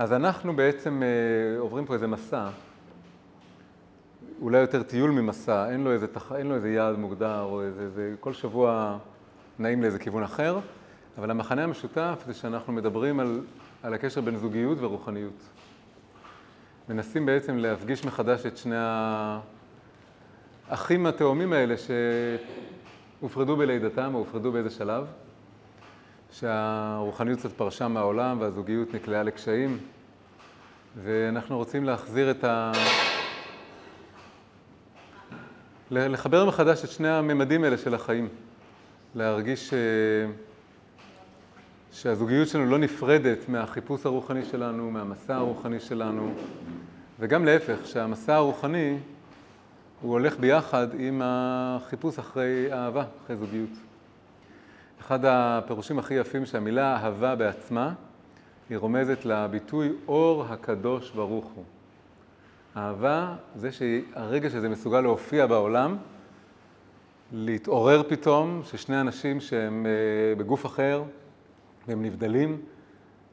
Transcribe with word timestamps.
אז 0.00 0.12
אנחנו 0.12 0.56
בעצם 0.56 1.02
אה, 1.02 1.58
עוברים 1.58 1.86
פה 1.86 1.94
איזה 1.94 2.06
מסע, 2.06 2.48
אולי 4.42 4.58
יותר 4.58 4.82
טיול 4.82 5.10
ממסע, 5.10 5.70
אין 5.70 5.84
לו 5.84 5.92
איזה, 5.92 6.06
תח... 6.06 6.32
אין 6.32 6.46
לו 6.46 6.54
איזה 6.54 6.70
יעד 6.70 6.98
מוגדר, 6.98 7.40
או 7.40 7.62
איזה, 7.62 7.82
איזה, 7.82 8.14
כל 8.20 8.32
שבוע 8.32 8.98
נעים 9.58 9.82
לאיזה 9.82 9.98
כיוון 9.98 10.22
אחר, 10.22 10.58
אבל 11.18 11.30
המחנה 11.30 11.64
המשותף 11.64 12.22
זה 12.26 12.34
שאנחנו 12.34 12.72
מדברים 12.72 13.20
על, 13.20 13.40
על 13.82 13.94
הקשר 13.94 14.20
בין 14.20 14.36
זוגיות 14.36 14.78
ורוחניות. 14.80 15.42
מנסים 16.88 17.26
בעצם 17.26 17.58
להפגיש 17.58 18.04
מחדש 18.04 18.46
את 18.46 18.56
שני 18.56 18.76
האחים 20.68 21.06
התאומים 21.06 21.52
האלה 21.52 21.74
שהופרדו 23.20 23.56
בלידתם 23.56 24.14
או 24.14 24.18
הופרדו 24.18 24.52
באיזה 24.52 24.70
שלב. 24.70 25.06
שהרוחניות 26.32 27.38
קצת 27.38 27.52
פרשה 27.52 27.88
מהעולם 27.88 28.40
והזוגיות 28.40 28.94
נקלעה 28.94 29.22
לקשיים, 29.22 29.78
ואנחנו 31.02 31.56
רוצים 31.56 31.84
להחזיר 31.84 32.30
את 32.30 32.44
ה... 32.44 32.72
לחבר 35.90 36.44
מחדש 36.44 36.84
את 36.84 36.90
שני 36.90 37.08
הממדים 37.08 37.64
האלה 37.64 37.78
של 37.78 37.94
החיים, 37.94 38.28
להרגיש 39.14 39.68
ש... 39.68 39.74
שהזוגיות 41.92 42.48
שלנו 42.48 42.66
לא 42.66 42.78
נפרדת 42.78 43.48
מהחיפוש 43.48 44.06
הרוחני 44.06 44.44
שלנו, 44.44 44.90
מהמסע 44.90 45.34
הרוחני 45.34 45.80
שלנו, 45.80 46.34
וגם 47.20 47.44
להפך, 47.44 47.86
שהמסע 47.86 48.34
הרוחני 48.34 48.98
הוא 50.00 50.12
הולך 50.12 50.38
ביחד 50.38 50.88
עם 50.98 51.22
החיפוש 51.24 52.18
אחרי 52.18 52.72
אהבה, 52.72 53.04
אחרי 53.24 53.36
זוגיות. 53.36 53.89
אחד 55.10 55.24
הפירושים 55.24 55.98
הכי 55.98 56.14
יפים 56.14 56.46
שהמילה 56.46 56.96
אהבה 56.96 57.34
בעצמה, 57.36 57.92
היא 58.70 58.78
רומזת 58.78 59.24
לביטוי 59.24 59.92
אור 60.08 60.44
הקדוש 60.44 61.10
ברוך 61.10 61.44
הוא. 61.44 61.64
אהבה 62.76 63.36
זה 63.54 63.72
שהרגע 63.72 64.50
שזה 64.50 64.68
מסוגל 64.68 65.00
להופיע 65.00 65.46
בעולם, 65.46 65.96
להתעורר 67.32 68.02
פתאום, 68.08 68.62
ששני 68.64 69.00
אנשים 69.00 69.40
שהם 69.40 69.86
אה, 69.86 70.34
בגוף 70.34 70.66
אחר 70.66 71.02
והם 71.88 72.02
נבדלים, 72.02 72.60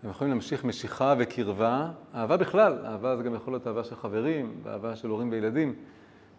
הם 0.04 0.10
יכולים 0.10 0.34
להמשיך 0.34 0.66
משיכה 0.66 1.16
וקרבה. 1.18 1.92
אהבה 2.16 2.38
בכלל, 2.38 2.86
אהבה 2.86 3.18
זה 3.18 3.24
גם 3.24 3.36
יכול 3.36 3.54
להיות 3.54 3.68
אהבה 3.68 3.84
של 3.84 3.96
חברים, 3.96 4.54
אהבה 4.68 4.96
של 4.96 5.08
הורים 5.08 5.32
וילדים. 5.32 5.74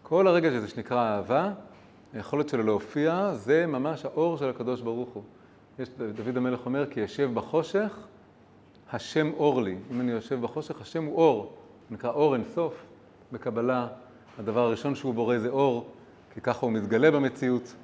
כל 0.03 0.27
הרגע 0.27 0.51
שזה 0.51 0.67
שנקרא 0.67 1.15
אהבה, 1.15 1.51
היכולת 2.13 2.49
שלו 2.49 2.63
להופיע 2.63 3.33
זה 3.33 3.65
ממש 3.67 4.05
האור 4.05 4.37
של 4.37 4.49
הקדוש 4.49 4.81
ברוך 4.81 5.09
הוא. 5.09 5.23
יש, 5.79 5.89
דוד 6.15 6.37
המלך 6.37 6.65
אומר, 6.65 6.85
כי 6.89 6.99
יושב 6.99 7.29
בחושך, 7.33 7.97
השם 8.91 9.31
אור 9.33 9.61
לי. 9.61 9.75
אם 9.91 10.01
אני 10.01 10.11
יושב 10.11 10.41
בחושך, 10.41 10.81
השם 10.81 11.03
הוא 11.03 11.15
אור. 11.15 11.57
נקרא 11.91 12.11
אור 12.11 12.35
אין 12.35 12.43
סוף 12.43 12.85
בקבלה. 13.31 13.87
הדבר 14.39 14.59
הראשון 14.59 14.95
שהוא 14.95 15.13
בורא 15.13 15.37
זה 15.37 15.49
אור, 15.49 15.87
כי 16.33 16.41
ככה 16.41 16.65
הוא 16.65 16.71
מתגלה 16.71 17.11
במציאות. 17.11 17.75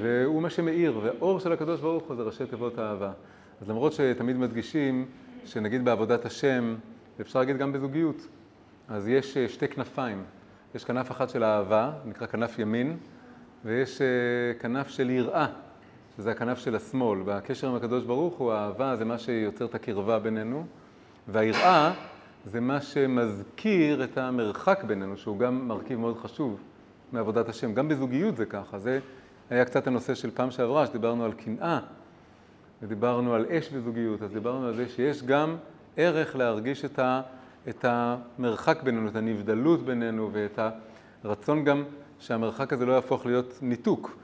והוא 0.00 0.42
מה 0.42 0.50
שמאיר, 0.50 1.00
והאור 1.02 1.40
של 1.40 1.52
הקדוש 1.52 1.80
ברוך 1.80 2.04
הוא 2.04 2.16
זה 2.16 2.22
ראשי 2.22 2.46
תיבות 2.46 2.78
האהבה. 2.78 3.12
אז 3.60 3.68
למרות 3.70 3.92
שתמיד 3.92 4.36
מדגישים 4.36 5.06
שנגיד 5.44 5.84
בעבודת 5.84 6.24
השם, 6.24 6.76
ואפשר 7.18 7.38
להגיד 7.38 7.56
גם 7.56 7.72
בזוגיות, 7.72 8.26
אז 8.88 9.08
יש 9.08 9.36
אה, 9.36 9.48
שתי 9.48 9.68
כנפיים. 9.68 10.24
יש 10.74 10.84
כנף 10.84 11.10
אחת 11.10 11.28
של 11.30 11.44
אהבה, 11.44 11.92
נקרא 12.04 12.26
כנף 12.26 12.58
ימין, 12.58 12.96
ויש 13.64 14.02
אה, 14.02 14.06
כנף 14.58 14.88
של 14.88 15.10
יראה, 15.10 15.46
שזה 16.16 16.30
הכנף 16.30 16.58
של 16.58 16.76
השמאל. 16.76 17.18
והקשר 17.24 17.68
עם 17.68 17.74
הקדוש 17.74 18.04
ברוך 18.04 18.34
הוא, 18.34 18.52
האהבה 18.52 18.96
זה 18.96 19.04
מה 19.04 19.18
שיוצר 19.18 19.64
את 19.64 19.74
הקרבה 19.74 20.18
בינינו, 20.18 20.66
והיראה 21.28 21.92
זה 22.44 22.60
מה 22.60 22.80
שמזכיר 22.80 24.04
את 24.04 24.18
המרחק 24.18 24.84
בינינו, 24.84 25.16
שהוא 25.16 25.38
גם 25.38 25.68
מרכיב 25.68 25.98
מאוד 25.98 26.18
חשוב 26.18 26.60
מעבודת 27.12 27.48
השם. 27.48 27.74
גם 27.74 27.88
בזוגיות 27.88 28.36
זה 28.36 28.46
ככה. 28.46 28.78
זה 28.78 28.98
היה 29.50 29.64
קצת 29.64 29.86
הנושא 29.86 30.14
של 30.14 30.30
פעם 30.30 30.50
שעברה, 30.50 30.86
שדיברנו 30.86 31.24
על 31.24 31.32
קנאה, 31.32 31.80
ודיברנו 32.82 33.34
על 33.34 33.46
אש 33.50 33.68
בזוגיות, 33.68 34.22
אז 34.22 34.30
דיברנו 34.30 34.66
על 34.66 34.74
זה 34.74 34.88
שיש 34.88 35.22
גם 35.22 35.56
ערך 35.96 36.36
להרגיש 36.36 36.84
את 36.84 36.98
ה... 36.98 37.22
את 37.68 37.84
המרחק 37.88 38.82
בינינו, 38.82 39.08
את 39.08 39.16
הנבדלות 39.16 39.84
בינינו 39.84 40.30
ואת 40.32 40.58
הרצון 41.24 41.64
גם 41.64 41.84
שהמרחק 42.18 42.72
הזה 42.72 42.86
לא 42.86 42.92
יהפוך 42.92 43.26
להיות 43.26 43.58
ניתוק. 43.62 44.16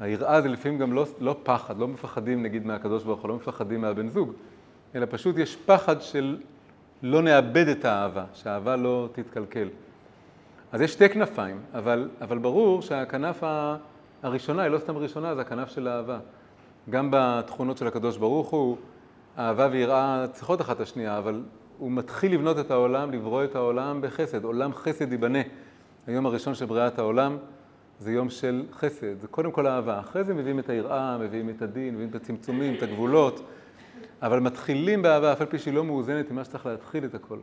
היראה 0.00 0.40
זה 0.40 0.48
לפעמים 0.48 0.78
גם 0.78 0.92
לא, 0.92 1.06
לא 1.20 1.36
פחד, 1.42 1.78
לא 1.78 1.88
מפחדים 1.88 2.42
נגיד 2.42 2.66
מהקדוש 2.66 3.04
ברוך 3.04 3.20
הוא, 3.20 3.28
לא 3.28 3.36
מפחדים 3.36 3.80
מהבן 3.80 4.08
זוג, 4.08 4.32
אלא 4.94 5.06
פשוט 5.10 5.38
יש 5.38 5.56
פחד 5.56 6.02
של 6.02 6.36
לא 7.02 7.22
נאבד 7.22 7.68
את 7.68 7.84
האהבה, 7.84 8.24
שהאהבה 8.34 8.76
לא 8.76 9.08
תתקלקל. 9.12 9.68
אז 10.72 10.80
יש 10.80 10.92
שתי 10.92 11.08
כנפיים, 11.08 11.60
אבל, 11.74 12.08
אבל 12.20 12.38
ברור 12.38 12.82
שהכנף 12.82 13.42
הראשונה 14.22 14.62
היא 14.62 14.70
לא 14.70 14.78
סתם 14.78 14.96
ראשונה, 14.96 15.34
זה 15.34 15.40
הכנף 15.40 15.68
של 15.68 15.88
האהבה. 15.88 16.18
גם 16.90 17.08
בתכונות 17.12 17.76
של 17.76 17.86
הקדוש 17.86 18.16
ברוך 18.16 18.48
הוא, 18.48 18.76
אהבה 19.38 19.68
ויראה 19.72 20.24
צריכות 20.32 20.60
אחת 20.60 20.76
את 20.76 20.80
השנייה, 20.80 21.18
אבל 21.18 21.42
הוא 21.78 21.92
מתחיל 21.92 22.34
לבנות 22.34 22.58
את 22.58 22.70
העולם, 22.70 23.10
לברוא 23.10 23.44
את 23.44 23.56
העולם 23.56 24.00
בחסד. 24.00 24.44
עולם 24.44 24.74
חסד 24.74 25.12
ייבנה. 25.12 25.38
היום 26.06 26.26
הראשון 26.26 26.54
של 26.54 26.66
בריאת 26.66 26.98
העולם 26.98 27.36
זה 28.00 28.12
יום 28.12 28.30
של 28.30 28.64
חסד, 28.72 29.20
זה 29.20 29.28
קודם 29.28 29.52
כל 29.52 29.66
אהבה. 29.66 30.00
אחרי 30.00 30.24
זה 30.24 30.34
מביאים 30.34 30.58
את 30.58 30.68
היראה, 30.68 31.18
מביאים 31.18 31.50
את 31.50 31.62
הדין, 31.62 31.94
מביאים 31.94 32.10
את 32.10 32.14
הצמצומים, 32.14 32.74
את 32.74 32.82
הגבולות, 32.82 33.48
אבל 34.22 34.40
מתחילים 34.40 35.02
באהבה, 35.02 35.32
אף 35.32 35.40
על 35.40 35.46
פי 35.46 35.58
שהיא 35.58 35.74
לא 35.74 35.84
מאוזנת 35.84 36.30
עם 36.30 36.36
מה 36.36 36.44
שצריך 36.44 36.66
להתחיל 36.66 37.04
את 37.04 37.14
הכל. 37.14 37.38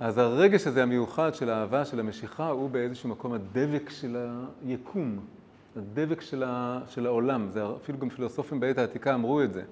אז 0.00 0.18
הרגש 0.18 0.66
הזה 0.66 0.82
המיוחד 0.82 1.34
של 1.34 1.50
האהבה, 1.50 1.84
של 1.84 2.00
המשיכה, 2.00 2.48
הוא 2.48 2.70
באיזשהו 2.70 3.08
מקום 3.08 3.32
הדבק 3.32 3.90
של 3.90 4.16
היקום, 4.66 5.18
הדבק 5.76 6.20
של, 6.20 6.42
ה... 6.46 6.80
של 6.88 7.06
העולם. 7.06 7.48
זה 7.50 7.62
אפילו 7.82 7.98
גם 7.98 8.08
פילוסופים 8.08 8.60
בעת 8.60 8.78
העתיקה 8.78 9.14
אמרו 9.14 9.42
את 9.42 9.52
זה. 9.52 9.62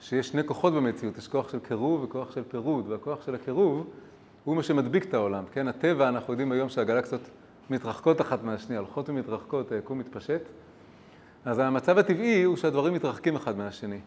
שיש 0.00 0.28
שני 0.28 0.44
כוחות 0.44 0.72
במציאות, 0.72 1.18
יש 1.18 1.28
כוח 1.28 1.52
של 1.52 1.58
קירוב 1.58 2.02
וכוח 2.02 2.32
של 2.32 2.42
פירוד, 2.48 2.88
והכוח 2.88 3.26
של 3.26 3.34
הקירוב 3.34 3.86
הוא 4.44 4.56
מה 4.56 4.62
שמדביק 4.62 5.04
את 5.04 5.14
העולם, 5.14 5.44
כן? 5.52 5.68
הטבע, 5.68 6.08
אנחנו 6.08 6.32
יודעים 6.32 6.52
היום 6.52 6.68
שהגלקסיות 6.68 7.20
מתרחקות 7.70 8.20
אחת 8.20 8.42
מהשנייה, 8.42 8.80
הולכות 8.80 9.08
ומתרחקות, 9.08 9.72
היקום 9.72 9.98
מתפשט, 9.98 10.42
אז 11.44 11.58
המצב 11.58 11.98
הטבעי 11.98 12.42
הוא 12.42 12.56
שהדברים 12.56 12.94
מתרחקים 12.94 13.36
אחד 13.36 13.56
מהשני. 13.56 14.00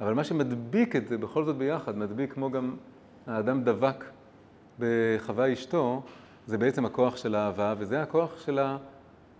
אבל 0.00 0.14
מה 0.14 0.24
שמדביק 0.24 0.96
את 0.96 1.08
זה 1.08 1.18
בכל 1.18 1.44
זאת 1.44 1.56
ביחד, 1.56 1.98
מדביק 1.98 2.32
כמו 2.32 2.50
גם 2.50 2.76
האדם 3.26 3.64
דבק 3.64 4.04
בחווה 4.78 5.52
אשתו, 5.52 6.02
זה 6.46 6.58
בעצם 6.58 6.84
הכוח 6.84 7.16
של 7.16 7.34
האהבה, 7.34 7.74
וזה 7.78 8.02
הכוח 8.02 8.40
של, 8.40 8.58
ה... 8.58 8.76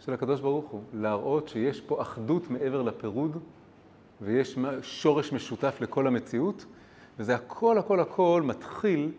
של 0.00 0.12
הקדוש 0.12 0.40
ברוך 0.40 0.70
הוא, 0.70 0.80
להראות 0.92 1.48
שיש 1.48 1.80
פה 1.80 2.02
אחדות 2.02 2.50
מעבר 2.50 2.82
לפירוד, 2.82 3.36
ויש 4.20 4.58
שורש 4.82 5.32
משותף 5.32 5.76
לכל 5.80 6.06
המציאות, 6.06 6.64
וזה 7.18 7.34
הכל 7.34 7.78
הכל 7.78 8.00
הכל 8.00 8.42
מתחיל 8.44 9.12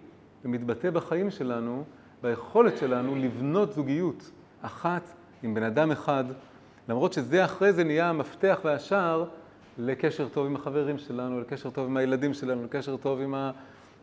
ומתבטא 0.46 0.90
בחיים 0.90 1.32
שלנו, 1.32 1.84
ביכולת 2.24 2.78
שלנו 2.78 3.16
לבנות 3.16 3.74
זוגיות 3.74 4.32
אחת 4.62 5.14
עם 5.44 5.54
בן 5.54 5.64
אדם 5.64 5.92
אחד, 5.92 6.24
למרות 6.90 7.14
שזה 7.14 7.46
אחרי 7.46 7.74
זה 7.74 7.84
נהיה 7.84 8.10
המפתח 8.10 8.60
והשער 8.64 9.26
לקשר 9.78 10.28
טוב 10.28 10.46
עם 10.46 10.56
החברים 10.56 10.98
שלנו, 10.98 11.42
לקשר 11.42 11.70
טוב 11.70 11.86
עם 11.86 11.98
הילדים 11.98 12.34
שלנו, 12.34 12.64
לקשר 12.64 12.98
טוב 12.98 13.22
עם 13.22 13.36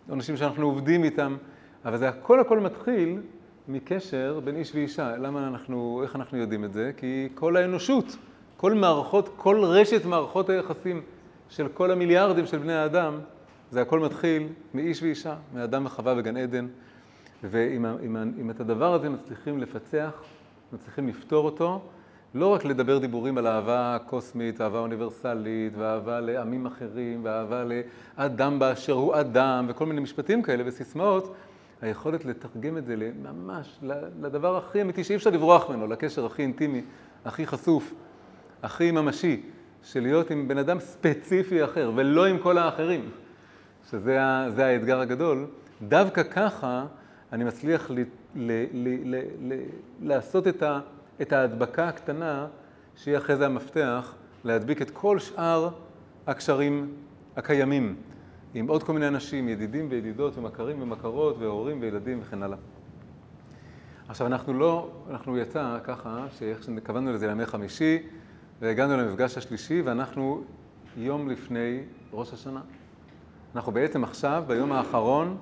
האנשים 0.09 0.37
שאנחנו 0.37 0.67
עובדים 0.67 1.05
איתם, 1.05 1.37
אבל 1.85 1.97
זה 1.97 2.09
הכל 2.09 2.41
הכל 2.41 2.61
מתחיל 2.61 3.21
מקשר 3.69 4.41
בין 4.45 4.57
איש 4.57 4.75
ואישה. 4.75 5.17
למה 5.17 5.49
אנחנו, 5.49 6.01
איך 6.03 6.17
אנחנו 6.17 6.39
יודעים 6.39 6.65
את 6.65 6.73
זה? 6.73 6.91
כי 6.97 7.29
כל 7.35 7.57
האנושות 7.57 8.17
כל 8.61 8.75
מערכות, 8.75 9.29
כל 9.37 9.65
רשת 9.65 10.05
מערכות 10.05 10.49
היחסים 10.51 11.03
של 11.49 11.69
כל 11.69 11.91
המיליארדים 11.91 12.47
של 12.47 12.59
בני 12.59 12.73
האדם, 12.73 13.19
זה 13.71 13.83
הכל 13.83 14.01
מתחיל 14.01 14.49
מאיש 14.75 15.03
ואישה, 15.03 15.37
מאדם 15.55 15.87
וחווה 15.87 16.15
בגן 16.15 16.37
עדן. 16.37 16.67
ואם 17.45 17.87
אם, 17.87 18.17
אם 18.41 18.51
את 18.51 18.61
הדבר 18.61 18.95
הזה 18.95 19.09
מצליחים 19.09 19.59
לפצח, 19.59 20.11
מצליחים 20.73 21.09
לפתור 21.09 21.45
אותו, 21.45 21.83
לא 22.35 22.47
רק 22.47 22.65
לדבר 22.65 22.99
דיבורים 22.99 23.39
על 23.39 23.47
אהבה 23.47 23.97
קוסמית, 24.07 24.61
אהבה 24.61 24.79
אוניברסלית, 24.79 25.73
ואהבה 25.77 26.21
לעמים 26.21 26.67
אחרים, 26.67 27.21
ואהבה 27.25 27.65
לאדם 27.65 28.59
באשר 28.59 28.93
הוא 28.93 29.21
אדם, 29.21 29.67
וכל 29.69 29.87
מיני 29.87 30.01
משפטים 30.01 30.43
כאלה 30.43 30.63
וסיסמאות, 30.67 31.35
היכולת 31.83 32.25
לתרגם 32.25 32.77
את 32.77 32.87
זה 32.87 32.95
ממש 33.23 33.79
לדבר 34.21 34.57
הכי 34.57 34.83
אמיתי 34.83 35.05
שאי 35.05 35.17
אפשר 35.17 35.31
לברוח 35.31 35.71
ממנו, 35.71 35.87
לקשר 35.87 36.27
הכי 36.27 36.43
אינטימי, 36.43 36.83
הכי 37.25 37.47
חשוף, 37.47 37.95
הכי 38.63 38.91
ממשי, 38.91 39.43
של 39.83 40.01
להיות 40.01 40.31
עם 40.31 40.49
בן 40.49 40.59
אדם 40.59 40.81
ספציפי 40.81 41.65
אחר, 41.65 41.93
ולא 41.95 42.27
עם 42.27 42.39
כל 42.39 42.59
האחרים, 42.59 43.11
שזה 43.91 44.67
האתגר 44.67 45.01
הגדול, 45.01 45.47
דווקא 45.83 46.23
ככה 46.23 46.87
אני 47.33 47.45
מצליח 47.45 47.91
ל, 47.91 47.95
ל, 47.95 48.05
ל, 48.73 49.15
ל, 49.15 49.23
ל, 49.41 49.63
לעשות 50.03 50.49
את, 50.49 50.63
ה, 50.63 50.81
את 51.23 51.33
ההדבקה 51.33 51.89
הקטנה, 51.89 52.47
שהיא 52.97 53.17
אחרי 53.17 53.37
זה 53.37 53.47
המפתח, 53.47 54.15
להדביק 54.45 54.83
את 54.83 54.91
כל 54.91 55.19
שאר 55.19 55.71
הקשרים 56.27 56.95
הקיימים. 57.37 57.97
עם 58.55 58.69
עוד 58.69 58.83
כל 58.83 58.93
מיני 58.93 59.09
אנשים, 59.09 59.49
ידידים 59.49 59.87
וידידות 59.91 60.39
ומכרים 60.39 60.83
ומכרות 60.83 61.37
והורים 61.39 61.81
וילדים 61.81 62.19
וכן 62.23 62.43
הלאה. 62.43 62.59
עכשיו 64.09 64.27
אנחנו 64.27 64.53
לא, 64.53 64.91
אנחנו 65.11 65.39
יצא 65.39 65.79
ככה, 65.85 66.27
שאיך 66.39 66.63
שקבענו 66.63 67.13
לזה 67.13 67.27
לימי 67.27 67.47
חמישי 67.47 67.99
והגענו 68.61 68.97
למפגש 68.97 69.39
השלישי 69.39 69.83
ואנחנו 69.83 70.43
יום 70.97 71.29
לפני 71.29 71.81
ראש 72.13 72.33
השנה. 72.33 72.61
אנחנו 73.55 73.73
בעצם 73.73 74.05
עכשיו, 74.05 74.45
ביום 74.47 74.73
האחרון, 74.73 75.37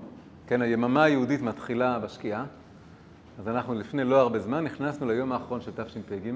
כן, 0.48 0.62
היממה 0.62 1.02
היהודית 1.02 1.42
מתחילה 1.42 1.98
בשקיעה, 1.98 2.44
אז 3.38 3.48
אנחנו 3.48 3.74
לפני 3.74 4.04
לא 4.04 4.20
הרבה 4.20 4.38
זמן 4.38 4.64
נכנסנו 4.64 5.06
ליום 5.06 5.32
האחרון 5.32 5.60
של 5.60 5.70
תשפ"ג. 5.76 6.32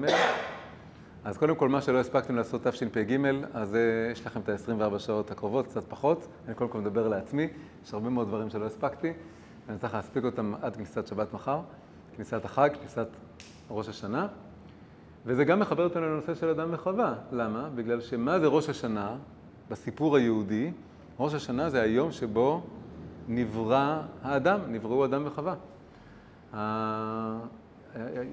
אז 1.23 1.37
קודם 1.37 1.55
כל, 1.55 1.69
מה 1.69 1.81
שלא 1.81 1.99
הספקתם 1.99 2.35
לעשות 2.35 2.67
תשפ"ג, 2.67 3.17
אז 3.53 3.77
יש 4.11 4.25
לכם 4.25 4.39
את 4.39 4.49
ה-24 4.49 4.99
שעות 4.99 5.31
הקרובות, 5.31 5.67
קצת 5.67 5.83
פחות. 5.89 6.27
אני 6.47 6.55
קודם 6.55 6.69
כל 6.69 6.79
מדבר 6.79 7.07
לעצמי, 7.07 7.47
יש 7.85 7.93
הרבה 7.93 8.09
מאוד 8.09 8.27
דברים 8.27 8.49
שלא 8.49 8.65
הספקתי, 8.65 9.13
ואני 9.67 9.79
צריך 9.79 9.93
להספיק 9.93 10.23
אותם 10.23 10.53
עד 10.61 10.75
כניסת 10.75 11.07
שבת 11.07 11.33
מחר, 11.33 11.61
כניסת 12.15 12.45
החג, 12.45 12.69
כניסת 12.79 13.07
ראש 13.69 13.89
השנה. 13.89 14.27
וזה 15.25 15.43
גם 15.43 15.59
מחבר 15.59 15.83
אותנו 15.83 16.01
לנושא 16.01 16.35
של 16.35 16.49
אדם 16.49 16.69
וחווה. 16.71 17.13
למה? 17.31 17.69
בגלל 17.75 18.01
שמה 18.01 18.39
זה 18.39 18.47
ראש 18.47 18.69
השנה 18.69 19.15
בסיפור 19.69 20.15
היהודי? 20.17 20.71
ראש 21.19 21.33
השנה 21.33 21.69
זה 21.69 21.81
היום 21.81 22.11
שבו 22.11 22.63
נברא 23.27 24.01
האדם, 24.21 24.59
נבראו 24.67 25.05
אדם 25.05 25.23
וחווה. 25.25 25.55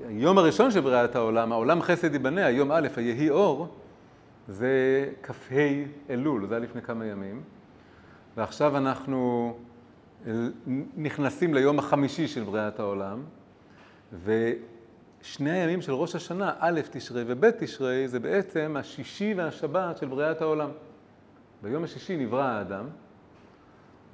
היום 0.08 0.38
הראשון 0.38 0.70
של 0.70 0.80
בריאת 0.80 1.16
העולם, 1.16 1.52
העולם 1.52 1.82
חסד 1.82 2.12
ייבנה, 2.12 2.46
היום 2.46 2.72
א', 2.72 2.88
היהי 2.96 3.30
אור, 3.30 3.68
זה 4.48 5.08
כ"ה 5.22 5.54
אלול, 6.10 6.46
זה 6.46 6.54
היה 6.54 6.64
לפני 6.64 6.82
כמה 6.82 7.06
ימים. 7.06 7.42
ועכשיו 8.36 8.76
אנחנו 8.76 9.54
נכנסים 10.96 11.54
ליום 11.54 11.78
החמישי 11.78 12.28
של 12.28 12.42
בריאת 12.42 12.80
העולם, 12.80 13.22
ושני 14.24 15.50
הימים 15.50 15.82
של 15.82 15.92
ראש 15.92 16.14
השנה, 16.14 16.52
א' 16.58 16.80
תשרי 16.90 17.24
וב' 17.26 17.50
תשרי, 17.50 18.08
זה 18.08 18.20
בעצם 18.20 18.76
השישי 18.78 19.34
והשבת 19.36 19.96
של 19.96 20.06
בריאת 20.06 20.42
העולם. 20.42 20.70
ביום 21.62 21.84
השישי 21.84 22.16
נברא 22.16 22.42
האדם 22.42 22.84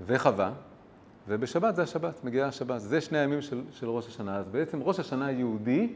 וחווה, 0.06 0.52
ובשבת 1.28 1.76
זה 1.76 1.82
השבת, 1.82 2.24
מגיעה 2.24 2.48
השבת. 2.48 2.80
זה 2.80 3.00
שני 3.00 3.18
הימים 3.18 3.42
של, 3.42 3.62
של 3.70 3.88
ראש 3.88 4.06
השנה. 4.06 4.36
אז 4.36 4.48
בעצם 4.48 4.82
ראש 4.82 5.00
השנה 5.00 5.26
היהודי 5.26 5.92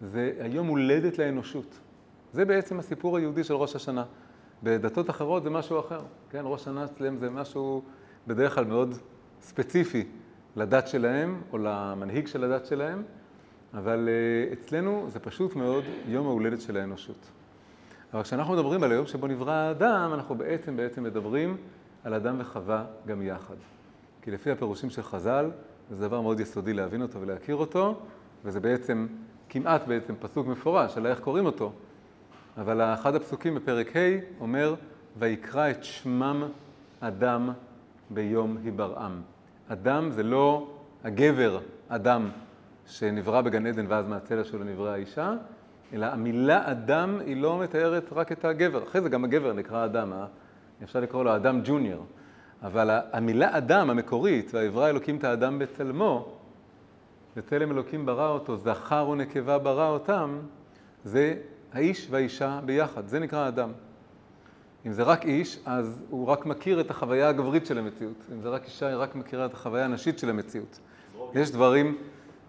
זה 0.00 0.32
היום 0.40 0.66
הולדת 0.66 1.18
לאנושות. 1.18 1.78
זה 2.32 2.44
בעצם 2.44 2.78
הסיפור 2.78 3.16
היהודי 3.16 3.44
של 3.44 3.54
ראש 3.54 3.76
השנה. 3.76 4.04
בדתות 4.62 5.10
אחרות 5.10 5.42
זה 5.42 5.50
משהו 5.50 5.80
אחר. 5.80 6.00
כן, 6.30 6.42
ראש 6.44 6.60
השנה 6.60 6.84
אצלם 6.84 7.16
זה 7.16 7.30
משהו 7.30 7.82
בדרך 8.26 8.54
כלל 8.54 8.64
מאוד 8.64 8.94
ספציפי 9.40 10.06
לדת 10.56 10.88
שלהם 10.88 11.42
או 11.52 11.58
למנהיג 11.58 12.26
של 12.26 12.44
הדת 12.44 12.66
שלהם, 12.66 13.02
אבל 13.74 14.08
אה, 14.08 14.52
אצלנו 14.52 15.04
זה 15.08 15.20
פשוט 15.20 15.56
מאוד 15.56 15.84
יום 16.08 16.26
ההולדת 16.26 16.60
של 16.60 16.76
האנושות. 16.76 17.30
אבל 18.14 18.22
כשאנחנו 18.22 18.52
מדברים 18.52 18.82
על 18.82 18.92
היום 18.92 19.06
שבו 19.06 19.26
נברא 19.26 19.52
האדם, 19.52 20.10
אנחנו 20.14 20.34
בעצם 20.34 20.76
בעצם 20.76 21.02
מדברים 21.02 21.56
על 22.04 22.14
אדם 22.14 22.36
וחווה 22.38 22.84
גם 23.06 23.22
יחד. 23.22 23.54
כי 24.22 24.30
לפי 24.30 24.50
הפירושים 24.50 24.90
של 24.90 25.02
חז"ל, 25.02 25.50
זה 25.90 26.08
דבר 26.08 26.20
מאוד 26.20 26.40
יסודי 26.40 26.72
להבין 26.72 27.02
אותו 27.02 27.20
ולהכיר 27.20 27.56
אותו, 27.56 28.00
וזה 28.44 28.60
בעצם, 28.60 29.06
כמעט 29.48 29.86
בעצם 29.86 30.14
פסוק 30.20 30.46
מפורש 30.46 30.96
על 30.96 31.06
איך 31.06 31.20
קוראים 31.20 31.46
אותו. 31.46 31.72
אבל 32.58 32.80
אחד 32.80 33.14
הפסוקים 33.14 33.54
בפרק 33.54 33.96
ה' 33.96 34.00
אומר, 34.40 34.74
ויקרא 35.18 35.70
את 35.70 35.84
שמם 35.84 36.42
אדם 37.00 37.50
ביום 38.10 38.56
היברעם. 38.64 39.20
אדם 39.68 40.10
זה 40.10 40.22
לא 40.22 40.70
הגבר 41.04 41.60
אדם 41.88 42.28
שנברא 42.86 43.40
בגן 43.40 43.66
עדן 43.66 43.86
ואז 43.88 44.06
מהצלע 44.06 44.44
שלו 44.44 44.64
נבראה 44.64 44.92
האישה, 44.92 45.34
אלא 45.92 46.06
המילה 46.06 46.70
אדם 46.70 47.18
היא 47.26 47.36
לא 47.36 47.60
מתארת 47.60 48.12
רק 48.12 48.32
את 48.32 48.44
הגבר. 48.44 48.82
אחרי 48.82 49.00
זה 49.00 49.08
גם 49.08 49.24
הגבר 49.24 49.52
נקרא 49.52 49.84
אדם, 49.84 50.12
אה? 50.12 50.26
אפשר 50.82 51.00
לקרוא 51.00 51.24
לו 51.24 51.36
אדם 51.36 51.60
ג'וניור. 51.64 52.06
אבל 52.62 52.98
המילה 53.12 53.58
אדם 53.58 53.90
המקורית, 53.90 54.50
ויברא 54.54 54.88
אלוקים 54.88 55.16
את 55.16 55.24
האדם 55.24 55.58
בצלמו, 55.58 56.32
בצלם 57.36 57.72
אלוקים 57.72 58.06
ברא 58.06 58.28
אותו, 58.28 58.56
זכר 58.56 59.08
ונקבה 59.08 59.58
ברא 59.58 59.88
אותם, 59.88 60.38
זה 61.04 61.34
האיש 61.72 62.08
והאישה 62.10 62.60
ביחד, 62.64 63.08
זה 63.08 63.18
נקרא 63.18 63.48
אדם. 63.48 63.72
אם 64.86 64.92
זה 64.92 65.02
רק 65.02 65.24
איש, 65.24 65.58
אז 65.66 66.02
הוא 66.10 66.26
רק 66.26 66.46
מכיר 66.46 66.80
את 66.80 66.90
החוויה 66.90 67.28
הגברית 67.28 67.66
של 67.66 67.78
המציאות. 67.78 68.16
אם 68.32 68.40
זה 68.40 68.48
רק 68.48 68.64
אישה, 68.64 68.86
היא 68.86 68.96
רק 68.96 69.14
מכירה 69.14 69.46
את 69.46 69.54
החוויה 69.54 69.84
הנשית 69.84 70.18
של 70.18 70.30
המציאות. 70.30 70.78
יש 71.34 71.50
דברים, 71.50 71.98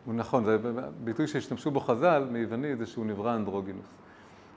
נכון, 0.08 0.46
זה 0.46 0.58
ביטוי 1.04 1.28
שהשתמשו 1.28 1.72
בו 1.72 1.80
חז"ל 1.80 2.28
מיוונית, 2.32 2.78
זה 2.78 2.86
שהוא 2.86 3.06
נברא 3.06 3.36
אנדרוגינוס. 3.36 3.86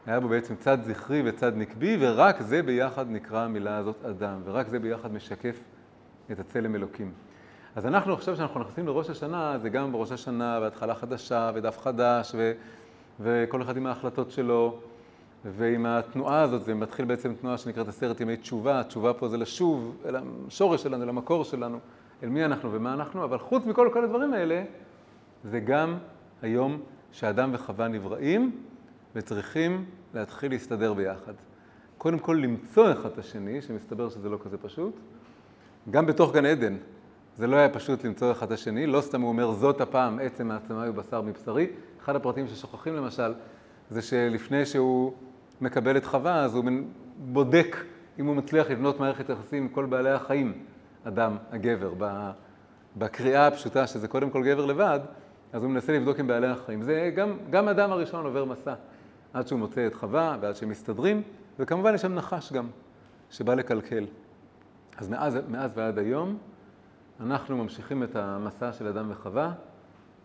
היה 0.07 0.21
בו 0.21 0.29
בעצם 0.29 0.57
צד 0.57 0.79
זכרי 0.83 1.23
וצד 1.25 1.53
נקבי, 1.57 1.97
ורק 2.01 2.43
זה 2.43 2.63
ביחד 2.63 3.11
נקרא 3.11 3.45
המילה 3.45 3.77
הזאת 3.77 4.05
אדם, 4.05 4.41
ורק 4.45 4.69
זה 4.69 4.79
ביחד 4.79 5.13
משקף 5.13 5.57
את 6.33 6.41
הצלם 6.41 6.75
אלוקים. 6.75 7.13
אז 7.77 7.87
אנחנו 7.87 8.13
עכשיו, 8.13 8.35
כשאנחנו 8.35 8.61
נכנסים 8.61 8.87
לראש 8.87 9.11
השנה, 9.11 9.59
זה 9.59 9.69
גם 9.69 9.93
בראש 9.93 10.13
השנה, 10.13 10.59
והתחלה 10.63 10.95
חדשה, 10.95 11.51
ודף 11.55 11.79
חדש, 11.79 12.33
ו, 12.39 12.53
וכל 13.21 13.63
אחד 13.63 13.77
עם 13.77 13.87
ההחלטות 13.87 14.31
שלו, 14.31 14.79
ועם 15.45 15.87
התנועה 15.87 16.43
הזאת, 16.43 16.65
זה 16.65 16.75
מתחיל 16.75 17.05
בעצם 17.05 17.35
תנועה 17.35 17.59
שנקראת 17.59 17.89
עשרת 17.89 18.21
ימי 18.21 18.37
תשובה, 18.37 18.81
התשובה 18.81 19.13
פה 19.13 19.29
זה 19.29 19.37
לשוב 19.37 19.97
אל 20.07 20.17
השורש 20.17 20.83
שלנו, 20.83 21.05
אל 21.05 21.09
המקור 21.09 21.45
שלנו, 21.45 21.79
אל 22.23 22.29
מי 22.29 22.45
אנחנו 22.45 22.73
ומה 22.73 22.95
אנחנו, 22.95 23.25
אבל 23.25 23.39
חוץ 23.39 23.67
מכל 23.67 23.91
כל 23.93 24.05
הדברים 24.05 24.33
האלה, 24.33 24.65
זה 25.45 25.61
גם 25.61 25.97
היום 26.43 26.81
שאדם 27.13 27.51
וחווה 27.53 27.89
נבראים, 27.89 28.53
וצריכים 29.17 29.85
להתחיל 30.15 30.53
להסתדר 30.53 30.95
ביחד. 30.95 31.33
קודם 31.99 32.19
כל 32.19 32.41
למצוא 32.43 32.93
אחד 32.93 33.11
את 33.11 33.19
השני, 33.19 33.63
שמסתבר 33.63 34.09
שזה 34.09 34.29
לא 34.29 34.39
כזה 34.45 34.59
פשוט. 34.59 34.95
גם 35.91 36.07
בתוך 36.07 36.35
גן 36.35 36.45
עדן, 36.45 36.77
זה 37.37 37.47
לא 37.47 37.57
היה 37.57 37.69
פשוט 37.69 38.05
למצוא 38.05 38.33
אחד 38.33 38.47
את 38.47 38.53
השני, 38.53 38.87
לא 38.87 39.01
סתם 39.01 39.21
הוא 39.21 39.29
אומר 39.29 39.53
זאת 39.53 39.81
הפעם 39.81 40.19
עצם 40.23 40.49
מעצמי 40.49 40.89
ובשר 40.89 41.23
מבשרי. 41.23 41.67
אחד 42.03 42.17
הפרטים 42.17 42.47
ששוכחים 42.47 42.97
למשל, 42.97 43.35
זה 43.91 44.03
שלפני 44.03 44.67
שהוא 44.67 45.13
מקבל 45.61 45.97
את 45.97 46.05
חווה, 46.05 46.45
אז 46.45 46.55
הוא 46.55 46.65
בודק 47.19 47.77
אם 48.19 48.27
הוא 48.27 48.37
מצליח 48.37 48.71
לבנות 48.71 49.01
מערכת 49.01 49.29
יחסים 49.29 49.63
עם 49.63 49.69
כל 49.69 49.85
בעלי 49.87 50.11
החיים, 50.11 50.53
אדם, 51.05 51.37
הגבר, 51.51 51.93
בקריאה 52.97 53.47
הפשוטה 53.47 53.87
שזה 53.87 54.09
קודם 54.09 54.31
כל 54.31 54.43
גבר 54.43 54.67
לבד, 54.67 55.01
אז 55.53 55.63
הוא 55.63 55.71
מנסה 55.71 55.93
לבדוק 55.93 56.19
עם 56.19 56.27
בעלי 56.27 56.47
החיים. 56.47 56.83
זה 56.83 57.11
גם, 57.15 57.37
גם 57.51 57.69
אדם 57.69 57.93
הראשון 57.93 58.25
עובר 58.25 58.45
מסע. 58.45 58.75
עד 59.33 59.47
שהוא 59.47 59.59
מוצא 59.59 59.87
את 59.87 59.95
חווה 59.95 60.37
ועד 60.41 60.57
שהם 60.57 60.69
מסתדרים, 60.69 61.23
וכמובן 61.59 61.95
יש 61.95 62.03
שם 62.03 62.15
נחש 62.15 62.53
גם, 62.53 62.67
שבא 63.31 63.55
לקלקל. 63.55 64.07
אז 64.97 65.09
מאז, 65.09 65.39
מאז 65.49 65.71
ועד 65.75 65.99
היום 65.99 66.39
אנחנו 67.21 67.57
ממשיכים 67.57 68.03
את 68.03 68.17
המסע 68.17 68.73
של 68.73 68.87
אדם 68.87 69.07
וחווה 69.11 69.53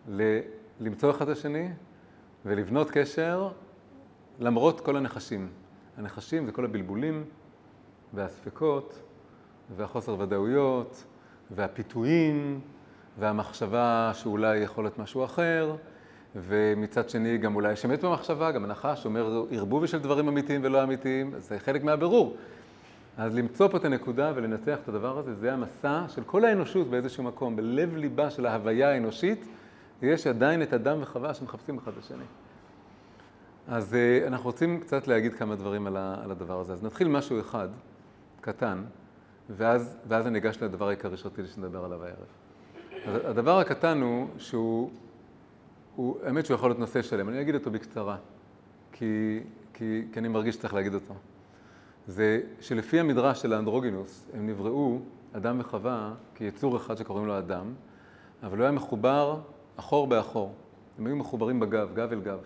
ל- 0.08 0.40
למצוא 0.80 1.10
אחד 1.10 1.28
את 1.28 1.36
השני 1.36 1.68
ולבנות 2.46 2.90
קשר 2.90 3.50
למרות 4.40 4.80
כל 4.80 4.96
הנחשים. 4.96 5.48
הנחשים 5.96 6.46
זה 6.46 6.52
כל 6.52 6.64
הבלבולים 6.64 7.24
והספקות 8.14 8.98
והחוסר 9.76 10.20
ודאויות 10.20 11.04
והפיתויים 11.50 12.60
והמחשבה 13.18 14.10
שאולי 14.14 14.56
יכול 14.58 14.84
להיות 14.84 14.98
משהו 14.98 15.24
אחר. 15.24 15.76
ומצד 16.36 17.08
שני 17.08 17.38
גם 17.38 17.54
אולי 17.54 17.72
יש 17.72 17.84
אמת 17.84 18.04
במחשבה, 18.04 18.52
גם 18.52 18.64
הנחש 18.64 19.04
אומר 19.04 19.44
ערבובי 19.50 19.86
של 19.86 19.98
דברים 19.98 20.28
אמיתיים 20.28 20.60
ולא 20.64 20.82
אמיתיים, 20.82 21.34
זה 21.38 21.58
חלק 21.58 21.84
מהבירור. 21.84 22.36
אז 23.18 23.34
למצוא 23.34 23.68
פה 23.68 23.76
את 23.76 23.84
הנקודה 23.84 24.32
ולנצח 24.34 24.78
את 24.82 24.88
הדבר 24.88 25.18
הזה, 25.18 25.34
זה 25.34 25.52
המסע 25.52 26.04
של 26.08 26.22
כל 26.22 26.44
האנושות 26.44 26.90
באיזשהו 26.90 27.24
מקום, 27.24 27.56
בלב 27.56 27.96
ליבה 27.96 28.30
של 28.30 28.46
ההוויה 28.46 28.90
האנושית, 28.90 29.46
יש 30.02 30.26
עדיין 30.26 30.62
את 30.62 30.72
אדם 30.72 30.98
וחווה 31.02 31.34
שמחפשים 31.34 31.78
אחד 31.78 31.92
את 31.92 32.04
השני. 32.04 32.24
אז 33.68 33.94
אה, 33.94 34.26
אנחנו 34.26 34.44
רוצים 34.44 34.80
קצת 34.80 35.08
להגיד 35.08 35.34
כמה 35.34 35.56
דברים 35.56 35.86
על 35.86 36.30
הדבר 36.30 36.60
הזה. 36.60 36.72
אז 36.72 36.84
נתחיל 36.84 37.08
משהו 37.08 37.40
אחד, 37.40 37.68
קטן, 38.40 38.82
ואז, 39.50 39.96
ואז 40.08 40.26
אני 40.26 40.38
אגש 40.38 40.62
לדבר 40.62 40.88
העיקרי 40.88 41.16
שרציתי 41.16 41.48
שנדבר 41.48 41.84
עליו 41.84 42.04
הערב. 42.04 43.24
הדבר 43.24 43.58
הקטן 43.58 44.00
הוא 44.00 44.28
שהוא 44.38 44.90
הוא, 45.96 46.16
האמת 46.24 46.46
שהוא 46.46 46.54
יכול 46.54 46.70
להיות 46.70 46.78
נושא 46.78 47.02
שלם, 47.02 47.28
אני 47.28 47.40
אגיד 47.40 47.54
אותו 47.54 47.70
בקצרה, 47.70 48.16
כי, 48.92 49.40
כי, 49.74 50.02
כי 50.12 50.18
אני 50.18 50.28
מרגיש 50.28 50.54
שצריך 50.54 50.74
להגיד 50.74 50.94
אותו. 50.94 51.14
זה 52.06 52.40
שלפי 52.60 53.00
המדרש 53.00 53.42
של 53.42 53.52
האנדרוגינוס, 53.52 54.30
הם 54.34 54.46
נבראו, 54.46 54.98
אדם 55.32 55.60
וחווה, 55.60 56.14
כיצור 56.34 56.76
אחד 56.76 56.96
שקוראים 56.96 57.26
לו 57.26 57.38
אדם, 57.38 57.74
אבל 58.42 58.58
הוא 58.58 58.62
היה 58.62 58.72
מחובר 58.72 59.40
אחור 59.76 60.06
באחור. 60.06 60.54
הם 60.98 61.06
היו 61.06 61.16
מחוברים 61.16 61.60
בגב, 61.60 61.94
גב 61.94 62.12
אל 62.12 62.20
גב. 62.20 62.38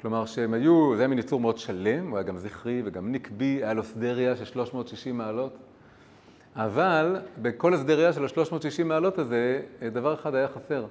כלומר 0.00 0.26
שהם 0.26 0.54
היו, 0.54 0.96
זה 0.96 1.02
היה 1.02 1.08
מין 1.08 1.18
יצור 1.18 1.40
מאוד 1.40 1.58
שלם, 1.58 2.10
הוא 2.10 2.18
היה 2.18 2.26
גם 2.26 2.38
זכרי 2.38 2.82
וגם 2.84 3.12
נקבי, 3.12 3.64
היה 3.64 3.72
לו 3.72 3.82
סדריה 3.82 4.36
של 4.36 4.44
360 4.44 5.18
מעלות, 5.18 5.56
אבל 6.56 7.16
בכל 7.42 7.74
הסדר 7.74 7.96
ראייה 7.96 8.12
של 8.12 8.24
ה-360 8.24 8.84
מעלות 8.84 9.18
הזה, 9.18 9.62
דבר 9.92 10.14
אחד 10.14 10.34
היה 10.34 10.48
חסר. 10.48 10.86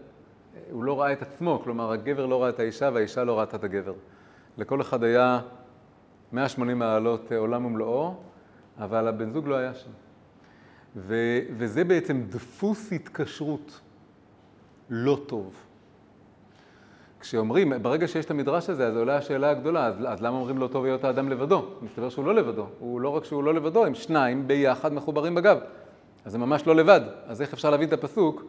הוא 0.71 0.83
לא 0.83 1.01
ראה 1.01 1.13
את 1.13 1.21
עצמו, 1.21 1.61
כלומר 1.63 1.91
הגבר 1.91 2.25
לא 2.25 2.43
ראה 2.43 2.49
את 2.49 2.59
האישה 2.59 2.89
והאישה 2.93 3.23
לא 3.23 3.39
ראתה 3.39 3.57
את 3.57 3.63
הגבר. 3.63 3.93
לכל 4.57 4.81
אחד 4.81 5.03
היה 5.03 5.41
180 6.31 6.79
מעלות 6.79 7.31
עולם 7.31 7.65
ומלואו, 7.65 8.13
אבל 8.79 9.07
הבן 9.07 9.31
זוג 9.31 9.47
לא 9.47 9.55
היה 9.55 9.73
שם. 9.73 9.89
ו- 10.95 11.39
וזה 11.57 11.83
בעצם 11.83 12.23
דפוס 12.29 12.93
התקשרות 12.93 13.79
לא 14.89 15.19
טוב. 15.27 15.53
כשאומרים, 17.19 17.73
ברגע 17.81 18.07
שיש 18.07 18.25
את 18.25 18.31
המדרש 18.31 18.69
הזה, 18.69 18.87
אז 18.87 18.97
עולה 18.97 19.17
השאלה 19.17 19.49
הגדולה, 19.49 19.85
אז, 19.85 19.95
אז 20.07 20.21
למה 20.21 20.37
אומרים 20.37 20.57
לא 20.57 20.67
טוב 20.67 20.85
להיות 20.85 21.03
האדם 21.03 21.29
לבדו? 21.29 21.65
מסתבר 21.81 22.09
שהוא 22.09 22.25
לא 22.25 22.35
לבדו. 22.35 22.65
הוא 22.79 23.01
לא 23.01 23.09
רק 23.09 23.25
שהוא 23.25 23.43
לא 23.43 23.53
לבדו, 23.53 23.85
הם 23.85 23.95
שניים 23.95 24.47
ביחד 24.47 24.93
מחוברים 24.93 25.35
בגב. 25.35 25.57
אז 26.25 26.31
זה 26.31 26.37
ממש 26.37 26.67
לא 26.67 26.75
לבד. 26.75 27.01
אז 27.25 27.41
איך 27.41 27.53
אפשר 27.53 27.69
להבין 27.69 27.87
את 27.87 27.93
הפסוק? 27.93 28.43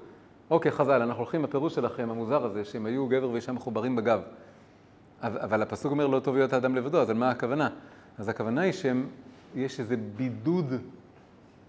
אוקיי, 0.52 0.72
חז"ל, 0.72 1.02
אנחנו 1.02 1.22
הולכים 1.22 1.42
בפירוש 1.42 1.74
שלכם, 1.74 2.10
המוזר 2.10 2.44
הזה, 2.44 2.64
שהם 2.64 2.86
היו 2.86 3.06
גבר 3.06 3.30
ואישה 3.30 3.52
מחוברים 3.52 3.96
בגב. 3.96 4.20
אבל 5.22 5.62
הפסוק 5.62 5.92
אומר 5.92 6.06
לא 6.06 6.20
טוב 6.20 6.36
להיות 6.36 6.52
האדם 6.52 6.74
לבדו, 6.74 7.00
אז 7.00 7.10
על 7.10 7.16
מה 7.16 7.30
הכוונה? 7.30 7.68
אז 8.18 8.28
הכוונה 8.28 8.60
היא 8.60 8.72
שיש 8.72 9.80
איזה 9.80 9.96
בידוד 10.16 10.72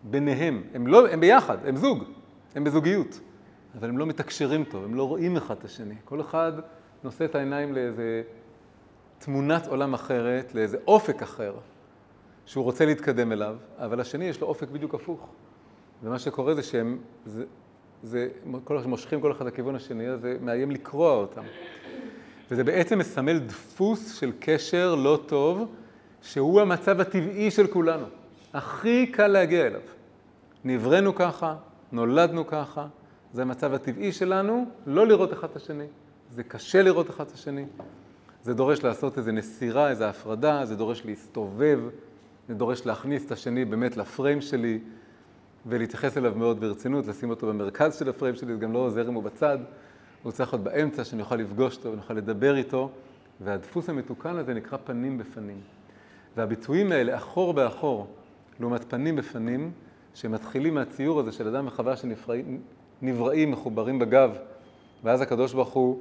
ביניהם. 0.04 0.64
הם, 0.74 0.88
לא, 0.88 1.10
הם 1.10 1.20
ביחד, 1.20 1.58
הם 1.66 1.76
זוג, 1.76 2.04
הם 2.56 2.64
בזוגיות. 2.64 3.20
אבל 3.80 3.90
הם 3.90 3.98
לא 3.98 4.06
מתקשרים 4.06 4.64
טוב, 4.64 4.84
הם 4.84 4.96
לא 4.96 5.08
רואים 5.08 5.38
אחד 5.38 5.56
את 5.58 5.66
השני. 5.66 5.96
כל 6.06 6.22
אחד 6.22 6.52
נושא 7.04 7.26
את 7.26 7.36
העיניים 7.36 7.74
לאיזה 7.74 8.24
תמונת 9.20 9.68
עולם 9.68 9.94
אחרת, 9.94 10.56
לאיזה 10.56 10.78
אופק 10.88 11.22
אחר, 11.22 11.56
שהוא 12.46 12.64
רוצה 12.64 12.86
להתקדם 12.86 13.32
אליו, 13.32 13.56
אבל 13.78 14.00
השני 14.00 14.26
יש 14.26 14.42
לו 14.42 14.48
אופק 14.48 14.70
בדיוק 14.70 14.94
הפוך. 14.94 15.28
ומה 16.04 16.20
שקורה 16.20 16.56
זה 16.56 16.64
שהם, 16.64 16.98
זה, 17.26 17.46
זה, 18.04 18.28
כל 18.64 18.78
אחד 18.78 18.88
מושכים 18.88 19.22
כל 19.22 19.32
אחד 19.32 19.46
לכיוון 19.46 19.76
השני, 19.76 20.10
אז 20.10 20.22
זה 20.22 20.38
מאיים 20.42 20.72
לקרוע 20.72 21.12
אותם. 21.12 21.42
וזה 22.52 22.64
בעצם 22.64 23.00
מסמל 23.00 23.40
דפוס 23.40 24.14
של 24.20 24.32
קשר 24.40 24.96
לא 24.96 25.20
טוב, 25.26 25.72
שהוא 26.22 26.62
המצב 26.62 27.02
הטבעי 27.02 27.52
של 27.52 27.68
כולנו. 27.68 28.06
הכי 28.54 29.08
קל 29.08 29.28
להגיע 29.28 29.68
אליו. 29.68 29.82
נבראנו 30.66 31.16
ככה, 31.16 31.56
נולדנו 31.92 32.48
ככה, 32.48 32.88
זה 33.34 33.42
המצב 33.42 33.74
הטבעי 33.74 34.12
שלנו, 34.12 34.66
לא 34.86 35.08
לראות 35.08 35.34
אחד 35.34 35.50
את 35.50 35.56
השני. 35.56 35.86
זה 36.32 36.44
קשה 36.44 36.82
לראות 36.82 37.10
אחד 37.10 37.26
את 37.28 37.32
השני. 37.32 37.66
זה 38.44 38.54
דורש 38.54 38.84
לעשות 38.84 39.18
איזו 39.18 39.32
נסירה, 39.32 39.90
איזו 39.90 40.04
הפרדה, 40.04 40.66
זה 40.66 40.76
דורש 40.76 41.06
להסתובב, 41.06 41.80
זה 42.48 42.54
דורש 42.54 42.86
להכניס 42.86 43.26
את 43.26 43.32
השני 43.32 43.66
באמת 43.66 43.98
לפריים 43.98 44.42
שלי 44.42 44.80
ולהתייחס 45.66 46.18
אליו 46.18 46.34
מאוד 46.36 46.60
ברצינות, 46.60 47.08
לשים 47.08 47.30
אותו 47.30 47.48
במרכז 47.48 47.96
של 48.00 48.10
הפריים 48.10 48.36
שלי, 48.36 48.54
זה 48.54 48.60
גם 48.60 48.74
לא 48.74 48.80
עוזר 48.80 49.10
אם 49.10 49.14
הוא 49.14 49.24
בצד, 49.24 49.58
הוא 50.24 50.32
צריך 50.32 50.54
להיות 50.54 50.64
באמצע, 50.64 51.04
שאני 51.04 51.22
אוכל 51.22 51.36
לפגוש 51.36 51.78
אותו, 51.78 51.90
ואני 51.90 52.02
אוכל 52.02 52.14
לדבר 52.14 52.56
איתו, 52.56 52.90
והדפוס 53.42 53.90
המתוקן 53.90 54.38
הזה 54.38 54.54
נקרא 54.54 54.78
פנים 54.84 55.18
בפנים. 55.18 55.58
והביטויים 56.38 56.92
האלה, 56.92 57.16
אחור 57.16 57.54
באחור, 57.54 58.08
לעומת 58.60 58.84
פנים 58.84 59.16
בפנים, 59.16 59.72
שמתחילים 60.14 60.74
מהציור 60.74 61.20
הזה 61.20 61.32
של 61.32 61.48
אדם 61.48 61.68
וחווה 61.68 61.94
שנבראים, 61.96 63.52
מחוברים 63.52 64.00
בגב, 64.00 64.32
ואז 65.04 65.22
הקדוש 65.22 65.54
ברוך 65.54 65.74
הוא 65.74 66.00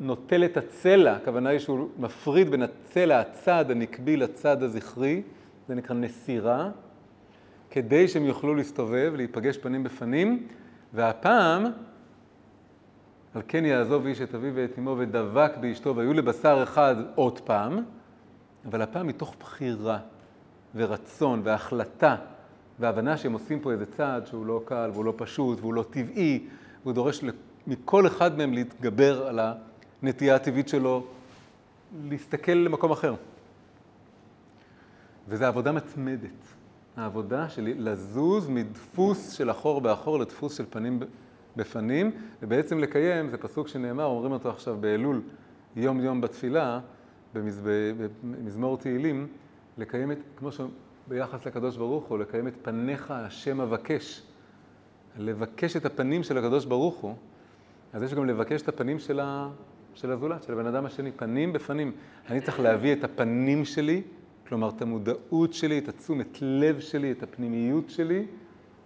נוטל 0.00 0.44
את 0.44 0.56
הצלע, 0.56 1.12
הכוונה 1.12 1.50
היא 1.50 1.58
שהוא 1.58 1.88
מפריד 1.98 2.50
בין 2.50 2.62
הצלע, 2.62 3.20
הצד 3.20 3.70
הנקבי 3.70 4.16
לצד 4.16 4.62
הזכרי, 4.62 5.22
זה 5.68 5.74
נקרא 5.74 5.96
נסירה, 5.96 6.70
כדי 7.74 8.08
שהם 8.08 8.24
יוכלו 8.24 8.54
להסתובב, 8.54 9.12
להיפגש 9.16 9.58
פנים 9.58 9.82
בפנים, 9.82 10.46
והפעם, 10.92 11.64
על 13.34 13.42
כן 13.48 13.64
יעזוב 13.64 14.06
איש 14.06 14.20
את 14.20 14.34
אביו 14.34 14.52
ואת 14.54 14.78
אמו 14.78 14.96
ודבק 14.98 15.52
באשתו 15.60 15.96
והיו 15.96 16.12
לבשר 16.12 16.60
אחד 16.62 16.96
עוד 17.14 17.40
פעם, 17.40 17.84
אבל 18.64 18.82
הפעם 18.82 19.06
מתוך 19.06 19.36
בחירה 19.40 19.98
ורצון 20.74 21.40
והחלטה 21.44 22.16
והבנה 22.78 23.16
שהם 23.16 23.32
עושים 23.32 23.60
פה 23.60 23.72
איזה 23.72 23.86
צעד 23.86 24.26
שהוא 24.26 24.46
לא 24.46 24.62
קל 24.64 24.90
והוא 24.92 25.04
לא 25.04 25.14
פשוט 25.16 25.60
והוא 25.60 25.74
לא 25.74 25.84
טבעי, 25.90 26.46
והוא 26.82 26.92
דורש 26.92 27.24
מכל 27.66 28.06
אחד 28.06 28.38
מהם 28.38 28.52
להתגבר 28.52 29.26
על 29.26 29.40
הנטייה 30.02 30.34
הטבעית 30.34 30.68
שלו, 30.68 31.06
להסתכל 32.08 32.52
למקום 32.52 32.92
אחר. 32.92 33.14
וזו 35.28 35.44
עבודה 35.44 35.72
מתמדת. 35.72 36.54
העבודה 36.96 37.48
של 37.48 37.72
לזוז 37.76 38.48
מדפוס 38.48 39.32
של 39.32 39.50
אחור 39.50 39.80
באחור 39.80 40.18
לדפוס 40.18 40.56
של 40.58 40.64
פנים 40.70 41.00
בפנים, 41.56 42.10
ובעצם 42.42 42.78
לקיים, 42.78 43.30
זה 43.30 43.36
פסוק 43.36 43.68
שנאמר, 43.68 44.04
אומרים 44.04 44.32
אותו 44.32 44.50
עכשיו 44.50 44.76
באלול, 44.80 45.22
יום 45.76 46.00
יום 46.00 46.20
בתפילה, 46.20 46.80
במזמור 47.34 48.78
תהילים, 48.78 49.26
לקיים 49.78 50.12
את, 50.12 50.18
כמו 50.36 50.48
שביחס 50.52 51.46
לקדוש 51.46 51.76
ברוך 51.76 52.04
הוא, 52.04 52.18
לקיים 52.18 52.48
את 52.48 52.54
פניך 52.62 53.10
השם 53.10 53.60
אבקש. 53.60 54.22
לבקש 55.18 55.76
את 55.76 55.86
הפנים 55.86 56.22
של 56.22 56.38
הקדוש 56.38 56.64
ברוך 56.64 56.96
הוא, 56.96 57.14
אז 57.92 58.02
יש 58.02 58.14
גם 58.14 58.26
לבקש 58.26 58.62
את 58.62 58.68
הפנים 58.68 58.98
של, 58.98 59.20
ה... 59.20 59.48
של 59.94 60.10
הזולת, 60.10 60.42
של 60.42 60.52
הבן 60.52 60.66
אדם 60.66 60.86
השני, 60.86 61.12
פנים 61.12 61.52
בפנים. 61.52 61.92
אני 62.30 62.40
צריך 62.40 62.60
להביא 62.60 62.92
את 62.92 63.04
הפנים 63.04 63.64
שלי, 63.64 64.02
כלומר 64.48 64.68
את 64.68 64.82
המודעות 64.82 65.52
שלי, 65.52 65.78
את 65.78 65.88
התשומת 65.88 66.38
לב 66.40 66.80
שלי, 66.80 67.12
את 67.12 67.22
הפנימיות 67.22 67.90
שלי, 67.90 68.26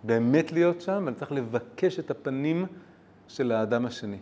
באמת 0.05 0.53
להיות 0.53 0.81
שם, 0.81 1.03
ואני 1.05 1.17
צריך 1.17 1.33
לבקש 1.33 1.99
את 1.99 2.11
הפנים 2.11 2.67
של 3.29 3.53
האדם 3.53 3.87
השני. 3.87 4.19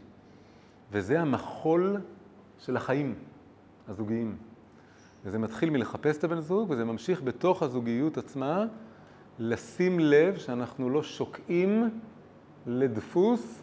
וזה 0.92 1.20
המחול 1.20 2.00
של 2.58 2.76
החיים 2.76 3.14
הזוגיים. 3.88 4.36
וזה 5.24 5.38
מתחיל 5.38 5.70
מלחפש 5.70 6.16
את 6.16 6.24
הבן 6.24 6.40
זוג, 6.40 6.70
וזה 6.70 6.84
ממשיך 6.84 7.22
בתוך 7.22 7.62
הזוגיות 7.62 8.18
עצמה, 8.18 8.64
לשים 9.38 10.00
לב 10.00 10.38
שאנחנו 10.38 10.90
לא 10.90 11.02
שוקעים 11.02 11.90
לדפוס 12.66 13.62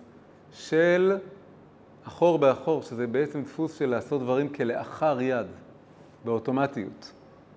של 0.51 1.18
אחור 2.08 2.39
באחור, 2.39 2.82
שזה 2.82 3.08
בעצם 3.08 3.42
דפוס 3.42 3.74
של 3.80 3.89
לעשות 3.89 4.22
דברים 4.22 4.50
כלאחר 4.50 5.22
יד, 5.22 5.48
באוטומטיות. 6.25 7.12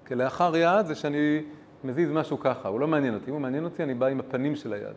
כלאחר 0.08 0.56
יד 0.56 0.86
זה 0.86 0.94
שאני 0.94 1.42
מזיז 1.84 2.10
משהו 2.10 2.40
ככה, 2.40 2.68
הוא 2.68 2.80
לא 2.80 2.86
מעניין 2.86 3.14
אותי. 3.14 3.26
אם 3.28 3.32
הוא 3.32 3.40
מעניין 3.40 3.64
אותי, 3.64 3.82
אני 3.82 3.94
בא 3.94 4.06
עם 4.06 4.20
הפנים 4.20 4.56
של 4.56 4.72
היד. 4.72 4.96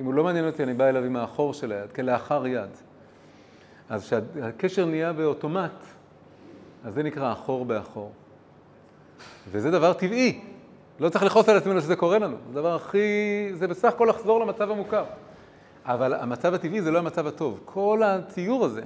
אם 0.00 0.04
הוא 0.04 0.14
לא 0.14 0.24
מעניין 0.24 0.46
אותי, 0.46 0.62
אני 0.62 0.74
בא 0.74 0.88
אליו 0.88 1.04
עם 1.04 1.16
האחור 1.16 1.54
של 1.54 1.72
היד, 1.72 1.92
כלאחר 1.92 2.46
יד. 2.46 2.70
אז 3.88 4.06
כשהקשר 4.06 4.86
נהיה 4.86 5.12
באוטומט, 5.12 5.84
אז 6.84 6.94
זה 6.94 7.02
נקרא 7.02 7.32
אחור 7.32 7.64
באחור. 7.64 8.12
וזה 9.50 9.70
דבר 9.70 9.92
טבעי. 9.92 10.40
לא 11.00 11.08
צריך 11.08 11.24
לכעוס 11.24 11.48
על 11.48 11.56
עצמנו 11.56 11.80
שזה 11.80 11.96
קורה 11.96 12.18
לנו. 12.18 12.36
זה 12.48 12.54
דבר 12.54 12.74
הכי... 12.74 12.98
זה 13.52 13.68
בסך 13.68 13.88
הכל 13.88 14.06
לחזור 14.10 14.40
למצב 14.40 14.70
המוכר. 14.70 15.04
אבל 15.84 16.14
המצב 16.14 16.54
הטבעי 16.54 16.82
זה 16.82 16.90
לא 16.90 16.98
המצב 16.98 17.26
הטוב. 17.26 17.60
כל 17.64 18.02
הציור 18.04 18.64
הזה, 18.64 18.82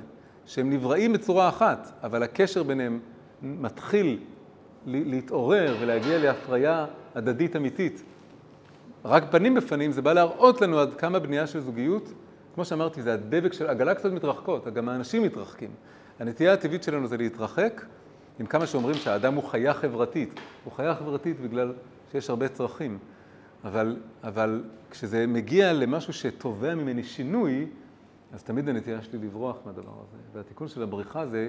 שהם 0.47 0.71
נבראים 0.71 1.13
בצורה 1.13 1.49
אחת, 1.49 1.93
אבל 2.03 2.23
הקשר 2.23 2.63
ביניהם 2.63 3.01
מתחיל 3.43 4.19
להתעורר 4.87 5.77
ולהגיע 5.81 6.19
להפריה 6.19 6.87
הדדית 7.15 7.57
אמיתית. 7.57 8.03
רק 9.05 9.25
פנים 9.31 9.55
בפנים 9.55 9.93
זה 9.93 10.03
בא 10.03 10.13
להראות 10.13 10.61
לנו 10.61 10.79
עד 10.79 10.95
כמה 10.95 11.19
בנייה 11.19 11.47
של 11.47 11.61
זוגיות, 11.61 12.13
כמו 12.55 12.65
שאמרתי, 12.65 13.03
זה 13.03 13.15
הדבק 13.15 13.53
של, 13.53 13.71
הגלקסיות 13.71 14.15
מתרחקות, 14.15 14.67
גם 14.67 14.89
האנשים 14.89 15.23
מתרחקים. 15.23 15.71
הנטייה 16.19 16.53
הטבעית 16.53 16.83
שלנו 16.83 17.07
זה 17.07 17.17
להתרחק, 17.17 17.85
עם 18.41 18.47
כמה 18.47 18.67
שאומרים 18.67 18.95
שהאדם 18.95 19.35
הוא 19.35 19.45
חיה 19.45 19.75
חברתית. 19.75 20.35
הוא 20.65 20.73
חיה 20.73 20.95
חברתית 20.95 21.41
בגלל 21.41 21.73
שיש 22.13 22.31
הרבה 22.31 22.49
צרכים. 22.49 22.99
אבל, 23.65 23.97
אבל 24.25 24.65
כשזה 24.91 25.27
מגיע 25.27 25.73
למשהו 25.73 26.13
שתובע 26.13 26.75
ממני 26.75 27.03
שינוי, 27.03 27.67
אז 28.33 28.43
תמיד 28.43 28.69
הנטייה 28.69 29.03
שלי 29.03 29.19
לברוח 29.19 29.57
מהדבר 29.67 29.93
הזה. 30.09 30.17
והתיקון 30.33 30.69
של 30.69 30.83
הבריחה 30.83 31.27
זה, 31.27 31.49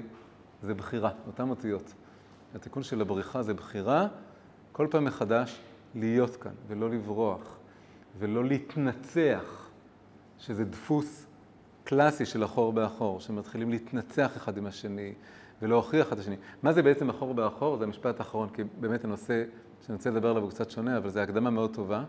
זה 0.64 0.74
בחירה, 0.74 1.10
אותן 1.28 1.50
אותיות. 1.50 1.94
התיקון 2.56 2.84
של 2.84 3.02
הבריחה 3.02 3.44
זה 3.44 3.54
בחירה, 3.54 4.08
כל 4.72 4.88
פעם 4.92 5.06
מחדש 5.06 5.60
להיות 5.96 6.36
כאן, 6.36 6.52
ולא 6.68 6.90
לברוח, 6.90 7.58
ולא 8.20 8.46
להתנצח, 8.46 9.70
שזה 10.40 10.66
דפוס 10.66 11.26
קלאסי 11.84 12.26
של 12.26 12.44
אחור 12.44 12.74
באחור, 12.74 13.20
שמתחילים 13.20 13.70
להתנצח 13.70 14.38
אחד 14.38 14.58
עם 14.58 14.66
השני, 14.66 15.14
ולהוכיח 15.62 16.08
אחד 16.08 16.14
את 16.14 16.20
השני. 16.20 16.36
מה 16.64 16.74
זה 16.74 16.82
בעצם 16.84 17.10
אחור 17.10 17.34
באחור? 17.34 17.78
זה 17.78 17.84
המשפט 17.84 18.20
האחרון, 18.20 18.50
כי 18.50 18.62
באמת 18.80 19.04
הנושא 19.04 19.44
שאני 19.86 19.96
רוצה 19.96 20.10
לדבר 20.10 20.30
עליו 20.30 20.44
הוא 20.44 20.50
קצת 20.50 20.72
שונה, 20.72 20.98
אבל 20.98 21.10
זו 21.10 21.20
הקדמה 21.20 21.50
מאוד 21.50 21.74
טובה. 21.74 22.04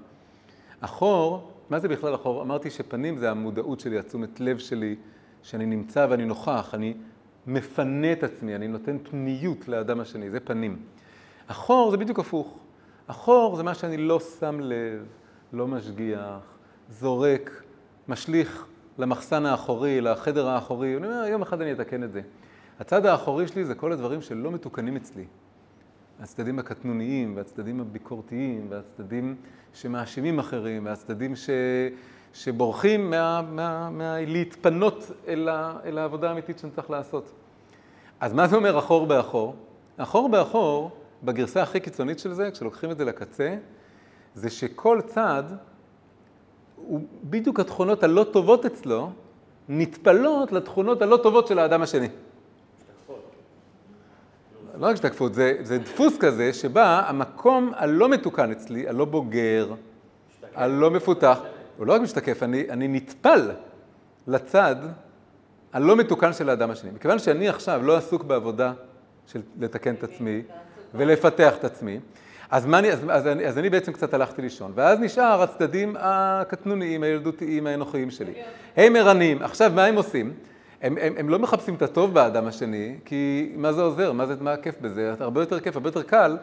אחור, 0.80 1.52
מה 1.70 1.78
זה 1.78 1.88
בכלל 1.88 2.14
אחור? 2.14 2.42
אמרתי 2.42 2.70
שפנים 2.70 3.18
זה 3.18 3.30
המודעות 3.30 3.80
שלי, 3.80 3.98
התשומת 3.98 4.40
לב 4.40 4.58
שלי, 4.58 4.96
שאני 5.42 5.66
נמצא 5.66 6.06
ואני 6.10 6.24
נוכח, 6.24 6.70
אני 6.74 6.94
מפנה 7.46 8.12
את 8.12 8.24
עצמי, 8.24 8.54
אני 8.54 8.68
נותן 8.68 8.98
פניות 8.98 9.68
לאדם 9.68 10.00
השני, 10.00 10.30
זה 10.30 10.40
פנים. 10.40 10.76
אחור 11.46 11.90
זה 11.90 11.96
בדיוק 11.96 12.18
הפוך. 12.18 12.58
אחור 13.06 13.56
זה 13.56 13.62
מה 13.62 13.74
שאני 13.74 13.96
לא 13.96 14.20
שם 14.20 14.60
לב, 14.60 15.06
לא 15.52 15.66
משגיח, 15.66 16.58
זורק, 16.88 17.62
משליך 18.08 18.66
למחסן 18.98 19.46
האחורי, 19.46 20.00
לחדר 20.00 20.48
האחורי, 20.48 20.96
אני 20.96 21.06
אומר, 21.06 21.24
יום 21.26 21.42
אחד 21.42 21.60
אני 21.60 21.72
אתקן 21.72 22.04
את 22.04 22.12
זה. 22.12 22.20
הצד 22.80 23.06
האחורי 23.06 23.48
שלי 23.48 23.64
זה 23.64 23.74
כל 23.74 23.92
הדברים 23.92 24.22
שלא 24.22 24.50
מתוקנים 24.50 24.96
אצלי. 24.96 25.24
הצדדים 26.20 26.58
הקטנוניים, 26.58 27.36
והצדדים 27.36 27.80
הביקורתיים, 27.80 28.66
והצדדים 28.68 29.36
שמאשימים 29.74 30.38
אחרים, 30.38 30.84
והצדדים 30.84 31.36
ש... 31.36 31.50
שבורחים 32.34 33.10
מה... 33.10 33.42
מה... 33.42 33.90
מה... 33.90 34.16
להתפנות 34.20 35.10
אל, 35.28 35.48
ה... 35.48 35.76
אל 35.84 35.98
העבודה 35.98 36.28
האמיתית 36.28 36.58
שאני 36.58 36.72
צריך 36.72 36.90
לעשות. 36.90 37.30
אז 38.20 38.32
מה 38.32 38.48
זה 38.48 38.56
אומר 38.56 38.78
אחור 38.78 39.06
באחור? 39.06 39.54
אחור 39.96 40.28
באחור, 40.28 40.90
בגרסה 41.22 41.62
הכי 41.62 41.80
קיצונית 41.80 42.18
של 42.18 42.32
זה, 42.32 42.50
כשלוקחים 42.50 42.90
את 42.90 42.98
זה 42.98 43.04
לקצה, 43.04 43.56
זה 44.34 44.50
שכל 44.50 45.00
צד, 45.06 45.42
הוא 46.76 47.00
בדיוק 47.24 47.60
התכונות 47.60 48.02
הלא 48.02 48.24
טובות 48.32 48.66
אצלו, 48.66 49.10
נטפלות 49.68 50.52
לתכונות 50.52 51.02
הלא 51.02 51.16
טובות 51.16 51.46
של 51.46 51.58
האדם 51.58 51.82
השני. 51.82 52.08
לא 54.78 54.86
רק 54.86 54.94
השתקפות, 54.94 55.34
זה, 55.34 55.56
זה 55.62 55.78
דפוס 55.78 56.18
כזה 56.20 56.52
שבה 56.52 57.02
המקום 57.06 57.72
הלא 57.76 58.08
מתוקן 58.08 58.50
אצלי, 58.50 58.88
הלא 58.88 59.04
בוגר, 59.04 59.74
הלא 60.54 60.90
מפותח, 60.90 61.38
הוא 61.80 61.86
לא 61.86 61.92
רק 61.92 62.00
משתקף, 62.00 62.42
אני, 62.42 62.64
אני 62.70 62.88
נטפל 62.88 63.50
לצד 64.26 64.76
הלא 65.72 65.96
מתוקן 65.96 66.32
של 66.32 66.48
האדם 66.48 66.70
השני. 66.70 66.90
מכיוון 66.90 67.18
שאני 67.18 67.48
עכשיו 67.48 67.82
לא 67.82 67.96
עסוק 67.96 68.24
בעבודה 68.24 68.72
של 69.26 69.42
לתקן 69.60 69.94
את 69.94 70.04
עצמי 70.04 70.42
ולפתח 70.94 71.54
את 71.58 71.64
עצמי, 71.64 72.00
אז, 72.50 72.66
אני, 72.66 72.92
אז, 72.92 72.98
אז, 73.08 73.26
אני, 73.26 73.46
אז 73.46 73.58
אני 73.58 73.70
בעצם 73.70 73.92
קצת 73.92 74.14
הלכתי 74.14 74.42
לישון, 74.42 74.72
ואז 74.74 74.98
נשאר 74.98 75.42
הצדדים 75.42 75.96
הקטנוניים, 75.98 77.02
הילדותיים, 77.02 77.66
האנוכיים 77.66 78.10
שלי. 78.10 78.32
הם 78.76 78.96
ערניים. 78.96 79.42
עכשיו, 79.42 79.72
מה 79.74 79.84
הם 79.84 79.96
עושים? 79.96 80.32
הם, 80.82 80.96
הם, 81.00 81.14
הם 81.18 81.28
לא 81.28 81.38
מחפשים 81.38 81.74
את 81.74 81.82
הטוב 81.82 82.14
באדם 82.14 82.46
השני, 82.46 82.96
כי 83.04 83.52
מה 83.56 83.72
זה 83.72 83.82
עוזר? 83.82 84.12
מה, 84.12 84.26
זה, 84.26 84.34
מה 84.40 84.52
הכיף 84.52 84.74
בזה? 84.80 85.14
הרבה 85.20 85.42
יותר 85.42 85.60
כיף, 85.60 85.76
הרבה 85.76 85.88
יותר 85.88 86.02
קל 86.02 86.36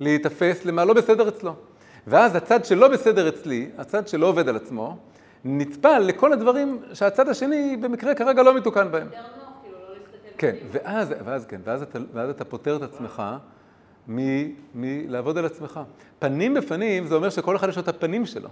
להיתפס 0.00 0.64
למה 0.64 0.84
לא 0.84 0.94
בסדר 0.94 1.28
אצלו. 1.28 1.54
ואז 2.08 2.36
הצד 2.36 2.64
שלא 2.64 2.88
בסדר 2.88 3.28
אצלי, 3.28 3.70
הצד 3.78 4.08
שלא 4.08 4.26
עובד 4.26 4.48
על 4.48 4.56
עצמו, 4.56 4.96
נטפל 5.44 5.98
לכל 5.98 6.32
הדברים 6.32 6.82
שהצד 6.92 7.28
השני 7.28 7.76
במקרה 7.80 8.14
כרגע 8.14 8.42
לא 8.42 8.56
מתוקן 8.56 8.90
בהם. 8.90 9.08
כאילו, 9.08 9.78
לא 9.78 10.30
כן. 10.38 10.54
ואז, 10.72 11.14
ואז 11.24 11.46
כן, 11.46 11.60
ואז 11.64 11.82
אתה, 11.82 11.98
ואז 12.12 12.30
אתה 12.30 12.44
פוטר 12.44 12.76
את 12.76 12.82
עצמך 12.82 13.22
מלעבוד 14.74 15.38
על 15.38 15.44
עצמך. 15.44 15.80
פנים 16.18 16.54
בפנים, 16.54 17.06
זה 17.06 17.14
אומר 17.14 17.30
שכל 17.30 17.56
אחד 17.56 17.68
יש 17.68 17.76
לו 17.76 17.82
את 17.82 17.88
הפנים 17.88 18.26
שלו. 18.26 18.48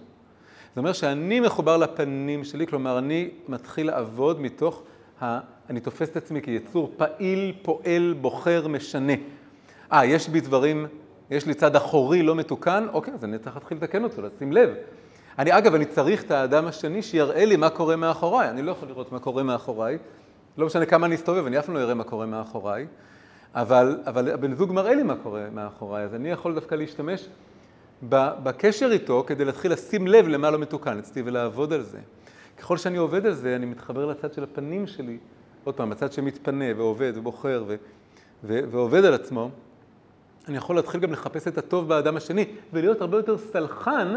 זה 0.74 0.80
אומר 0.80 0.92
שאני 0.92 1.40
מחובר 1.40 1.76
לפנים 1.76 2.44
שלי, 2.44 2.66
כלומר, 2.66 2.98
אני 2.98 3.30
מתחיל 3.48 3.86
לעבוד 3.86 4.40
מתוך 4.40 4.82
ה... 5.22 5.40
אני 5.70 5.80
תופס 5.80 6.08
את 6.08 6.16
עצמי 6.16 6.42
כיצור 6.42 6.92
פעיל, 6.96 7.52
פועל, 7.62 8.14
בוחר, 8.20 8.68
משנה. 8.68 9.12
אה, 9.92 10.06
יש 10.06 10.28
בי 10.28 10.40
דברים, 10.40 10.86
יש 11.30 11.46
לי 11.46 11.54
צד 11.54 11.76
אחורי 11.76 12.22
לא 12.22 12.34
מתוקן, 12.34 12.86
אוקיי, 12.92 13.14
אז 13.14 13.24
אני 13.24 13.38
צריך 13.38 13.56
להתחיל 13.56 13.78
לתקן 13.78 14.04
אותו, 14.04 14.22
לשים 14.22 14.52
לב. 14.52 14.70
אני, 15.38 15.58
אגב, 15.58 15.74
אני 15.74 15.84
צריך 15.84 16.24
את 16.24 16.30
האדם 16.30 16.66
השני 16.66 17.02
שיראה 17.02 17.44
לי 17.44 17.56
מה 17.56 17.70
קורה 17.70 17.96
מאחוריי. 17.96 18.50
אני 18.50 18.62
לא 18.62 18.70
יכול 18.70 18.88
לראות 18.88 19.12
מה 19.12 19.18
קורה 19.18 19.42
מאחוריי. 19.42 19.98
לא 20.58 20.66
משנה 20.66 20.86
כמה 20.86 21.06
אני 21.06 21.14
אסתובב, 21.14 21.46
אני 21.46 21.58
אף 21.58 21.66
פעם 21.66 21.74
לא 21.74 21.80
אראה 21.80 21.94
מה 21.94 22.04
קורה 22.04 22.26
מאחוריי. 22.26 22.86
אבל, 23.54 24.00
אבל 24.06 24.30
הבן 24.30 24.54
זוג 24.54 24.72
מראה 24.72 24.94
לי 24.94 25.02
מה 25.02 25.16
קורה 25.22 25.46
מאחוריי, 25.52 26.04
אז 26.04 26.14
אני 26.14 26.30
יכול 26.30 26.54
דווקא 26.54 26.74
להשתמש 26.74 27.28
בקשר 28.08 28.92
איתו 28.92 29.24
כדי 29.26 29.44
להתחיל 29.44 29.72
לשים 29.72 30.06
לב 30.06 30.28
למה 30.28 30.50
לא 30.50 30.58
מתוקן 30.58 30.98
אצלי 30.98 31.22
ולעבוד 31.24 31.72
על 31.72 31.82
זה. 31.82 31.98
ככל 32.58 32.76
שאני 32.76 32.96
עובד 32.96 33.26
על 33.26 33.34
זה, 33.34 33.56
אני 33.56 33.66
מתחבר 33.66 34.06
לצד 34.06 34.32
של 34.32 34.44
הפנים 34.44 34.86
שלי, 34.86 35.18
עוד 35.64 35.74
פעם, 35.74 35.92
הצד 35.92 36.12
שמתפנה 36.12 36.64
ועובד 36.76 37.12
ובוחר 37.16 37.64
ו- 37.66 37.76
ו- 38.44 38.60
ועובד 38.70 39.04
על 39.04 39.14
עצמו, 39.14 39.50
אני 40.48 40.56
יכול 40.56 40.76
להתחיל 40.76 41.00
גם 41.00 41.12
לחפש 41.12 41.48
את 41.48 41.58
הטוב 41.58 41.88
באדם 41.88 42.16
השני 42.16 42.44
ולהיות 42.72 43.00
הרבה 43.00 43.16
יותר 43.16 43.38
סלחן 43.38 44.14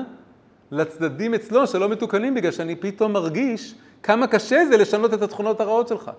לצדדים 0.72 1.34
אצלו 1.34 1.68
שלא 1.68 1.90
מתוקנים 1.90 2.36
בגלל 2.36 2.52
שאני 2.52 2.76
פתאום 2.76 3.14
מרגיש 3.14 3.76
כמה 4.04 4.28
קשה 4.28 4.66
זה 4.66 4.78
לשנות 4.78 5.14
את 5.14 5.22
התכונות 5.22 5.60
הרעות 5.62 5.88
שלך. 5.88 6.12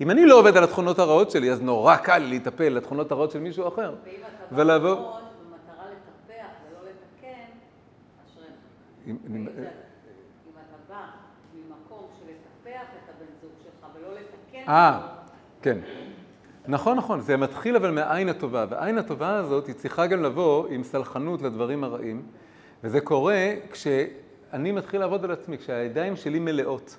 אם 0.00 0.10
אני 0.10 0.26
לא 0.26 0.38
עובד 0.38 0.56
על 0.56 0.64
התכונות 0.64 0.98
הרעות 0.98 1.30
שלי, 1.30 1.50
אז 1.52 1.62
נורא 1.62 1.96
קל 1.96 2.18
לי 2.18 2.28
להיטפל 2.28 2.68
לתכונות 2.68 3.12
הרעות 3.12 3.30
של 3.30 3.38
מישהו 3.38 3.68
אחר. 3.68 3.94
ואם 4.04 4.12
אתה 4.20 4.54
ולעבור- 4.60 4.94
במטרה 4.94 5.10
לטפח 5.86 6.34
ולא 6.70 6.90
לתקן, 6.90 7.50
אשריך. 8.26 8.46
אם- 9.06 9.16
אם- 9.36 9.46
אתה 9.48 10.58
בא 10.88 11.00
ממקום 11.54 12.06
של 12.18 12.24
לטפח 12.26 12.80
את 12.82 13.10
הבן 13.16 13.32
זוג 13.42 13.50
שלך 13.62 13.86
ולא 13.96 14.08
לתקן 14.14 14.68
אה, 14.72 15.00
כן. 15.62 15.78
נכון, 16.70 16.96
נכון, 16.96 17.20
זה 17.20 17.36
מתחיל 17.36 17.76
אבל 17.76 17.90
מהעין 17.90 18.28
הטובה, 18.28 18.66
והעין 18.70 18.98
הטובה 18.98 19.36
הזאת 19.36 19.66
היא 19.66 19.74
צריכה 19.74 20.06
גם 20.06 20.22
לבוא 20.22 20.68
עם 20.68 20.82
סלחנות 20.82 21.42
לדברים 21.42 21.84
הרעים, 21.84 22.22
וזה 22.84 23.00
קורה 23.00 23.48
כשאני 23.70 24.72
מתחיל 24.72 25.00
לעבוד 25.00 25.24
על 25.24 25.30
עצמי, 25.30 25.58
כשהידיים 25.58 26.16
שלי 26.16 26.38
מלאות 26.38 26.96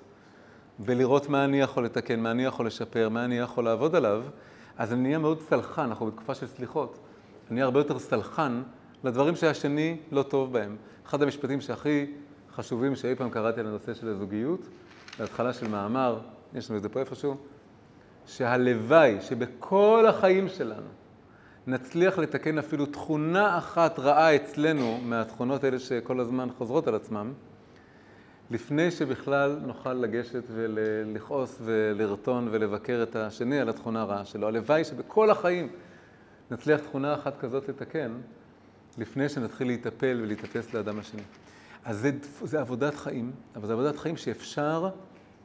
בלראות 0.78 1.28
מה 1.28 1.44
אני 1.44 1.60
יכול 1.60 1.84
לתקן, 1.84 2.20
מה 2.20 2.30
אני 2.30 2.44
יכול 2.44 2.66
לשפר, 2.66 3.08
מה 3.08 3.24
אני 3.24 3.38
יכול 3.38 3.64
לעבוד 3.64 3.96
עליו, 3.96 4.22
אז 4.78 4.92
אני 4.92 5.02
נהיה 5.02 5.18
מאוד 5.18 5.40
סלחן, 5.40 5.82
אנחנו 5.82 6.06
בתקופה 6.06 6.34
של 6.34 6.46
סליחות. 6.46 6.98
אני 7.48 7.54
נהיה 7.54 7.64
הרבה 7.64 7.80
יותר 7.80 7.98
סלחן 7.98 8.62
לדברים 9.04 9.36
שהשני 9.36 9.96
לא 10.10 10.22
טוב 10.22 10.52
בהם. 10.52 10.76
אחד 11.06 11.22
המשפטים 11.22 11.60
שהכי 11.60 12.06
חשובים 12.54 12.96
שאי 12.96 13.14
פעם 13.14 13.30
קראתי 13.30 13.60
על 13.60 13.66
הנושא 13.66 13.94
של 13.94 14.08
הזוגיות, 14.08 14.68
בהתחלה 15.18 15.52
של 15.52 15.68
מאמר, 15.68 16.18
יש 16.54 16.70
לנו 16.70 16.76
את 16.76 16.82
זה 16.82 16.88
פה 16.88 17.00
איפשהו, 17.00 17.36
שהלוואי 18.26 19.20
שבכל 19.20 20.06
החיים 20.08 20.48
שלנו 20.48 20.88
נצליח 21.66 22.18
לתקן 22.18 22.58
אפילו 22.58 22.86
תכונה 22.86 23.58
אחת 23.58 23.98
רעה 23.98 24.36
אצלנו 24.36 24.98
מהתכונות 25.02 25.64
האלה 25.64 25.78
שכל 25.78 26.20
הזמן 26.20 26.48
חוזרות 26.58 26.88
על 26.88 26.94
עצמם, 26.94 27.32
לפני 28.50 28.90
שבכלל 28.90 29.58
נוכל 29.66 29.94
לגשת 29.94 30.42
ולכעוס 30.54 31.58
ולרטון 31.64 32.48
ולבקר 32.50 33.02
את 33.02 33.16
השני 33.16 33.60
על 33.60 33.68
התכונה 33.68 34.02
הרעה 34.02 34.24
שלו. 34.24 34.46
הלוואי 34.48 34.84
שבכל 34.84 35.30
החיים 35.30 35.68
נצליח 36.50 36.80
תכונה 36.80 37.14
אחת 37.14 37.40
כזאת 37.40 37.68
לתקן, 37.68 38.12
לפני 38.98 39.28
שנתחיל 39.28 39.66
להיטפל 39.66 40.20
ולהתאפס 40.22 40.74
לאדם 40.74 40.98
השני. 40.98 41.22
אז 41.84 41.98
זה, 41.98 42.10
זה 42.42 42.60
עבודת 42.60 42.94
חיים, 42.94 43.32
אבל 43.56 43.66
זו 43.66 43.72
עבודת 43.72 43.96
חיים 43.96 44.16
שאפשר 44.16 44.88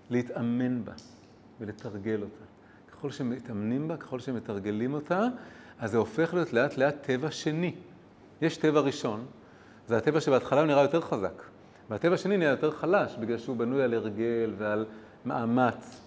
להתאמן 0.10 0.84
בה 0.84 0.94
ולתרגל 1.60 2.22
אותה. 2.22 2.47
ככל 2.98 3.12
שמתאמנים 3.12 3.88
בה, 3.88 3.98
ככל 3.98 4.20
שמתרגלים 4.20 4.94
אותה, 4.94 5.28
אז 5.80 5.92
זה 5.92 5.98
הופך 5.98 6.34
להיות 6.34 6.54
לאט 6.54 6.78
לאט 6.78 6.96
טבע 7.02 7.32
שני. 7.32 7.76
יש 8.42 8.58
טבע 8.58 8.80
ראשון, 8.80 9.26
זה 9.88 9.98
הטבע 9.98 10.22
שבהתחלה 10.22 10.60
הוא 10.60 10.68
נראה 10.68 10.82
יותר 10.82 11.02
חזק, 11.02 11.44
והטבע 11.90 12.14
השני 12.14 12.38
נראה 12.38 12.52
יותר 12.52 12.72
חלש, 12.72 13.16
בגלל 13.16 13.38
שהוא 13.38 13.58
בנוי 13.58 13.84
על 13.84 13.94
הרגל 13.94 14.54
ועל 14.58 14.86
מאמץ. 15.26 16.02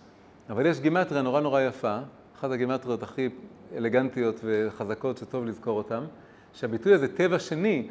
אבל 0.50 0.66
יש 0.66 0.80
גימטריה 0.80 1.22
נורא 1.22 1.40
נורא 1.40 1.60
יפה, 1.60 1.98
אחת 2.38 2.50
הגימטריות 2.50 3.02
הכי 3.02 3.28
אלגנטיות 3.76 4.40
וחזקות 4.44 5.18
שטוב 5.18 5.44
לזכור 5.44 5.78
אותן, 5.78 6.04
שהביטוי 6.52 6.94
הזה, 6.94 7.16
טבע 7.16 7.38
שני, 7.38 7.88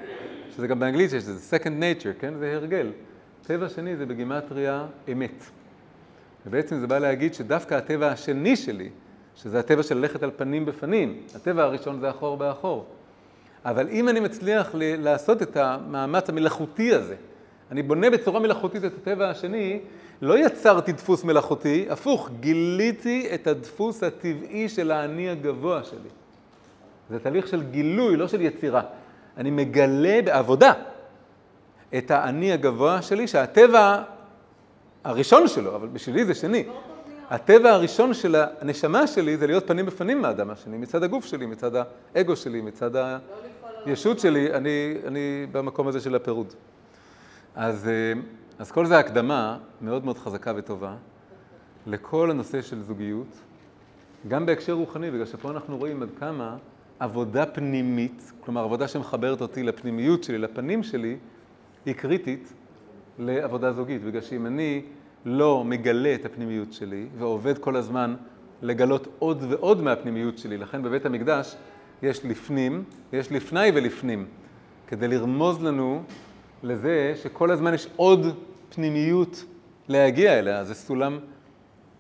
שזה 0.56 0.68
גם 0.68 0.80
באנגלית 0.80 1.10
שיש 1.10 1.24
לזה 1.24 1.58
second 1.58 1.82
nature, 1.82 2.20
כן? 2.20 2.34
זה 2.40 2.56
הרגל. 2.56 2.92
טבע 3.44 3.70
שני 3.70 3.96
זה 3.96 4.06
בגימטריה 4.06 4.86
אמת. 5.12 5.59
ובעצם 6.50 6.80
זה 6.80 6.88
בא 6.88 6.98
להגיד 7.00 7.34
שדווקא 7.34 7.76
הטבע 7.76 8.08
השני 8.08 8.56
שלי, 8.56 8.90
שזה 9.36 9.60
הטבע 9.60 9.84
של 9.84 9.98
ללכת 9.98 10.24
על 10.24 10.32
פנים 10.36 10.66
בפנים, 10.66 11.22
הטבע 11.36 11.64
הראשון 11.64 12.00
זה 12.00 12.10
אחור 12.10 12.38
באחור. 12.38 12.86
אבל 13.66 13.88
אם 13.90 14.10
אני 14.10 14.20
מצליח 14.20 14.70
ל- 14.74 15.04
לעשות 15.04 15.42
את 15.42 15.58
המאמץ 15.58 16.30
המלאכותי 16.30 16.94
הזה, 16.94 17.16
אני 17.72 17.84
בונה 17.84 18.10
בצורה 18.10 18.40
מלאכותית 18.40 18.86
את 18.86 18.92
הטבע 19.02 19.30
השני, 19.30 19.80
לא 20.22 20.40
יצרתי 20.46 20.92
דפוס 20.92 21.24
מלאכותי, 21.24 21.86
הפוך, 21.90 22.30
גיליתי 22.40 23.28
את 23.34 23.48
הדפוס 23.48 24.04
הטבעי 24.04 24.70
של 24.70 24.92
האני 24.92 25.30
הגבוה 25.30 25.84
שלי. 25.84 26.10
זה 27.10 27.20
תהליך 27.20 27.48
של 27.48 27.64
גילוי, 27.64 28.16
לא 28.16 28.28
של 28.28 28.42
יצירה. 28.42 28.82
אני 29.38 29.52
מגלה 29.52 30.20
בעבודה 30.26 30.74
את 31.98 32.12
האני 32.12 32.54
הגבוה 32.54 33.02
שלי, 33.02 33.28
שהטבע 33.28 34.04
הראשון 35.04 35.48
שלו, 35.48 35.76
אבל 35.76 35.88
בשבילי 35.88 36.26
זה 36.26 36.34
שני. 36.34 36.64
הטבע 37.30 37.72
הראשון 37.72 38.14
של 38.14 38.36
הנשמה 38.62 39.08
שלי 39.08 39.38
זה 39.38 39.48
להיות 39.48 39.68
פנים 39.68 39.86
בפנים 39.86 40.22
מהאדם 40.22 40.50
השני, 40.50 40.78
מצד 40.78 41.04
הגוף 41.04 41.26
שלי, 41.26 41.46
מצד 41.46 41.72
האגו 42.16 42.36
שלי, 42.36 42.62
מצד 42.62 42.92
הישות 43.86 44.20
שלי, 44.20 44.54
אני, 44.54 44.96
אני 45.08 45.46
במקום 45.52 45.88
הזה 45.88 46.00
של 46.00 46.16
הפירוד. 46.16 46.54
אז, 47.56 47.88
אה, 47.88 48.22
אז 48.60 48.72
כל 48.72 48.86
זה 48.86 49.00
הקדמה 49.00 49.58
מאוד 49.82 50.06
מאוד 50.06 50.18
חזקה 50.18 50.54
וטובה 50.56 50.96
לכל 51.88 52.32
הנושא 52.32 52.62
של 52.62 52.82
זוגיות, 52.84 53.28
גם 54.28 54.46
בהקשר 54.46 54.74
רוחני, 54.74 55.12
בגלל 55.12 55.26
שפה 55.26 55.52
אנחנו 55.52 55.78
רואים 55.78 56.04
עד 56.04 56.10
כמה 56.20 56.58
עבודה 57.00 57.46
פנימית, 57.46 58.32
כלומר 58.40 58.64
עבודה 58.64 58.88
שמחברת 58.88 59.42
אותי 59.42 59.64
לפנימיות 59.64 60.24
שלי, 60.24 60.38
לפנים 60.38 60.84
שלי, 60.84 61.18
היא 61.86 61.94
קריטית 61.94 62.54
לעבודה 63.20 63.74
זוגית, 63.74 64.04
בגלל 64.04 64.22
שאם 64.22 64.46
אני 64.46 64.82
לא 65.26 65.64
מגלה 65.64 66.16
את 66.16 66.26
הפנימיות 66.26 66.74
שלי 66.74 67.08
ועובד 67.18 67.58
כל 67.58 67.76
הזמן 67.76 68.16
לגלות 68.62 69.08
עוד 69.20 69.44
ועוד 69.50 69.82
מהפנימיות 69.82 70.38
שלי, 70.38 70.58
לכן 70.58 70.84
בבית 70.84 71.06
המקדש 71.06 71.56
יש 72.02 72.26
לפנים, 72.26 72.84
יש 73.14 73.32
לפני 73.32 73.72
ולפנים, 73.76 74.26
כדי 74.88 75.08
לרמוז 75.08 75.64
לנו 75.64 76.04
לזה 76.64 77.14
שכל 77.16 77.52
הזמן 77.52 77.74
יש 77.74 77.88
עוד 77.96 78.26
פנימיות 78.70 79.46
להגיע 79.88 80.40
אליה. 80.40 80.64
זה 80.64 80.74
סולם 80.74 81.20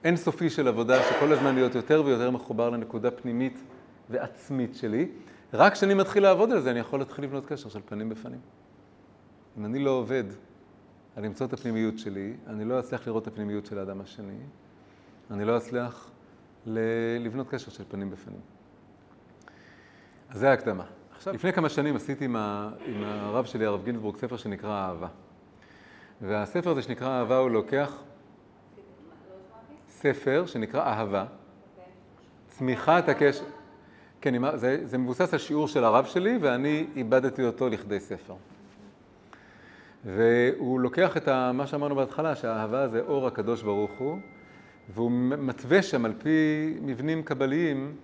אינסופי 0.03 0.49
של 0.49 0.67
עבודה, 0.67 1.03
שכל 1.03 1.33
הזמן 1.33 1.55
להיות 1.55 1.75
יותר 1.75 2.03
ויותר 2.05 2.31
מחובר 2.31 2.69
לנקודה 2.69 3.11
פנימית 3.11 3.63
ועצמית 4.09 4.75
שלי. 4.75 5.07
רק 5.53 5.73
כשאני 5.73 5.93
מתחיל 5.93 6.23
לעבוד 6.23 6.51
על 6.51 6.59
זה, 6.59 6.71
אני 6.71 6.79
יכול 6.79 6.99
להתחיל 6.99 7.25
לבנות 7.25 7.45
קשר 7.45 7.69
של 7.69 7.79
פנים 7.85 8.09
בפנים. 8.09 8.39
אם 9.57 9.65
אני 9.65 9.79
לא 9.79 9.91
עובד 9.91 10.23
על 11.15 11.23
למצוא 11.23 11.45
את 11.45 11.53
הפנימיות 11.53 11.99
שלי, 11.99 12.33
אני 12.47 12.65
לא 12.65 12.79
אצליח 12.79 13.07
לראות 13.07 13.23
את 13.23 13.27
הפנימיות 13.27 13.65
של 13.65 13.79
האדם 13.79 14.01
השני, 14.01 14.39
אני 15.31 15.45
לא 15.45 15.57
אצליח 15.57 16.11
לבנות 17.19 17.49
קשר 17.49 17.71
של 17.71 17.83
פנים 17.89 18.11
בפנים. 18.11 18.39
אז 20.29 20.39
זה 20.39 20.49
ההקדמה. 20.49 20.83
עכשיו, 21.15 21.33
לפני 21.33 21.53
כמה 21.53 21.69
שנים 21.69 21.95
עשיתי 21.95 22.25
עם, 22.25 22.35
ה, 22.35 22.69
עם 22.85 23.03
הרב 23.03 23.45
שלי, 23.45 23.65
הרב 23.65 23.83
גינזבורג, 23.85 24.17
ספר 24.17 24.37
שנקרא 24.37 24.87
אהבה. 24.87 25.07
והספר 26.21 26.69
הזה 26.69 26.81
שנקרא 26.81 27.19
אהבה, 27.19 27.37
הוא 27.37 27.49
לוקח 27.49 27.93
ספר 29.87 30.43
שנקרא 30.45 30.81
אהבה, 30.81 31.25
צמיחת 32.47 33.09
הקשר. 33.09 33.43
כן, 34.21 34.57
זה, 34.57 34.79
זה 34.83 34.97
מבוסס 34.97 35.33
על 35.33 35.39
שיעור 35.39 35.67
של 35.67 35.83
הרב 35.83 36.05
שלי, 36.05 36.37
ואני 36.41 36.87
איבדתי 36.95 37.43
אותו 37.43 37.69
לכדי 37.69 37.99
ספר. 37.99 38.35
והוא 40.05 40.79
לוקח 40.79 41.17
את 41.17 41.27
ה, 41.27 41.51
מה 41.53 41.67
שאמרנו 41.67 41.95
בהתחלה, 41.95 42.35
שהאהבה 42.35 42.87
זה 42.87 43.01
אור 43.01 43.27
הקדוש 43.27 43.63
ברוך 43.63 43.91
הוא, 43.97 44.17
והוא 44.93 45.11
מתווה 45.21 45.81
שם 45.81 46.05
על 46.05 46.13
פי 46.17 46.73
מבנים 46.81 47.23
קבליים 47.23 47.95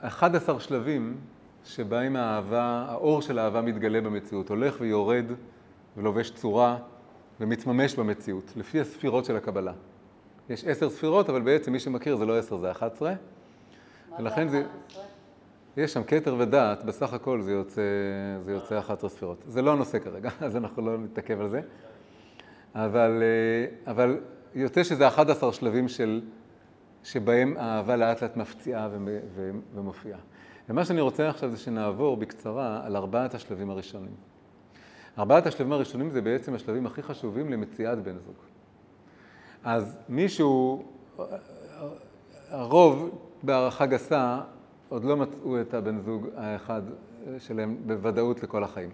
11 0.00 0.60
שלבים 0.60 1.16
שבהם 1.64 2.16
האהבה, 2.16 2.86
האור 2.88 3.22
של 3.22 3.38
האהבה 3.38 3.60
מתגלה 3.60 4.00
במציאות, 4.00 4.48
הולך 4.48 4.76
ויורד 4.80 5.24
ולובש 5.96 6.30
צורה 6.30 6.76
ומתממש 7.40 7.94
במציאות, 7.94 8.52
לפי 8.56 8.80
הספירות 8.80 9.24
של 9.24 9.36
הקבלה. 9.36 9.72
יש 10.50 10.64
עשר 10.64 10.90
ספירות, 10.90 11.30
אבל 11.30 11.40
בעצם 11.40 11.72
מי 11.72 11.78
שמכיר 11.78 12.16
זה 12.16 12.26
לא 12.26 12.38
עשר, 12.38 12.58
זה 12.58 12.70
11. 12.70 13.14
ולכן 14.18 14.48
זה... 14.48 14.64
יש 15.76 15.92
שם 15.92 16.02
כתר 16.04 16.36
ודעת, 16.38 16.84
בסך 16.84 17.12
הכל 17.12 17.40
זה 17.40 17.52
יוצא, 17.52 17.82
זה 18.40 18.52
יוצא 18.52 18.78
11 18.78 19.10
ספירות. 19.10 19.44
זה 19.46 19.62
לא 19.62 19.72
הנושא 19.72 19.98
כרגע, 19.98 20.30
אז 20.46 20.56
אנחנו 20.56 20.82
לא 20.82 20.98
נתעכב 20.98 21.40
על 21.40 21.48
זה. 21.48 21.60
אבל, 22.74 23.22
אה, 23.22 23.92
אבל 23.92 24.20
יוצא 24.54 24.82
שזה 24.82 25.08
11 25.08 25.52
שלבים 25.52 25.88
של, 25.88 26.20
שבהם 27.04 27.56
האהבה 27.56 27.96
לאט 27.96 28.22
לאט 28.22 28.36
מפציעה 28.36 28.88
ומופיעה. 29.74 30.18
ומה 30.68 30.84
שאני 30.84 31.00
רוצה 31.00 31.28
עכשיו 31.28 31.50
זה 31.50 31.56
שנעבור 31.56 32.16
בקצרה 32.16 32.80
על 32.86 32.96
ארבעת 32.96 33.34
השלבים 33.34 33.70
הראשונים. 33.70 34.14
ארבעת 35.18 35.46
השלבים 35.46 35.72
הראשונים 35.72 36.10
זה 36.10 36.22
בעצם 36.22 36.54
השלבים 36.54 36.86
הכי 36.86 37.02
חשובים 37.02 37.52
למציאת 37.52 38.02
בן 38.02 38.18
זוג. 38.18 38.34
אז 39.64 39.98
מישהו, 40.08 40.84
הרוב 42.48 43.18
בהערכה 43.42 43.86
גסה, 43.86 44.40
עוד 44.88 45.04
לא 45.04 45.16
מצאו 45.16 45.60
את 45.60 45.74
הבן 45.74 45.98
זוג 45.98 46.26
האחד 46.36 46.82
שלהם 47.38 47.76
בוודאות 47.86 48.42
לכל 48.42 48.64
החיים. 48.64 48.90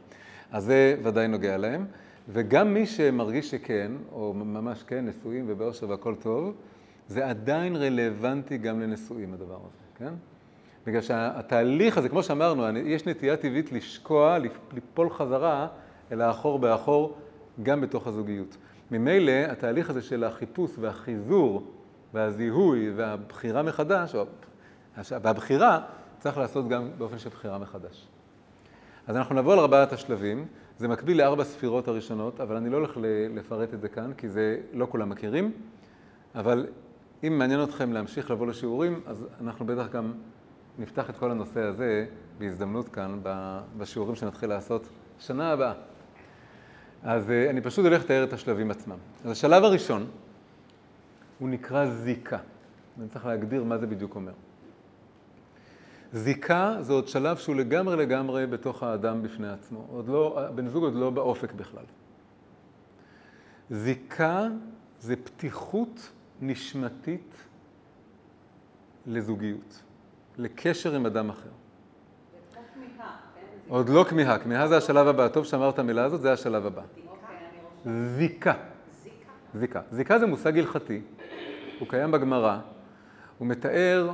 אז 0.52 0.64
זה 0.64 0.96
ודאי 1.02 1.28
נוגע 1.28 1.56
להם. 1.56 1.86
וגם 2.28 2.74
מי 2.74 2.86
שמרגיש 2.86 3.50
שכן, 3.50 3.92
או 4.12 4.34
ממש 4.34 4.82
כן, 4.82 5.06
נשואים 5.06 5.44
ובאושר 5.48 5.88
והכל 5.88 6.14
טוב, 6.14 6.54
זה 7.08 7.26
עדיין 7.26 7.76
רלוונטי 7.76 8.58
גם 8.58 8.80
לנשואים 8.80 9.34
הדבר 9.34 9.54
הזה, 9.54 9.84
כן? 9.98 10.14
בגלל 10.86 11.00
שהתהליך 11.00 11.98
הזה, 11.98 12.08
כמו 12.08 12.22
שאמרנו, 12.22 12.78
יש 12.78 13.06
נטייה 13.06 13.36
טבעית 13.36 13.72
לשקוע, 13.72 14.38
ליפול 14.72 15.10
חזרה 15.10 15.68
אל 16.12 16.20
האחור 16.20 16.58
באחור, 16.58 17.16
גם 17.62 17.80
בתוך 17.80 18.06
הזוגיות. 18.06 18.56
ממילא 18.90 19.32
התהליך 19.32 19.90
הזה 19.90 20.02
של 20.02 20.24
החיפוש 20.24 20.70
והחיזור 20.80 21.62
והזיהוי 22.14 22.92
והבחירה 22.96 23.62
מחדש, 23.62 24.14
והבחירה, 24.96 25.80
צריך 26.18 26.38
לעשות 26.38 26.68
גם 26.68 26.88
באופן 26.98 27.18
של 27.18 27.28
בחירה 27.28 27.58
מחדש. 27.58 28.08
אז 29.06 29.16
אנחנו 29.16 29.34
נבוא 29.34 29.52
על 29.52 29.58
ארבעת 29.58 29.92
השלבים, 29.92 30.46
זה 30.78 30.88
מקביל 30.88 31.18
לארבע 31.18 31.44
ספירות 31.44 31.88
הראשונות, 31.88 32.40
אבל 32.40 32.56
אני 32.56 32.70
לא 32.70 32.76
הולך 32.76 32.96
לפרט 33.34 33.74
את 33.74 33.80
זה 33.80 33.88
כאן, 33.88 34.12
כי 34.16 34.28
זה 34.28 34.60
לא 34.72 34.86
כולם 34.90 35.08
מכירים, 35.08 35.52
אבל 36.34 36.66
אם 37.24 37.38
מעניין 37.38 37.62
אתכם 37.62 37.92
להמשיך 37.92 38.30
לבוא 38.30 38.46
לשיעורים, 38.46 39.00
אז 39.06 39.26
אנחנו 39.40 39.66
בטח 39.66 39.88
גם 39.92 40.12
נפתח 40.78 41.10
את 41.10 41.16
כל 41.16 41.30
הנושא 41.30 41.60
הזה 41.60 42.06
בהזדמנות 42.38 42.88
כאן, 42.88 43.20
בשיעורים 43.78 44.14
שנתחיל 44.14 44.48
לעשות 44.48 44.88
שנה 45.18 45.52
הבאה. 45.52 45.72
אז 47.02 47.30
אה, 47.30 47.50
אני 47.50 47.60
פשוט 47.60 47.84
הולך 47.84 48.04
לתאר 48.04 48.24
את 48.24 48.32
השלבים 48.32 48.70
עצמם. 48.70 48.96
אז 49.24 49.30
השלב 49.30 49.64
הראשון, 49.64 50.06
הוא 51.38 51.48
נקרא 51.48 51.86
זיקה. 51.86 52.38
אני 53.00 53.08
צריך 53.08 53.26
להגדיר 53.26 53.64
מה 53.64 53.78
זה 53.78 53.86
בדיוק 53.86 54.14
אומר. 54.14 54.32
זיקה 56.12 56.76
זה 56.80 56.92
עוד 56.92 57.08
שלב 57.08 57.36
שהוא 57.36 57.56
לגמרי 57.56 57.96
לגמרי 57.96 58.46
בתוך 58.46 58.82
האדם 58.82 59.22
בפני 59.22 59.48
עצמו. 59.48 59.86
עוד 59.90 60.08
לא, 60.08 60.46
בן 60.54 60.68
זוג 60.68 60.84
עוד 60.84 60.94
לא 60.94 61.10
באופק 61.10 61.52
בכלל. 61.52 61.84
זיקה 63.70 64.48
זה 65.00 65.16
פתיחות 65.16 66.10
נשמתית 66.40 67.34
לזוגיות, 69.06 69.82
לקשר 70.38 70.94
עם 70.94 71.06
אדם 71.06 71.30
אחר. 71.30 71.48
עוד 73.68 73.88
לא 73.88 74.04
כמיהה, 74.08 74.38
כמיהה 74.38 74.68
זה 74.68 74.76
השלב 74.76 75.08
הבא. 75.08 75.28
טוב 75.28 75.44
שאמרת 75.44 75.78
המילה 75.78 76.04
הזאת, 76.04 76.20
זה 76.20 76.32
השלב 76.32 76.66
הבא. 76.66 76.82
זיקה. 77.86 78.54
זיקה. 79.54 79.80
זיקה 79.90 80.18
זה 80.18 80.26
מושג 80.26 80.58
הלכתי, 80.58 81.00
הוא 81.78 81.88
קיים 81.88 82.10
בגמרא, 82.10 82.58
הוא 83.38 83.48
מתאר 83.48 84.10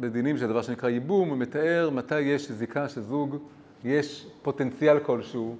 בדינים 0.00 0.36
של 0.36 0.48
דבר 0.48 0.62
שנקרא 0.62 0.88
ייבום, 0.88 1.28
הוא 1.28 1.38
מתאר 1.38 1.90
מתי 1.90 2.20
יש 2.20 2.50
זיקה 2.50 2.88
שזוג, 2.88 3.36
יש 3.84 4.26
פוטנציאל 4.42 4.98
כלשהו 5.00 5.56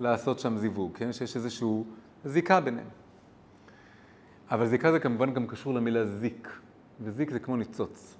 לעשות 0.00 0.38
שם 0.38 0.56
זיווג, 0.56 0.96
כן? 0.96 1.12
שיש 1.12 1.36
איזושהי 1.36 1.82
זיקה 2.24 2.60
ביניהם. 2.60 2.88
אבל 4.50 4.66
זיקה 4.66 4.92
זה 4.92 5.00
כמובן 5.00 5.34
גם 5.34 5.46
קשור 5.46 5.74
למילה 5.74 6.04
זיק, 6.04 6.48
וזיק 7.00 7.30
זה 7.30 7.38
כמו 7.38 7.56
ניצוץ. 7.56 8.16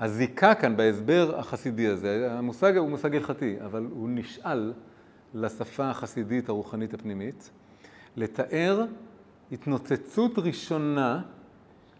הזיקה 0.00 0.54
כאן 0.54 0.76
בהסבר 0.76 1.38
החסידי 1.38 1.86
הזה, 1.86 2.32
המושג 2.32 2.76
הוא 2.76 2.90
מושג 2.90 3.16
הלכתי, 3.16 3.56
אבל 3.64 3.86
הוא 3.90 4.08
נשאל 4.08 4.72
לשפה 5.34 5.90
החסידית 5.90 6.48
הרוחנית 6.48 6.94
הפנימית, 6.94 7.50
לתאר 8.16 8.84
התנוצצות 9.52 10.38
ראשונה 10.38 11.22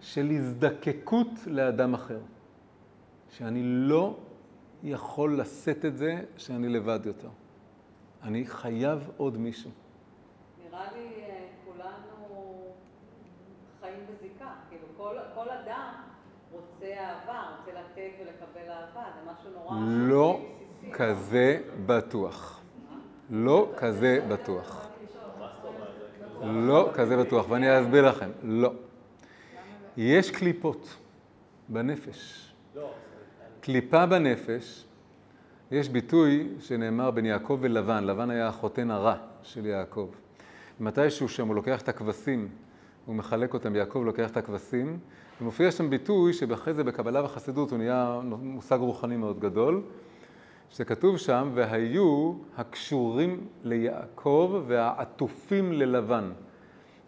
של 0.00 0.30
הזדקקות 0.30 1.28
לאדם 1.46 1.94
אחר. 1.94 2.18
שאני 3.30 3.60
לא 3.64 4.16
יכול 4.82 5.40
לשאת 5.40 5.84
את 5.84 5.96
זה 5.96 6.20
שאני 6.36 6.68
לבד 6.68 7.00
יותר. 7.04 7.28
אני 8.22 8.46
חייב 8.46 9.10
עוד 9.16 9.36
מישהו. 9.36 9.70
נראה 10.64 10.92
לי 10.92 11.08
אה, 11.18 11.46
כולנו 11.64 12.62
חיים 13.80 14.00
בזיקה. 14.10 14.50
כאילו 14.68 14.86
כל, 14.96 15.16
כל 15.34 15.50
אדם 15.50 15.92
רוצה 16.52 16.86
אהבה, 16.86 17.42
רוצה 17.58 17.80
לתת 17.80 18.10
ולקבל 18.20 18.70
אהבה, 18.70 19.04
זה 19.14 19.30
משהו 19.32 19.50
נורא... 19.50 19.76
לא 19.88 20.40
כזה 20.92 21.60
בטוח. 21.86 22.62
לא 23.30 23.72
כזה 23.76 24.26
בטוח. 24.28 24.88
לא 26.42 26.90
כזה 26.94 27.16
בטוח, 27.16 27.46
ואני 27.48 27.80
אסביר 27.80 28.08
לכם. 28.08 28.30
לא. 28.42 28.72
יש 29.96 30.30
קליפות 30.30 30.96
בנפש. 31.68 32.52
קליפה 33.66 34.06
בנפש, 34.06 34.84
יש 35.70 35.88
ביטוי 35.88 36.48
שנאמר 36.60 37.10
בין 37.10 37.26
יעקב 37.26 37.58
ולבן, 37.60 38.04
לבן 38.04 38.30
היה 38.30 38.48
החותן 38.48 38.90
הרע 38.90 39.14
של 39.42 39.66
יעקב. 39.66 40.08
מתישהו 40.80 41.28
שם 41.28 41.46
הוא 41.46 41.54
לוקח 41.54 41.82
את 41.82 41.88
הכבשים, 41.88 42.48
הוא 43.06 43.14
מחלק 43.14 43.54
אותם, 43.54 43.76
יעקב 43.76 44.02
לוקח 44.04 44.30
את 44.30 44.36
הכבשים, 44.36 44.98
ומופיע 45.40 45.70
שם 45.70 45.90
ביטוי 45.90 46.32
שאחרי 46.32 46.74
זה 46.74 46.84
בקבלה 46.84 47.24
וחסידות 47.24 47.70
הוא 47.70 47.78
נהיה 47.78 48.20
מושג 48.24 48.78
רוחני 48.78 49.16
מאוד 49.16 49.40
גדול, 49.40 49.82
שכתוב 50.70 51.16
שם, 51.16 51.50
והיו 51.54 52.34
הקשורים 52.56 53.46
ליעקב 53.64 54.62
והעטופים 54.66 55.72
ללבן. 55.72 56.30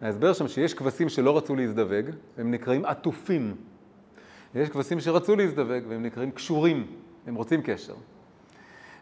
ההסבר 0.01 0.33
שם 0.33 0.49
שיש 0.49 0.75
כבשים 0.75 1.09
שלא 1.09 1.37
רצו 1.37 1.57
להזדווג, 1.57 2.07
הם 2.38 2.51
נקראים 2.51 2.85
עטופים. 2.85 3.55
יש 4.55 4.69
כבשים 4.69 5.01
שרצו 5.01 5.37
להזדווג 5.37 5.83
והם 5.89 6.03
נקראים 6.03 6.31
קשורים, 6.31 6.87
הם 7.27 7.35
רוצים 7.35 7.63
קשר. 7.63 7.95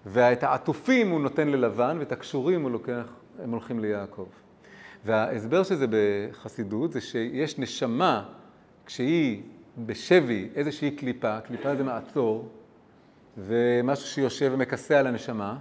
ואת 0.07 0.43
העטופים 0.43 1.11
הוא 1.11 1.21
נותן 1.21 1.49
ללבן, 1.49 1.97
ואת 2.01 2.13
הקשורים 2.13 2.63
הוא 2.63 2.71
לוקח, 2.71 3.05
הם 3.43 3.51
הולכים 3.51 3.81
ליעקב. 3.81 4.27
וההסבר 5.05 5.63
של 5.63 5.75
זה 5.75 5.87
בחסידות 5.91 6.93
זה 6.93 7.01
שיש 7.01 7.59
נשמה, 7.59 8.25
כשהיא 8.87 9.43
בשבי 9.87 10.49
איזושהי 10.55 10.91
קליפה, 10.91 11.41
קליפה 11.41 11.77
זה 11.77 11.85
מעצור, 11.85 12.49
ומשהו 13.39 14.07
שיושב 14.07 14.51
ומכסה 14.55 14.99
על 14.99 15.07
הנשמה, 15.07 15.57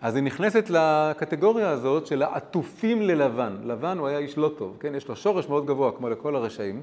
אז 0.00 0.14
היא 0.14 0.24
נכנסת 0.24 0.70
לקטגוריה 0.70 1.68
הזאת 1.68 2.06
של 2.06 2.22
העטופים 2.22 3.02
ללבן. 3.02 3.56
לבן 3.64 3.98
הוא 3.98 4.06
היה 4.06 4.18
איש 4.18 4.38
לא 4.38 4.52
טוב, 4.58 4.76
כן? 4.80 4.94
יש 4.94 5.08
לו 5.08 5.16
שורש 5.16 5.48
מאוד 5.48 5.66
גבוה, 5.66 5.92
כמו 5.92 6.08
לכל 6.08 6.36
הרשעים. 6.36 6.82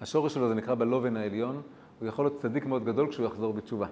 השורש 0.00 0.34
שלו 0.34 0.48
זה 0.48 0.54
נקרא 0.54 0.74
בלובן 0.74 1.16
העליון, 1.16 1.62
הוא 2.00 2.08
יכול 2.08 2.24
להיות 2.24 2.40
צדיק 2.40 2.66
מאוד 2.66 2.84
גדול 2.84 3.08
כשהוא 3.08 3.26
יחזור 3.26 3.52
בתשובה. 3.52 3.86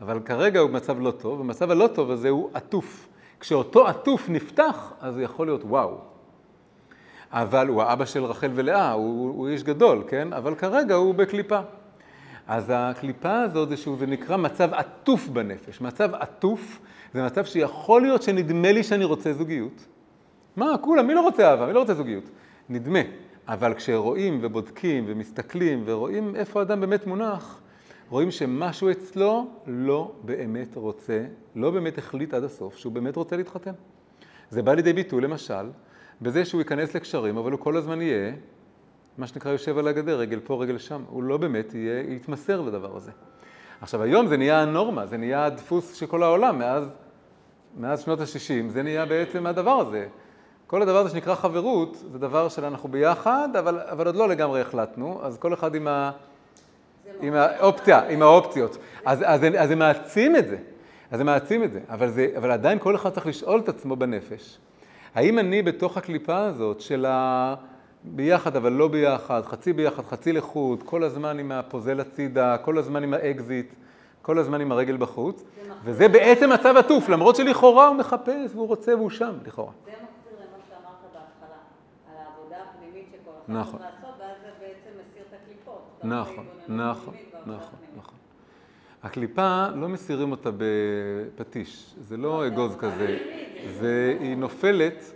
אבל 0.00 0.20
כרגע 0.20 0.60
הוא 0.60 0.70
במצב 0.70 1.00
לא 1.00 1.10
טוב, 1.10 1.40
ובמצב 1.40 1.70
הלא 1.70 1.86
טוב 1.86 2.10
הזה 2.10 2.28
הוא 2.28 2.50
עטוף. 2.54 3.08
כשאותו 3.40 3.86
עטוף 3.86 4.28
נפתח, 4.28 4.92
אז 5.00 5.16
הוא 5.16 5.22
יכול 5.22 5.46
להיות 5.46 5.64
וואו. 5.64 5.98
אבל 7.30 7.68
הוא 7.68 7.82
האבא 7.82 8.04
של 8.04 8.24
רחל 8.24 8.50
ולאה, 8.54 8.92
הוא, 8.92 9.28
הוא 9.28 9.48
איש 9.48 9.62
גדול, 9.62 10.02
כן? 10.08 10.32
אבל 10.32 10.54
כרגע 10.54 10.94
הוא 10.94 11.14
בקליפה. 11.14 11.60
אז 12.46 12.72
הקליפה 12.74 13.40
הזאת 13.40 13.68
זה 13.68 13.76
שהוא, 13.76 13.96
זה 13.98 14.06
נקרא 14.06 14.36
מצב 14.36 14.74
עטוף 14.74 15.28
בנפש. 15.28 15.80
מצב 15.80 16.14
עטוף 16.14 16.80
זה 17.14 17.24
מצב 17.24 17.44
שיכול 17.44 18.02
להיות 18.02 18.22
שנדמה 18.22 18.72
לי 18.72 18.82
שאני 18.82 19.04
רוצה 19.04 19.32
זוגיות. 19.32 19.86
מה, 20.56 20.74
כולם, 20.80 21.06
מי 21.06 21.14
לא 21.14 21.20
רוצה 21.20 21.50
אהבה? 21.50 21.66
מי 21.66 21.72
לא 21.72 21.80
רוצה 21.80 21.94
זוגיות? 21.94 22.24
נדמה. 22.68 22.98
אבל 23.48 23.74
כשרואים 23.74 24.38
ובודקים 24.42 25.04
ומסתכלים 25.06 25.82
ורואים 25.86 26.36
איפה 26.36 26.60
האדם 26.60 26.80
באמת 26.80 27.06
מונח, 27.06 27.60
רואים 28.10 28.30
שמשהו 28.30 28.90
אצלו 28.90 29.46
לא 29.66 30.12
באמת 30.22 30.76
רוצה, 30.76 31.24
לא 31.56 31.70
באמת 31.70 31.98
החליט 31.98 32.34
עד 32.34 32.44
הסוף 32.44 32.76
שהוא 32.76 32.92
באמת 32.92 33.16
רוצה 33.16 33.36
להתחתן. 33.36 33.72
זה 34.50 34.62
בא 34.62 34.74
לידי 34.74 34.92
ביטוי 34.92 35.20
למשל 35.20 35.70
בזה 36.22 36.44
שהוא 36.44 36.60
ייכנס 36.60 36.94
לקשרים, 36.94 37.36
אבל 37.36 37.52
הוא 37.52 37.60
כל 37.60 37.76
הזמן 37.76 38.00
יהיה, 38.00 38.32
מה 39.18 39.26
שנקרא 39.26 39.52
יושב 39.52 39.78
על 39.78 39.88
הגדר, 39.88 40.18
רגל 40.18 40.40
פה, 40.44 40.62
רגל 40.62 40.78
שם. 40.78 41.02
הוא 41.08 41.22
לא 41.22 41.36
באמת 41.36 41.74
יהיה, 41.74 42.00
יתמסר 42.00 42.60
לדבר 42.60 42.96
הזה. 42.96 43.10
עכשיו 43.80 44.02
היום 44.02 44.26
זה 44.26 44.36
נהיה 44.36 44.62
הנורמה, 44.62 45.06
זה 45.06 45.16
נהיה 45.16 45.44
הדפוס 45.44 45.94
של 45.94 46.06
כל 46.06 46.22
העולם 46.22 46.58
מאז, 46.58 46.84
מאז 47.76 48.00
שנות 48.00 48.20
ה-60, 48.20 48.68
זה 48.68 48.82
נהיה 48.82 49.06
בעצם 49.06 49.46
הדבר 49.46 49.80
הזה. 49.80 50.08
כל 50.74 50.82
הדבר 50.82 50.98
הזה 50.98 51.10
שנקרא 51.10 51.34
חברות, 51.34 51.96
זה 52.12 52.18
דבר 52.18 52.48
שאנחנו 52.48 52.88
ביחד, 52.88 53.48
אבל, 53.58 53.80
אבל 53.90 54.06
עוד 54.06 54.16
לא 54.16 54.28
לגמרי 54.28 54.60
החלטנו, 54.60 55.20
אז 55.22 55.38
כל 55.38 55.54
אחד 55.54 55.74
עם, 55.74 55.88
ה, 55.88 56.10
עם 57.20 57.34
האופציה, 57.34 58.08
עם 58.08 58.22
האופציות. 58.22 58.76
אז, 59.04 59.22
אז, 59.26 59.40
אז 59.58 59.68
זה 59.68 59.76
מעצים 59.76 60.36
את 60.36 60.48
זה, 60.48 60.56
אז 61.10 61.18
זה 61.18 61.24
מעצים 61.24 61.64
את 61.64 61.72
זה, 61.72 61.80
אבל, 61.88 62.08
זה, 62.10 62.28
אבל 62.38 62.50
עדיין 62.50 62.78
כל 62.78 62.94
אחד 62.94 63.10
צריך 63.10 63.26
לשאול 63.26 63.60
את 63.60 63.68
עצמו 63.68 63.96
בנפש, 63.96 64.58
האם 65.14 65.38
אני 65.38 65.62
בתוך 65.62 65.96
הקליפה 65.96 66.38
הזאת 66.38 66.80
של 66.80 67.06
ה... 67.06 67.54
ביחד 68.04 68.56
אבל 68.56 68.72
לא 68.72 68.88
ביחד, 68.88 69.42
חצי 69.44 69.72
ביחד, 69.72 70.02
חצי 70.04 70.32
לחוד, 70.32 70.82
כל 70.82 71.02
הזמן 71.02 71.38
עם 71.38 71.52
הפוזל 71.52 72.00
הצידה, 72.00 72.58
כל 72.58 72.78
הזמן 72.78 73.02
עם 73.02 73.14
האקזיט, 73.14 73.72
כל 74.22 74.38
הזמן 74.38 74.60
עם 74.60 74.72
הרגל 74.72 74.96
בחוץ, 74.96 75.44
וזה 75.84 76.08
בעצם 76.08 76.52
מצב 76.52 76.76
עטוף, 76.76 77.08
למרות 77.08 77.36
שלכאורה 77.36 77.88
הוא 77.88 77.96
מחפש 77.96 78.50
והוא 78.54 78.68
רוצה 78.68 78.96
והוא 78.96 79.10
שם, 79.10 79.32
לכאורה. 79.46 79.72
זה 79.84 79.90
מחזיר 79.90 80.38
למה 80.40 80.58
שאמרת 80.68 81.02
בהתחלה, 81.12 81.56
על 82.10 82.16
העבודה 82.26 82.56
הפנימית 82.70 83.06
שכל 83.12 83.30
אחד 83.30 83.33
נכון. 83.48 83.80
צריך 83.80 83.94
לעשות, 83.94 84.14
ואז 84.20 84.36
זה 84.42 84.50
בעצם 84.60 84.98
מסיר 85.00 85.22
את 85.28 85.34
הקליפות. 85.42 85.90
אתה 85.98 86.06
נכון, 86.06 86.46
נכון, 86.68 87.14
נכון. 87.46 87.78
נכון. 87.96 88.18
הקליפה, 89.02 89.68
לא 89.74 89.88
מסירים 89.88 90.30
אותה 90.30 90.50
בפטיש, 90.56 91.94
זה 92.00 92.16
לא 92.16 92.46
אגוז 92.46 92.76
כזה, 92.76 93.18
זה, 93.80 94.16
היא 94.20 94.36
נופלת, 94.36 95.12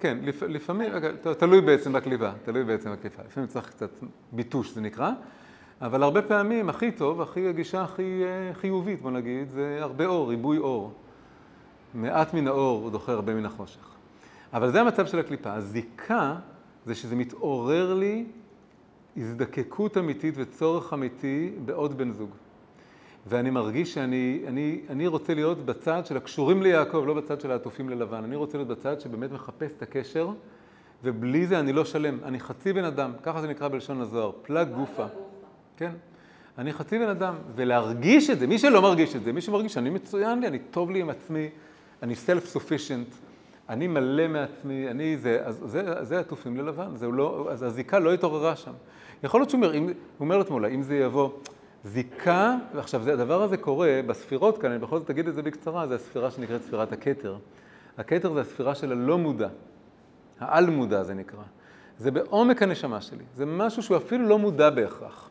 כן, 0.00 0.18
לפ, 0.22 0.42
לפעמים, 0.42 0.92
תלוי 1.38 1.60
בעצם 1.60 1.92
בקליפה, 1.92 2.30
תלוי 2.44 2.64
בעצם 2.64 2.92
בקליפה, 2.92 3.22
לפעמים 3.26 3.48
צריך 3.48 3.68
קצת 3.68 3.90
ביטוש 4.32 4.70
זה 4.70 4.80
נקרא, 4.80 5.10
אבל 5.80 6.02
הרבה 6.02 6.22
פעמים 6.22 6.68
הכי 6.68 6.92
טוב, 6.92 7.20
הכי, 7.20 7.48
הגישה 7.48 7.82
הכי 7.82 8.22
אה, 8.24 8.54
חיובית 8.54 9.02
בוא 9.02 9.10
נגיד, 9.10 9.50
זה 9.50 9.78
הרבה 9.80 10.06
אור, 10.06 10.28
ריבוי 10.28 10.58
אור. 10.58 10.92
מעט 11.94 12.34
מן 12.34 12.48
האור 12.48 12.82
הוא 12.82 12.90
דוחה 12.90 13.12
הרבה 13.12 13.34
מן 13.34 13.46
החושך. 13.46 13.94
אבל 14.52 14.70
זה 14.70 14.80
המצב 14.80 15.06
של 15.06 15.18
הקליפה. 15.18 15.52
הזיקה 15.54 16.34
זה 16.86 16.94
שזה 16.94 17.16
מתעורר 17.16 17.94
לי 17.94 18.24
הזדקקות 19.16 19.98
אמיתית 19.98 20.34
וצורך 20.36 20.92
אמיתי 20.92 21.50
בעוד 21.64 21.98
בן 21.98 22.12
זוג. 22.12 22.30
ואני 23.26 23.50
מרגיש 23.50 23.94
שאני 23.94 24.42
אני, 24.46 24.80
אני 24.90 25.06
רוצה 25.06 25.34
להיות 25.34 25.66
בצד 25.66 26.06
של 26.06 26.16
הקשורים 26.16 26.62
ליעקב, 26.62 27.04
לא 27.06 27.14
בצד 27.14 27.40
של 27.40 27.50
העטופים 27.50 27.88
ללבן. 27.88 28.24
אני 28.24 28.36
רוצה 28.36 28.58
להיות 28.58 28.68
בצד 28.68 29.00
שבאמת 29.00 29.32
מחפש 29.32 29.72
את 29.72 29.82
הקשר, 29.82 30.30
ובלי 31.04 31.46
זה 31.46 31.60
אני 31.60 31.72
לא 31.72 31.84
שלם. 31.84 32.18
אני 32.24 32.40
חצי 32.40 32.72
בן 32.72 32.84
אדם, 32.84 33.12
ככה 33.22 33.40
זה 33.40 33.48
נקרא 33.48 33.68
בלשון 33.68 34.00
הזוהר, 34.00 34.32
פלג 34.42 34.68
גופה. 34.68 35.06
כן? 35.76 35.92
אני 36.58 36.72
חצי 36.72 36.98
בן 36.98 37.08
אדם, 37.08 37.34
ולהרגיש 37.54 38.30
את 38.30 38.38
זה, 38.38 38.46
מי 38.46 38.58
שלא 38.58 38.82
מרגיש 38.82 39.16
את 39.16 39.24
זה, 39.24 39.32
מי 39.32 39.40
שמרגיש 39.40 39.74
שאני 39.74 39.90
מצוין 39.90 40.40
לי, 40.40 40.46
אני 40.46 40.58
טוב 40.58 40.90
לי 40.90 41.00
עם 41.00 41.10
עצמי, 41.10 41.48
אני 42.02 42.14
self-sufficient, 42.14 43.23
אני 43.68 43.86
מלא 43.86 44.28
מעצמי, 44.28 44.90
אני 44.90 45.16
זה, 45.16 45.40
אז 45.44 45.62
זה, 45.64 46.04
זה 46.04 46.18
עטופים 46.20 46.56
ללבן, 46.56 46.96
זה 46.96 47.06
לא, 47.06 47.48
אז 47.50 47.62
הזיקה 47.62 47.98
לא 47.98 48.12
התעוררה 48.12 48.56
שם. 48.56 48.72
יכול 49.24 49.40
להיות 49.40 49.50
שהוא 49.50 49.64
אומר, 49.64 49.72
הוא 49.78 49.90
אומר 50.20 50.38
לעצמו, 50.38 50.66
אם 50.66 50.82
זה 50.82 50.96
יבוא, 50.96 51.30
זיקה, 51.84 52.56
ועכשיו 52.74 53.02
זה, 53.02 53.12
הדבר 53.12 53.42
הזה 53.42 53.56
קורה 53.56 54.00
בספירות 54.06 54.58
כאן, 54.58 54.70
אני 54.70 54.78
בכל 54.78 54.98
זאת 54.98 55.10
אגיד 55.10 55.28
את 55.28 55.34
זה 55.34 55.42
בקצרה, 55.42 55.86
זה 55.86 55.94
הספירה 55.94 56.30
שנקראת 56.30 56.62
ספירת 56.62 56.92
הכתר. 56.92 57.36
הכתר 57.98 58.32
זה 58.32 58.40
הספירה 58.40 58.74
של 58.74 58.92
הלא 58.92 59.18
מודע, 59.18 59.48
העל 60.40 60.70
מודע 60.70 61.02
זה 61.02 61.14
נקרא. 61.14 61.42
זה 61.98 62.10
בעומק 62.10 62.62
הנשמה 62.62 63.00
שלי, 63.00 63.24
זה 63.34 63.46
משהו 63.46 63.82
שהוא 63.82 63.96
אפילו 63.96 64.28
לא 64.28 64.38
מודע 64.38 64.70
בהכרח. 64.70 65.30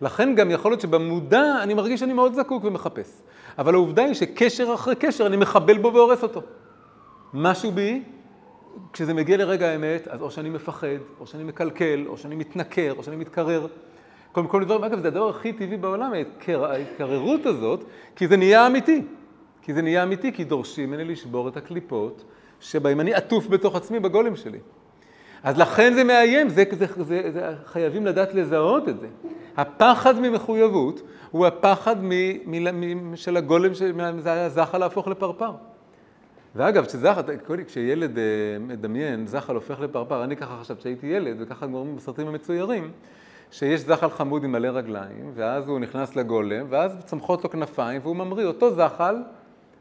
לכן 0.00 0.34
גם 0.34 0.50
יכול 0.50 0.70
להיות 0.72 0.80
שבמודע 0.80 1.62
אני 1.62 1.74
מרגיש 1.74 2.00
שאני 2.00 2.12
מאוד 2.12 2.34
זקוק 2.34 2.64
ומחפש. 2.64 3.22
אבל 3.58 3.74
העובדה 3.74 4.04
היא 4.04 4.14
שקשר 4.14 4.74
אחרי 4.74 4.94
קשר 4.94 5.26
אני 5.26 5.36
מחבל 5.36 5.78
בו 5.78 5.94
והורס 5.94 6.22
אותו. 6.22 6.42
משהו 7.34 7.72
בי, 7.72 8.02
כשזה 8.92 9.14
מגיע 9.14 9.36
לרגע 9.36 9.68
האמת, 9.68 10.08
אז 10.08 10.22
או 10.22 10.30
שאני 10.30 10.50
מפחד, 10.50 10.86
או 11.20 11.26
שאני 11.26 11.44
מקלקל, 11.44 12.04
או 12.06 12.16
שאני 12.16 12.36
מתנכר, 12.36 12.94
או 12.96 13.02
שאני 13.02 13.16
מתקרר. 13.16 13.66
כל 14.32 14.42
מיני 14.52 14.64
דברים, 14.64 14.84
אגב, 14.84 15.00
זה 15.00 15.08
הדבר 15.08 15.28
הכי 15.28 15.52
טבעי 15.52 15.76
בעולם, 15.76 16.12
ההתקר- 16.12 16.64
ההתקררות 16.64 17.46
הזאת, 17.46 17.84
כי 18.16 18.28
זה 18.28 18.36
נהיה 18.36 18.66
אמיתי. 18.66 19.02
כי 19.62 19.74
זה 19.74 19.82
נהיה 19.82 20.02
אמיתי, 20.02 20.32
כי 20.32 20.44
דורשים 20.44 20.90
ממני 20.90 21.04
לשבור 21.04 21.48
את 21.48 21.56
הקליפות 21.56 22.24
שבהם 22.60 23.00
אני 23.00 23.14
עטוף 23.14 23.46
בתוך 23.46 23.76
עצמי 23.76 24.00
בגולם 24.00 24.36
שלי. 24.36 24.58
אז 25.42 25.58
לכן 25.58 25.94
זה 25.94 26.04
מאיים, 26.04 26.48
זה, 26.48 26.64
זה, 26.70 26.86
זה, 26.96 27.30
זה, 27.32 27.52
חייבים 27.66 28.06
לדעת 28.06 28.34
לזהות 28.34 28.88
את 28.88 29.00
זה. 29.00 29.06
הפחד 29.56 30.20
ממחויבות 30.20 31.02
הוא 31.30 31.46
הפחד 31.46 31.96
מ, 32.04 32.10
מ, 32.46 33.10
מ, 33.10 33.16
של 33.16 33.36
הגולם, 33.36 33.74
של, 33.74 34.00
הזחל 34.26 34.78
להפוך 34.78 35.08
לפרפר. 35.08 35.50
ואגב, 36.56 36.86
כשזחל, 36.86 37.22
כשילד 37.66 38.18
אה, 38.18 38.24
מדמיין, 38.60 39.26
זחל 39.26 39.54
הופך 39.54 39.80
לפרפר, 39.80 40.24
אני 40.24 40.36
ככה 40.36 40.58
חשבתי 40.60 40.82
שהייתי 40.82 41.06
ילד, 41.06 41.36
וככה 41.38 41.66
גורמים 41.66 41.96
בסרטים 41.96 42.28
המצוירים, 42.28 42.90
שיש 43.50 43.80
זחל 43.80 44.10
חמוד 44.10 44.44
עם 44.44 44.52
מלא 44.52 44.68
רגליים, 44.68 45.32
ואז 45.34 45.68
הוא 45.68 45.78
נכנס 45.78 46.16
לגולם, 46.16 46.66
ואז 46.68 46.96
צומחות 47.04 47.44
לו 47.44 47.50
כנפיים, 47.50 48.00
והוא 48.04 48.16
ממריא 48.16 48.46
אותו 48.46 48.74
זחל, 48.74 49.16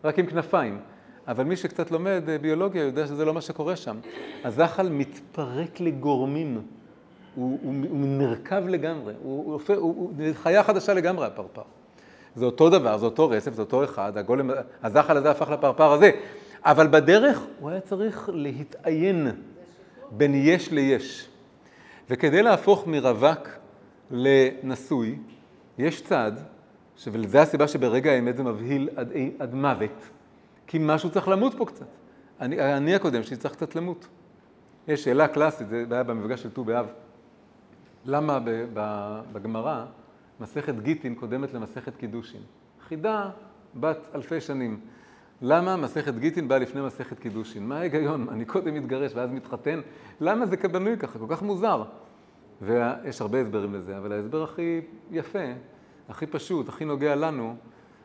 רק 0.03 0.19
עם 0.19 0.25
כנפיים. 0.25 0.79
אבל 1.27 1.43
מי 1.43 1.55
שקצת 1.55 1.91
לומד 1.91 2.23
אה, 2.29 2.38
ביולוגיה 2.38 2.84
יודע 2.84 3.08
שזה 3.08 3.25
לא 3.25 3.34
מה 3.34 3.41
שקורה 3.41 3.75
שם. 3.75 3.97
הזחל 4.43 4.89
מתפרק 4.89 5.79
לגורמים, 5.79 6.62
הוא, 7.36 7.60
הוא, 7.63 7.73
הוא 7.89 8.08
נרקב 8.08 8.67
לגמרי, 8.67 9.13
הוא, 9.23 9.45
הוא, 9.45 9.62
הוא, 9.67 9.75
הוא, 9.75 10.13
הוא 10.17 10.34
חיה 10.34 10.63
חדשה 10.63 10.93
לגמרי 10.93 11.25
הפרפר. 11.25 11.62
זה 12.36 12.45
אותו 12.45 12.69
דבר, 12.69 12.97
זה 12.97 13.05
אותו 13.05 13.29
רצף, 13.29 13.53
זה 13.53 13.62
אותו 13.62 13.84
אחד, 13.84 14.17
הגולם, 14.17 14.49
הזחל 14.84 15.17
הזה 15.17 15.32
הפך 15.32 15.49
לפרפר 15.49 15.91
הזה. 15.91 16.12
אבל 16.63 16.87
בדרך 16.87 17.41
הוא 17.59 17.69
היה 17.69 17.81
צריך 17.81 18.29
להתעיין 18.33 19.27
בין 20.11 20.31
יש 20.35 20.71
ליש. 20.71 21.29
וכדי 22.09 22.41
להפוך 22.41 22.87
מרווק 22.87 23.47
לנשוי, 24.11 25.17
יש 25.77 26.01
צד, 26.01 26.31
וזו 27.07 27.37
הסיבה 27.37 27.67
שברגע 27.67 28.11
האמת 28.11 28.37
זה 28.37 28.43
מבהיל 28.43 28.89
עד, 28.95 29.11
עד 29.39 29.53
מוות, 29.53 30.09
כי 30.67 30.77
משהו 30.81 31.09
צריך 31.09 31.27
למות 31.27 31.53
פה 31.57 31.65
קצת. 31.65 31.85
אני, 32.41 32.77
אני 32.77 32.95
הקודם 32.95 33.23
שלי 33.23 33.37
צריך 33.37 33.53
קצת 33.53 33.75
למות. 33.75 34.07
יש 34.87 35.03
שאלה 35.03 35.27
קלאסית, 35.27 35.67
זה 35.69 35.85
היה 35.91 36.03
במפגש 36.03 36.43
של 36.43 36.49
ט"ו 36.49 36.63
באב. 36.63 36.87
למה 38.05 38.39
בגמרא 39.33 39.85
מסכת 40.39 40.75
גיטין 40.79 41.15
קודמת 41.15 41.53
למסכת 41.53 41.95
קידושין? 41.95 42.41
חידה 42.87 43.29
בת 43.75 44.07
אלפי 44.15 44.41
שנים. 44.41 44.79
למה 45.41 45.78
מסכת 45.78 46.15
גיטין 46.15 46.47
באה 46.47 46.60
לפני 46.60 46.82
מסכת 46.82 47.19
קידושין? 47.19 47.67
מה 47.67 47.80
ההיגיון? 47.80 48.30
אני 48.30 48.45
קודם 48.45 48.73
מתגרש 48.73 49.12
ואז 49.15 49.30
מתחתן? 49.32 49.82
למה 50.21 50.45
זה 50.45 50.58
בנוי 50.58 50.97
ככה? 50.97 51.19
כל 51.19 51.25
כך 51.30 51.41
מוזר. 51.41 51.84
ויש 52.62 53.21
הרבה 53.21 53.41
הסברים 53.41 53.73
לזה, 53.73 53.97
אבל 53.97 54.12
ההסבר 54.12 54.43
הכי 54.43 54.82
יפה, 55.12 55.54
הכי 56.10 56.25
פשוט, 56.25 56.69
הכי 56.69 56.86
נוגע 56.86 57.15
לנו, 57.15 57.56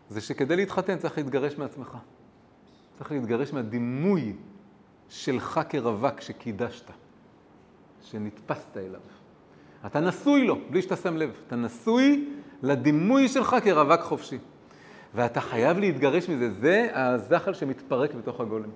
זה 0.08 0.20
שכדי 0.20 0.56
להתחתן 0.56 0.98
צריך 0.98 1.18
להתגרש 1.18 1.58
מעצמך. 1.58 1.96
צריך 2.98 3.12
להתגרש 3.12 3.52
מהדימוי 3.52 4.32
שלך 5.08 5.60
כרווק 5.68 6.20
שקידשת, 6.20 6.90
שנתפסת 8.02 8.76
אליו. 8.76 9.00
אתה 9.86 10.00
נשוי 10.00 10.46
לו, 10.46 10.58
בלי 10.70 10.82
שאתה 10.82 10.96
שם 10.96 11.16
לב. 11.16 11.40
אתה 11.46 11.56
נשוי 11.56 12.28
לדימוי 12.62 13.28
שלך 13.28 13.56
כרווק 13.64 14.00
חופשי. 14.00 14.38
ואתה 15.14 15.40
חייב 15.40 15.78
להתגרש 15.78 16.28
מזה, 16.28 16.50
זה 16.50 16.88
הזחל 16.94 17.54
שמתפרק 17.54 18.14
בתוך 18.14 18.40
הגולם. 18.40 18.70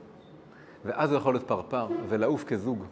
ואז 0.85 1.11
הוא 1.11 1.19
יכול 1.19 1.35
להיות 1.35 1.49
פרפר 1.49 1.87
ולעוף 2.09 2.45
כזוג. 2.45 2.85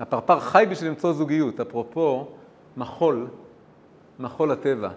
הפרפר 0.00 0.40
חי 0.40 0.64
בשביל 0.70 0.90
למצוא 0.90 1.12
זוגיות, 1.12 1.60
אפרופו 1.60 2.28
מחול, 2.76 3.26
מחול 4.18 4.50
הטבע. 4.50 4.90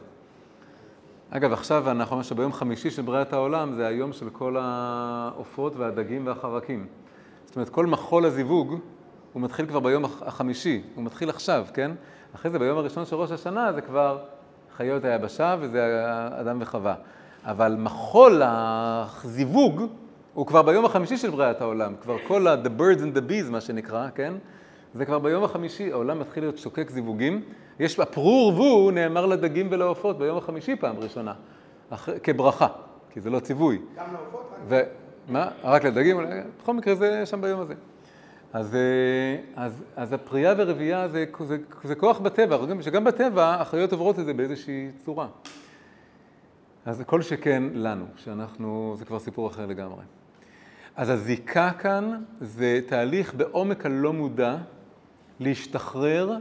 אגב, 1.30 1.54
עכשיו 1.54 1.92
אנחנו 1.92 2.14
אומרים 2.14 2.24
שביום 2.24 2.54
חמישי 2.54 2.92
של 2.92 3.02
בריאת 3.02 3.34
העולם 3.34 3.74
זה 3.74 3.88
היום 3.88 4.14
של 4.14 4.30
כל 4.30 4.58
העופות 4.60 5.76
והדגים 5.76 6.28
והחרקים. 6.28 6.88
זאת 7.46 7.56
אומרת, 7.56 7.70
כל 7.70 7.86
מחול 7.86 8.26
הזיווג, 8.26 8.76
הוא 9.34 9.42
מתחיל 9.42 9.66
כבר 9.66 9.80
ביום 9.80 10.06
החמישי, 10.06 10.82
הוא 10.96 11.04
מתחיל 11.04 11.30
עכשיו, 11.30 11.66
כן? 11.74 11.92
אחרי 12.36 12.52
זה 12.52 12.60
ביום 12.60 12.78
הראשון 12.78 13.06
של 13.06 13.16
ראש 13.16 13.32
השנה 13.32 13.74
זה 13.74 13.82
כבר 13.82 14.20
חיות 14.78 15.06
היבשה 15.06 15.56
וזה 15.60 16.06
אדם 16.42 16.58
וחווה. 16.62 16.96
אבל 17.46 17.76
מחול 17.80 18.42
הזיווג 18.46 19.82
הוא 20.34 20.48
כבר 20.48 20.62
ביום 20.62 20.86
החמישי 20.86 21.18
של 21.18 21.30
בריאת 21.30 21.62
העולם, 21.62 21.94
כבר 22.02 22.18
כל 22.28 22.48
ה-the 22.48 22.80
birds 22.80 23.00
and 23.00 23.18
the 23.18 23.30
bees, 23.30 23.52
מה 23.52 23.62
שנקרא, 23.62 24.08
כן? 24.16 24.34
זה 24.94 25.06
כבר 25.06 25.20
ביום 25.20 25.44
החמישי, 25.44 25.92
העולם 25.92 26.20
מתחיל 26.20 26.44
להיות 26.44 26.58
שוקק 26.58 26.90
זיווגים. 26.90 27.42
יש, 27.80 28.00
הפרו 28.00 28.52
ורבו 28.56 28.92
נאמר 28.92 29.26
לדגים 29.26 29.68
ולעופות 29.72 30.20
ביום 30.20 30.38
החמישי 30.38 30.76
פעם 30.76 30.96
ראשונה, 31.00 31.34
אח, 31.90 32.10
כברכה, 32.24 32.68
כי 33.10 33.22
זה 33.22 33.30
לא 33.30 33.40
ציווי. 33.40 33.80
גם 33.98 34.06
לעופות? 34.14 34.56
ו... 34.68 34.80
מה? 35.30 35.48
רק 35.64 35.86
לדגים? 35.86 36.18
בכל 36.62 36.74
מקרה 36.74 36.96
זה 36.96 37.26
שם 37.26 37.42
ביום 37.42 37.60
הזה. 37.60 37.74
אז, 38.54 38.78
אז, 39.56 39.84
אז 39.96 40.14
הפרייה 40.14 40.54
ורבייה 40.58 41.08
זה, 41.08 41.26
זה, 41.48 41.58
זה 41.84 41.96
כוח 41.96 42.20
בטבע, 42.20 42.58
שגם 42.82 43.04
בטבע 43.04 43.56
החיות 43.60 43.92
עוברות 43.92 44.20
את 44.20 44.26
זה 44.26 44.34
באיזושהי 44.34 44.90
צורה. 45.06 45.28
אז 46.86 47.04
כל 47.06 47.22
שכן 47.22 47.64
לנו, 47.74 48.06
שאנחנו, 48.16 48.96
זה 48.98 49.06
כבר 49.06 49.20
סיפור 49.20 49.48
אחר 49.48 49.66
לגמרי. 49.66 50.04
אז 50.96 51.10
הזיקה 51.10 51.72
כאן 51.80 52.24
זה 52.42 52.80
תהליך 52.86 53.34
בעומק 53.34 53.86
הלא 53.86 54.14
מודע 54.14 54.58
להשתחרר 55.40 56.38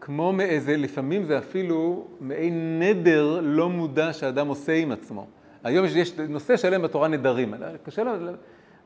כמו 0.00 0.32
מאיזה, 0.32 0.76
לפעמים 0.76 1.24
זה 1.24 1.38
אפילו 1.38 2.06
מעין 2.20 2.82
נדר 2.82 3.40
לא 3.42 3.68
מודע 3.68 4.12
שאדם 4.12 4.48
עושה 4.48 4.72
עם 4.72 4.92
עצמו. 4.92 5.26
היום 5.64 5.84
יש, 5.84 5.96
יש 5.96 6.18
נושא 6.18 6.56
שלם 6.56 6.82
בתורה 6.82 7.08
נדרים, 7.08 7.54
קשה 7.82 8.02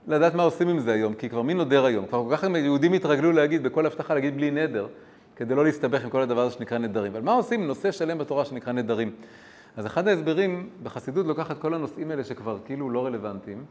לדעת 0.09 0.35
מה 0.35 0.43
עושים 0.43 0.69
עם 0.69 0.79
זה 0.79 0.93
היום, 0.93 1.15
כי 1.15 1.29
כבר 1.29 1.43
מי 1.43 1.55
נודר 1.55 1.85
היום? 1.85 2.07
כבר 2.07 2.25
כל 2.29 2.37
כך 2.37 2.47
יהודים 2.57 2.93
התרגלו 2.93 3.33
להגיד, 3.33 3.63
בכל 3.63 3.87
הבטחה 3.87 4.15
להגיד 4.15 4.37
בלי 4.37 4.51
נדר, 4.51 4.87
כדי 5.37 5.55
לא 5.55 5.65
להסתבך 5.65 6.05
עם 6.05 6.11
כל 6.11 6.23
הדבר 6.23 6.41
הזה 6.41 6.55
שנקרא 6.55 6.79
נדרים. 6.79 7.13
אבל 7.13 7.25
מה 7.25 7.33
עושים 7.33 7.61
עם 7.61 7.67
נושא 7.67 7.91
שלם 7.91 8.19
בתורה 8.19 8.45
שנקרא 8.45 8.73
נדרים? 8.73 9.13
אז 9.77 9.87
אחד 9.87 10.09
ההסברים, 10.09 10.71
בחסידות 10.83 11.27
לוקחת 11.27 11.59
כל 11.59 11.75
הנושאים 11.75 12.11
האלה 12.11 12.25
שכבר 12.25 12.59
כאילו 12.65 12.91
לא 12.91 13.07
רלוונטיים, 13.07 13.65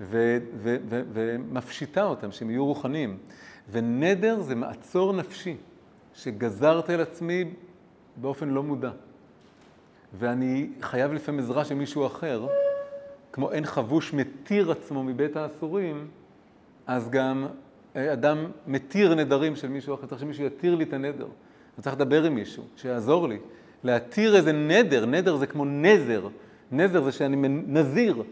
ו- 0.00 0.38
ו- 0.56 0.76
ו- 0.88 1.02
ומפשיטה 1.12 2.04
אותם, 2.04 2.32
שהם 2.32 2.50
יהיו 2.50 2.66
רוחניים. 2.66 3.18
ונדר 3.70 4.40
זה 4.40 4.54
מעצור 4.54 5.12
נפשי, 5.12 5.56
שגזרתי 6.14 6.94
על 6.94 7.00
עצמי 7.00 7.44
באופן 8.16 8.48
לא 8.48 8.62
מודע. 8.62 8.90
ואני 10.18 10.70
חייב 10.80 11.12
לפעמים 11.12 11.40
עזרה 11.40 11.64
של 11.64 11.74
מישהו 11.74 12.06
אחר, 12.06 12.46
כמו 13.32 13.52
אין 13.52 13.66
חבוש 13.66 14.14
מתיר 14.14 14.70
עצמו 14.70 15.04
מבית 15.04 15.36
האסורים, 15.36 16.08
אז 16.86 17.10
גם 17.10 17.46
אדם 17.94 18.46
מתיר 18.66 19.14
נדרים 19.14 19.56
של 19.56 19.68
מישהו 19.68 19.94
אחר, 19.94 20.06
צריך 20.06 20.20
שמישהו 20.20 20.44
יתיר 20.44 20.74
לי 20.74 20.84
את 20.84 20.92
הנדר. 20.92 21.26
אני 21.76 21.82
צריך 21.82 21.96
לדבר 21.96 22.24
עם 22.24 22.34
מישהו, 22.34 22.64
שיעזור 22.76 23.28
לי. 23.28 23.38
להתיר 23.84 24.36
איזה 24.36 24.52
נדר, 24.52 25.06
נדר 25.06 25.36
זה 25.36 25.46
כמו 25.46 25.64
נזר, 25.64 26.28
נזר 26.72 27.02
זה 27.02 27.12
שאני 27.12 27.48
נזיר, 27.48 28.22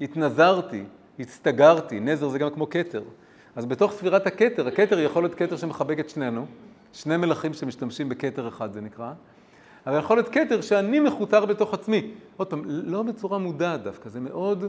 התנזרתי, 0.00 0.84
הצטגרתי, 1.18 2.00
נזר 2.00 2.28
זה 2.28 2.38
גם 2.38 2.50
כמו 2.50 2.70
כתר. 2.70 3.02
אז 3.56 3.66
בתוך 3.66 3.92
ספירת 3.92 4.26
הכתר, 4.26 4.68
הכתר 4.68 5.00
יכול 5.00 5.22
להיות 5.22 5.34
כתר 5.34 5.56
שמחבק 5.56 6.00
את 6.00 6.10
שנינו, 6.10 6.46
שני 6.92 7.16
מלכים 7.16 7.54
שמשתמשים 7.54 8.08
בכתר 8.08 8.48
אחד 8.48 8.72
זה 8.72 8.80
נקרא, 8.80 9.12
אבל 9.86 9.98
יכול 9.98 10.16
להיות 10.16 10.28
כתר 10.28 10.60
שאני 10.60 11.00
מכותר 11.00 11.46
בתוך 11.46 11.74
עצמי. 11.74 12.10
עוד 12.36 12.46
פעם, 12.46 12.62
לא 12.66 13.02
בצורה 13.02 13.38
מודעת 13.38 13.82
דווקא, 13.82 14.08
זה 14.08 14.20
מאוד, 14.20 14.64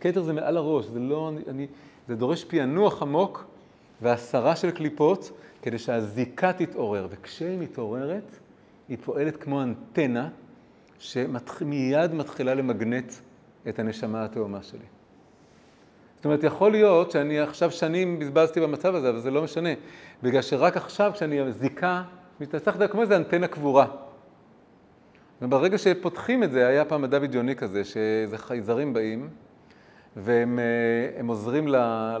כתר 0.00 0.22
זה 0.22 0.32
מעל 0.32 0.56
הראש, 0.56 0.86
זה 0.86 0.98
לא, 0.98 1.32
אני, 1.48 1.66
זה 2.08 2.16
דורש 2.16 2.44
פענוח 2.44 3.02
עמוק 3.02 3.44
והסרה 4.02 4.56
של 4.56 4.70
קליפות 4.70 5.30
כדי 5.62 5.78
שהזיקה 5.78 6.52
תתעורר, 6.52 7.06
וכשהיא 7.10 7.58
מתעוררת, 7.58 8.38
היא 8.92 8.98
פועלת 9.04 9.36
כמו 9.36 9.62
אנטנה 9.62 10.28
שמיד 10.98 12.14
מתחילה 12.14 12.54
למגנט 12.54 13.12
את 13.68 13.78
הנשמה 13.78 14.24
התאומה 14.24 14.62
שלי. 14.62 14.86
זאת 16.16 16.24
אומרת, 16.24 16.44
יכול 16.44 16.72
להיות 16.72 17.10
שאני 17.10 17.40
עכשיו 17.40 17.70
שנים 17.70 18.18
בזבזתי 18.18 18.60
במצב 18.60 18.94
הזה, 18.94 19.10
אבל 19.10 19.18
זה 19.18 19.30
לא 19.30 19.42
משנה. 19.42 19.68
בגלל 20.22 20.42
שרק 20.42 20.76
עכשיו, 20.76 21.10
כשאני 21.14 21.52
זיקה, 21.52 22.02
מתנצח 22.40 22.76
כמו 22.90 23.02
איזה 23.02 23.16
אנטנה 23.16 23.46
קבורה. 23.46 23.86
וברגע 25.42 25.78
שפותחים 25.78 26.42
את 26.42 26.52
זה, 26.52 26.66
היה 26.66 26.84
פעם 26.84 27.02
מדע 27.02 27.18
בדיוני 27.18 27.56
כזה, 27.56 27.84
שאיזה 27.84 28.38
חייזרים 28.38 28.92
באים, 28.92 29.28
והם 30.16 30.58
עוזרים 31.26 31.68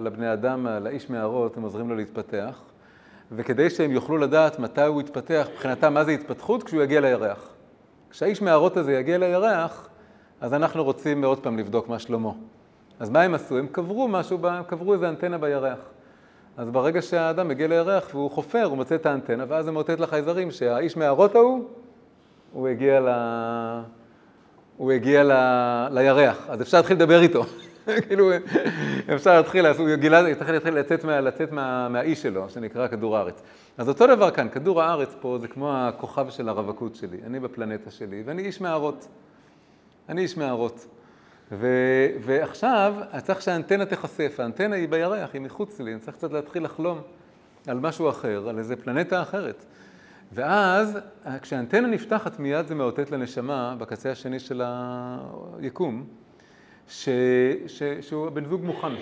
לבני 0.02 0.32
אדם, 0.32 0.66
לאיש 0.66 1.10
מערות, 1.10 1.56
הם 1.56 1.62
עוזרים 1.62 1.88
לו 1.88 1.96
להתפתח, 1.96 2.62
וכדי 3.36 3.70
שהם 3.70 3.90
יוכלו 3.90 4.18
לדעת 4.18 4.58
מתי 4.58 4.82
הוא 4.82 5.00
יתפתח, 5.00 5.46
מבחינתם 5.52 5.94
מה 5.94 6.04
זה 6.04 6.10
התפתחות, 6.10 6.62
כשהוא 6.62 6.82
יגיע 6.82 7.00
לירח. 7.00 7.48
כשהאיש 8.10 8.42
מערות 8.42 8.76
הזה 8.76 8.92
יגיע 8.92 9.18
לירח, 9.18 9.88
אז 10.40 10.54
אנחנו 10.54 10.84
רוצים 10.84 11.24
עוד 11.24 11.38
פעם 11.38 11.58
לבדוק 11.58 11.88
מה 11.88 11.98
שלמה. 11.98 12.30
אז 13.00 13.10
מה 13.10 13.22
הם 13.22 13.34
עשו? 13.34 13.58
הם 13.58 13.66
קברו 13.66 14.08
משהו, 14.08 14.38
קברו 14.66 14.94
איזה 14.94 15.08
אנטנה 15.08 15.38
בירח. 15.38 15.78
אז 16.56 16.70
ברגע 16.70 17.02
שהאדם 17.02 17.48
מגיע 17.48 17.66
לירח 17.66 18.08
והוא 18.14 18.30
חופר, 18.30 18.64
הוא 18.64 18.76
מוצא 18.76 18.94
את 18.94 19.06
האנטנה, 19.06 19.44
ואז 19.48 19.64
זה 19.64 19.70
מאותת 19.70 20.00
לחייזרים 20.00 20.50
שהאיש 20.50 20.96
מהערות 20.96 21.34
ההוא, 21.34 21.64
הוא 22.52 22.68
הגיע, 22.68 23.00
ל... 23.00 23.08
הוא 24.76 24.92
הגיע 24.92 25.24
ל... 25.24 25.32
לירח. 25.90 26.46
אז 26.48 26.62
אפשר 26.62 26.76
להתחיל 26.76 26.96
לדבר 26.96 27.22
איתו. 27.22 27.44
כאילו, 28.08 28.30
אפשר 29.14 29.36
להתחיל, 29.36 29.66
הוא 29.66 29.94
גילה, 29.94 30.22
להתחיל 30.22 30.74
לצאת, 30.74 31.04
מה, 31.04 31.20
לצאת 31.20 31.52
מה, 31.52 31.88
מהאיש 31.88 32.22
שלו, 32.22 32.48
שנקרא 32.48 32.88
כדור 32.88 33.16
הארץ. 33.16 33.42
אז 33.78 33.88
אותו 33.88 34.06
דבר 34.06 34.30
כאן, 34.30 34.48
כדור 34.48 34.82
הארץ 34.82 35.14
פה 35.20 35.38
זה 35.40 35.48
כמו 35.48 35.72
הכוכב 35.76 36.30
של 36.30 36.48
הרווקות 36.48 36.94
שלי, 36.94 37.18
אני 37.26 37.40
בפלנטה 37.40 37.90
שלי, 37.90 38.22
ואני 38.26 38.42
איש 38.42 38.60
מערות. 38.60 39.08
אני 40.08 40.20
איש 40.20 40.36
מערות. 40.36 40.86
ו, 41.52 41.66
ועכשיו, 42.24 42.94
צריך 43.22 43.42
שהאנטנה 43.42 43.86
תיחשף, 43.86 44.34
האנטנה 44.38 44.76
היא 44.76 44.88
בירח, 44.88 45.30
היא 45.32 45.40
מחוץ 45.40 45.80
לי, 45.80 45.92
אני 45.92 46.00
צריך 46.00 46.16
קצת 46.16 46.32
להתחיל 46.32 46.64
לחלום 46.64 47.00
על 47.66 47.80
משהו 47.80 48.08
אחר, 48.08 48.48
על 48.48 48.58
איזה 48.58 48.76
פלנטה 48.76 49.22
אחרת. 49.22 49.64
ואז, 50.32 50.98
כשהאנטנה 51.42 51.88
נפתחת, 51.88 52.38
מיד 52.38 52.66
זה 52.66 52.74
מאותת 52.74 53.10
לנשמה, 53.10 53.74
בקצה 53.78 54.10
השני 54.10 54.38
של 54.38 54.62
היקום, 55.60 56.04
ש, 56.92 57.08
ש, 57.66 57.82
שהוא 58.00 58.30
בן 58.30 58.44
זוג 58.48 58.64
מוכן. 58.64 58.92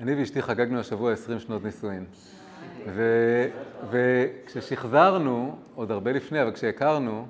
אני 0.00 0.14
ואשתי 0.14 0.42
חגגנו 0.42 0.80
השבוע 0.80 1.12
20 1.12 1.38
שנות 1.38 1.64
נישואין. 1.64 2.04
ו, 2.86 3.02
וכששחזרנו, 3.90 5.56
עוד 5.74 5.90
הרבה 5.90 6.12
לפני, 6.12 6.42
אבל 6.42 6.52
כשהכרנו, 6.52 7.26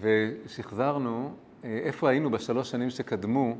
ושחזרנו, 0.00 1.34
איפה 1.64 2.08
היינו 2.10 2.30
בשלוש 2.30 2.70
שנים 2.70 2.90
שקדמו 2.90 3.56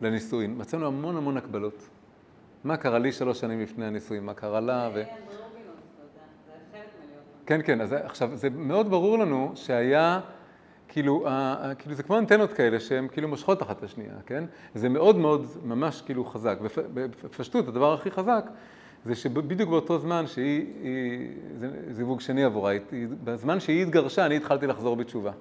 לנישואין, 0.00 0.54
מצאנו 0.58 0.86
המון 0.86 1.16
המון 1.16 1.36
הקבלות. 1.36 1.88
מה 2.64 2.76
קרה 2.76 2.98
לי 2.98 3.12
שלוש 3.12 3.40
שנים 3.40 3.60
לפני 3.60 3.86
הנישואין, 3.86 4.24
מה 4.24 4.34
קרה 4.34 4.60
לה, 4.60 4.90
ו... 4.94 5.02
כן, 7.46 7.60
כן, 7.64 7.80
אז 7.80 7.92
עכשיו, 7.92 8.36
זה 8.36 8.50
מאוד 8.50 8.90
ברור 8.90 9.18
לנו 9.18 9.52
שהיה, 9.54 10.20
כאילו, 10.92 11.26
כאילו 11.78 11.94
זה 11.94 12.02
כמו 12.02 12.18
אנטנות 12.18 12.52
כאלה 12.52 12.80
שהן 12.80 13.08
כאילו 13.12 13.28
מושכות 13.28 13.62
אחת 13.62 13.78
את 13.78 13.82
השנייה, 13.82 14.12
כן? 14.26 14.44
זה 14.74 14.88
מאוד 14.88 15.16
מאוד, 15.16 15.46
ממש 15.64 16.02
כאילו 16.06 16.24
חזק. 16.24 16.58
בפשטות, 16.94 17.68
הדבר 17.68 17.94
הכי 17.94 18.10
חזק 18.10 18.50
זה 19.04 19.14
שבדיוק 19.14 19.70
באותו 19.70 19.98
זמן 19.98 20.26
שהיא, 20.26 20.66
היא, 20.82 21.28
זה 21.58 21.68
זיווג 21.90 22.20
שני 22.20 22.44
עבורה, 22.44 22.74
בזמן 23.24 23.60
שהיא 23.60 23.82
התגרשה, 23.82 24.26
אני 24.26 24.36
התחלתי 24.36 24.66
לחזור 24.66 24.96
בתשובה. 24.96 25.32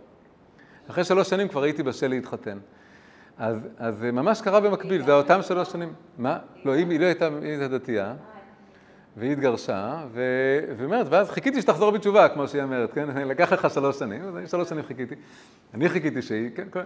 אחרי 0.89 1.04
שלוש 1.04 1.30
שנים 1.30 1.47
כבר 1.47 1.64
הייתי 1.64 1.84
בשל 1.84 2.08
להתחתן. 2.08 2.58
אז, 3.38 3.68
זה 3.89 4.12
ממש 4.12 4.41
קרה 4.41 4.60
במקביל, 4.60 5.06
זה 5.06 5.14
אותם 5.14 5.41
שלוש 5.41 5.72
שנים. 5.72 5.93
מה? 6.18 6.38
לא, 6.66 6.72
היא, 6.72 6.86
היא 6.89 7.00
לא 7.00 7.06
הייתה, 7.06 7.28
היא 7.41 7.50
הייתה 7.50 7.68
דתייה. 7.68 8.14
והיא 9.20 9.32
התגרשה, 9.32 10.03
והיא 10.13 10.86
אומרת, 10.86 11.07
ואז 11.09 11.30
חיכיתי 11.30 11.61
שתחזור 11.61 11.91
בתשובה, 11.91 12.30
כמו 12.30 12.47
שהיא 12.47 12.63
אומרת, 12.63 12.93
כן? 12.93 13.28
לקח 13.28 13.53
לך 13.53 13.74
שלוש 13.74 13.99
שנים, 13.99 14.24
אז 14.24 14.38
אני 14.38 14.47
שלוש 14.47 14.70
שנים 14.70 14.84
חיכיתי. 14.84 15.15
אני 15.74 15.89
חיכיתי 15.89 16.22
שהיא, 16.22 16.49
כן, 16.55 16.67
כן. 16.72 16.82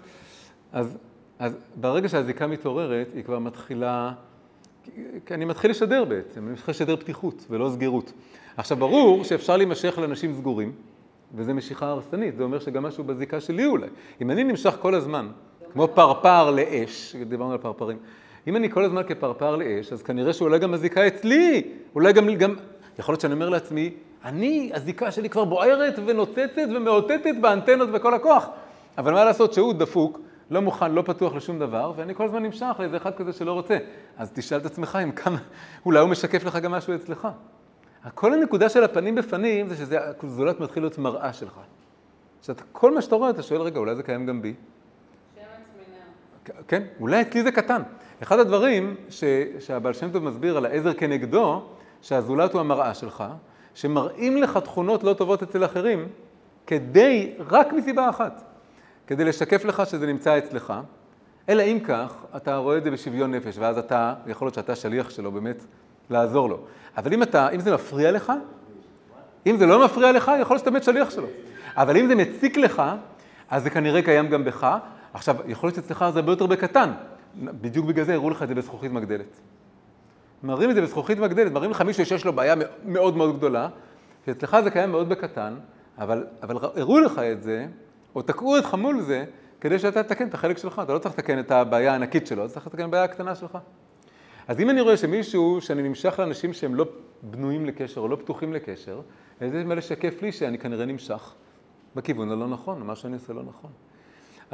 אז, 0.72 0.98
אז 1.40 1.58
ברגע 1.76 2.10
שהזיקה 2.10 2.48
מתעוררת, 2.48 3.08
היא 3.16 3.24
כבר 3.24 3.40
מתחילה, 3.40 4.12
כי 5.26 5.34
אני 5.34 5.46
מתחיל 5.46 5.72
לשדר 5.72 6.06
בעצם, 6.06 6.44
אני 6.44 6.54
מתחיל 6.54 6.72
לשדר 6.72 6.96
פתיחות 6.96 7.46
ולא 7.50 7.70
סגירות. 7.70 8.14
עכשיו, 8.58 8.78
ברור 8.78 9.24
שאפשר 9.24 9.58
להימשך 9.58 9.98
לאנשים 9.98 10.34
סגורים, 10.34 10.72
וזה 11.36 11.54
משיכה 11.54 11.86
הרסנית, 11.86 12.36
זה 12.36 12.44
אומר 12.44 12.60
שגם 12.60 12.84
משהו 12.84 13.04
בזיקה 13.04 13.40
שלי 13.40 13.66
אולי. 13.66 13.88
אם 14.22 14.32
אני 14.32 14.44
נמשך 14.44 14.78
כל 14.80 14.96
הזמן, 14.96 15.28
כמו 15.74 15.88
פרפר 15.88 16.52
לאש, 16.52 17.16
דיברנו 17.16 17.52
על 17.52 17.58
פרפרים, 17.58 17.98
אם 18.48 18.56
אני 18.56 18.70
כל 18.70 18.84
הזמן 18.84 19.02
כפרפר 19.08 19.56
לאש, 19.56 19.94
אז 19.94 20.04
כנראה 20.04 20.34
שאולי 20.34 20.60
גם 20.60 20.74
הזיקה 20.74 21.08
אצלי, 21.08 21.64
אולי 21.96 22.14
גם, 22.14 22.36
גם, 22.36 22.56
יכול 23.00 23.14
להיות 23.14 23.22
שאני 23.22 23.34
אומר 23.34 23.50
לעצמי, 23.50 23.94
אני, 24.26 24.72
הזיקה 24.74 25.12
שלי 25.12 25.30
כבר 25.30 25.46
בוערת 25.46 25.94
ונוצצת 26.06 26.68
ומאותתת 26.76 27.36
באנטנות 27.42 27.90
בכל 27.90 28.14
הכוח. 28.14 28.48
אבל 28.98 29.14
מה 29.14 29.26
לעשות 29.26 29.54
שהוא 29.54 29.74
דפוק, 29.74 30.20
לא 30.52 30.62
מוכן, 30.62 30.92
לא 30.92 31.02
פתוח 31.02 31.36
לשום 31.36 31.60
דבר, 31.60 31.94
ואני 31.96 32.16
כל 32.16 32.26
הזמן 32.26 32.44
נמשך 32.44 32.76
לאיזה 32.80 32.98
אחד 32.98 33.16
כזה 33.16 33.34
שלא 33.34 33.54
רוצה. 33.54 33.78
אז 34.18 34.32
תשאל 34.32 34.58
את 34.58 34.66
עצמך 34.66 34.98
אם 35.04 35.12
כמה, 35.12 35.38
אולי 35.86 36.00
הוא 36.00 36.10
משקף 36.10 36.44
לך 36.44 36.56
גם 36.56 36.72
משהו 36.72 36.96
אצלך. 36.96 37.28
כל 38.14 38.34
הנקודה 38.34 38.70
של 38.70 38.84
הפנים 38.84 39.16
בפנים 39.16 39.68
זה 39.68 39.76
שזה, 39.76 39.98
זולת 40.28 40.60
מתחיל 40.60 40.84
להיות 40.84 40.98
מראה 40.98 41.34
שלך. 41.34 41.60
שאתה, 42.42 42.64
כל 42.72 42.94
מה 42.94 43.02
שאתה 43.02 43.16
רואה, 43.16 43.30
אתה 43.30 43.44
שואל, 43.44 43.62
רגע, 43.62 43.80
אולי 43.80 43.96
זה 43.96 44.04
קיים 44.04 44.26
גם 44.26 44.42
בי? 44.42 44.54
כן, 46.68 46.84
אולי 47.00 47.22
אצלי 47.22 47.44
זה 47.44 47.52
קטן. 47.52 47.82
אחד 48.24 48.40
הדברים 48.40 48.96
ש, 49.10 49.24
שהבעל 49.60 49.94
שם 49.94 50.12
טוב 50.12 50.24
מסביר 50.24 50.58
על 50.58 50.66
העזר 50.66 50.94
כנגדו, 50.94 51.64
שהזולת 52.02 52.54
הוא 52.54 52.60
המראה 52.62 52.94
שלך, 52.94 53.24
שמראים 53.76 54.38
לך 54.38 54.58
תכונות 54.58 55.04
לא 55.04 55.14
טובות 55.14 55.44
אצל 55.44 55.66
אחרים, 55.66 56.08
כדי, 56.68 57.34
רק 57.40 57.74
מסיבה 57.74 58.10
אחת, 58.10 58.44
כדי 59.08 59.24
לשקף 59.24 59.66
לך 59.66 59.84
שזה 59.86 60.08
נמצא 60.08 60.38
אצלך, 60.38 60.74
אלא 61.50 61.64
אם 61.64 61.80
כך, 61.84 62.16
אתה 62.36 62.56
רואה 62.56 62.78
את 62.78 62.84
זה 62.84 62.92
בשוויון 62.92 63.32
נפש, 63.32 63.58
ואז 63.58 63.78
אתה, 63.78 64.14
יכול 64.28 64.46
להיות 64.46 64.56
שאתה 64.56 64.76
שליח 64.76 65.10
שלו 65.10 65.32
באמת 65.32 65.64
לעזור 66.10 66.50
לו. 66.50 66.60
אבל 66.98 67.14
אם 67.14 67.24
אתה, 67.24 67.50
אם 67.50 67.60
זה 67.60 67.74
מפריע 67.74 68.12
לך, 68.12 68.34
אם 69.46 69.58
זה 69.58 69.66
לא 69.66 69.86
מפריע 69.86 70.12
לך, 70.12 70.32
יכול 70.42 70.54
להיות 70.54 70.60
שאתה 70.60 70.72
באמת 70.72 70.84
שליח 70.84 71.10
שלו. 71.10 71.28
אבל 71.76 71.98
אם 71.98 72.08
זה 72.08 72.16
מציק 72.16 72.58
לך, 72.58 72.82
אז 73.50 73.64
זה 73.64 73.70
כנראה 73.70 74.02
קיים 74.02 74.30
גם 74.30 74.44
בך. 74.44 74.78
עכשיו, 75.14 75.36
יכול 75.48 75.68
להיות 75.68 75.76
שאצלך 75.76 76.06
זה 76.14 76.20
הרבה 76.20 76.32
יותר 76.32 76.46
בקטן. 76.46 76.92
בדיוק 77.36 77.86
בגלל 77.86 78.06
זה 78.06 78.14
הראו 78.14 78.30
לך 78.30 78.44
את 78.44 78.48
זה 78.48 78.56
בזכוכית 78.56 78.92
מגדלת. 78.92 79.40
מראים 80.44 80.70
את 80.70 80.76
זה 80.76 80.82
בזכוכית 80.82 81.18
מגדלת, 81.18 81.52
מראים 81.52 81.72
לך 81.72 81.82
מישהו 81.82 82.06
שיש 82.06 82.26
לו 82.26 82.34
בעיה 82.34 82.56
מאוד 82.86 83.18
מאוד 83.18 83.38
גדולה, 83.38 83.70
שאצלך 84.26 84.58
זה 84.64 84.72
קיים 84.72 84.92
מאוד 84.92 85.10
בקטן, 85.10 85.56
אבל, 85.98 86.26
אבל 86.44 86.56
הראו 86.76 87.00
לך 87.00 87.20
את 87.20 87.44
זה, 87.44 87.68
או 88.16 88.22
תקעו 88.22 88.58
אותך 88.58 88.74
מול 88.74 89.02
זה, 89.02 89.26
כדי 89.62 89.80
שאתה 89.80 90.04
תתקן 90.04 90.28
את 90.28 90.34
החלק 90.34 90.58
שלך. 90.58 90.82
אתה 90.84 90.94
לא 90.94 91.00
צריך 91.00 91.16
לתקן 91.16 91.40
את 91.40 91.52
הבעיה 91.52 91.92
הענקית 91.92 92.28
שלו, 92.28 92.46
אתה 92.46 92.54
צריך 92.54 92.68
לתקן 92.68 92.82
את 92.82 92.88
הבעיה 92.88 93.04
הקטנה 93.04 93.36
שלך. 93.36 93.58
אז 94.48 94.60
אם 94.60 94.70
אני 94.70 94.82
רואה 94.82 94.98
שמישהו, 94.98 95.62
שאני 95.62 95.84
נמשך 95.84 96.20
לאנשים 96.20 96.54
שהם 96.54 96.76
לא 96.76 96.86
בנויים 97.24 97.66
לקשר 97.66 98.02
או 98.02 98.08
לא 98.08 98.16
פתוחים 98.16 98.54
לקשר, 98.54 99.02
זה 99.40 99.64
מה 99.64 99.76
לשקף 99.76 100.22
לי 100.22 100.32
שאני 100.32 100.58
כנראה 100.58 100.86
נמשך 100.86 101.34
בכיוון 101.96 102.32
הלא 102.32 102.48
נכון, 102.48 102.84
מה 102.84 102.96
שאני 102.96 103.14
עושה 103.14 103.34
לא 103.34 103.44
נכון. 103.44 103.72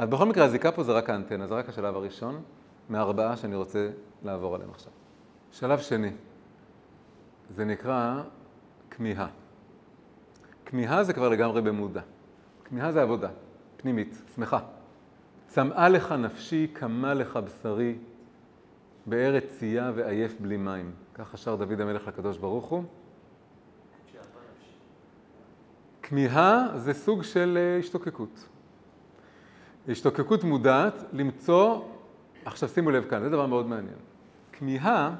אז 0.00 0.08
בכל 0.08 0.26
מקרה, 0.26 0.44
הזיקה 0.44 0.72
פה 0.72 0.82
זה 0.82 0.92
רק 0.92 1.10
האנטנה, 1.10 1.46
זה 1.46 1.54
רק 1.54 1.68
השלב 1.68 1.96
הראשון 1.96 2.42
מהארבעה 2.88 3.36
שאני 3.36 3.56
רוצה 3.56 3.90
לעבור 4.22 4.54
עליהם 4.54 4.70
עכשיו. 4.70 4.92
שלב 5.52 5.78
שני, 5.78 6.10
זה 7.50 7.64
נקרא 7.64 8.22
כמיהה. 8.90 9.28
כמיהה 10.66 11.04
זה 11.04 11.12
כבר 11.12 11.28
לגמרי 11.28 11.62
במודע. 11.62 12.00
כמיהה 12.64 12.92
זה 12.92 13.02
עבודה, 13.02 13.28
פנימית, 13.76 14.22
שמחה. 14.34 14.58
צמאה 15.46 15.88
לך 15.88 16.12
נפשי, 16.12 16.66
קמה 16.72 17.14
לך 17.14 17.36
בשרי, 17.36 17.98
בארץ 19.06 19.44
צייה 19.58 19.92
ועייף 19.94 20.40
בלי 20.40 20.56
מים. 20.56 20.92
ככה 21.14 21.36
שר 21.36 21.56
דוד 21.56 21.80
המלך 21.80 22.08
לקדוש 22.08 22.38
ברוך 22.38 22.66
הוא. 22.66 22.84
כמיהה 26.02 26.68
זה 26.74 26.94
סוג 26.94 27.22
של 27.22 27.58
אה, 27.60 27.78
השתוקקות. 27.78 28.49
השתוקקות 29.90 30.44
מודעת, 30.44 31.04
למצוא, 31.12 31.80
עכשיו 32.44 32.68
שימו 32.68 32.90
לב 32.90 33.04
כאן, 33.04 33.22
זה 33.22 33.28
דבר 33.28 33.46
מאוד 33.46 33.66
מעניין. 33.66 33.98
כמיהה 34.52 35.14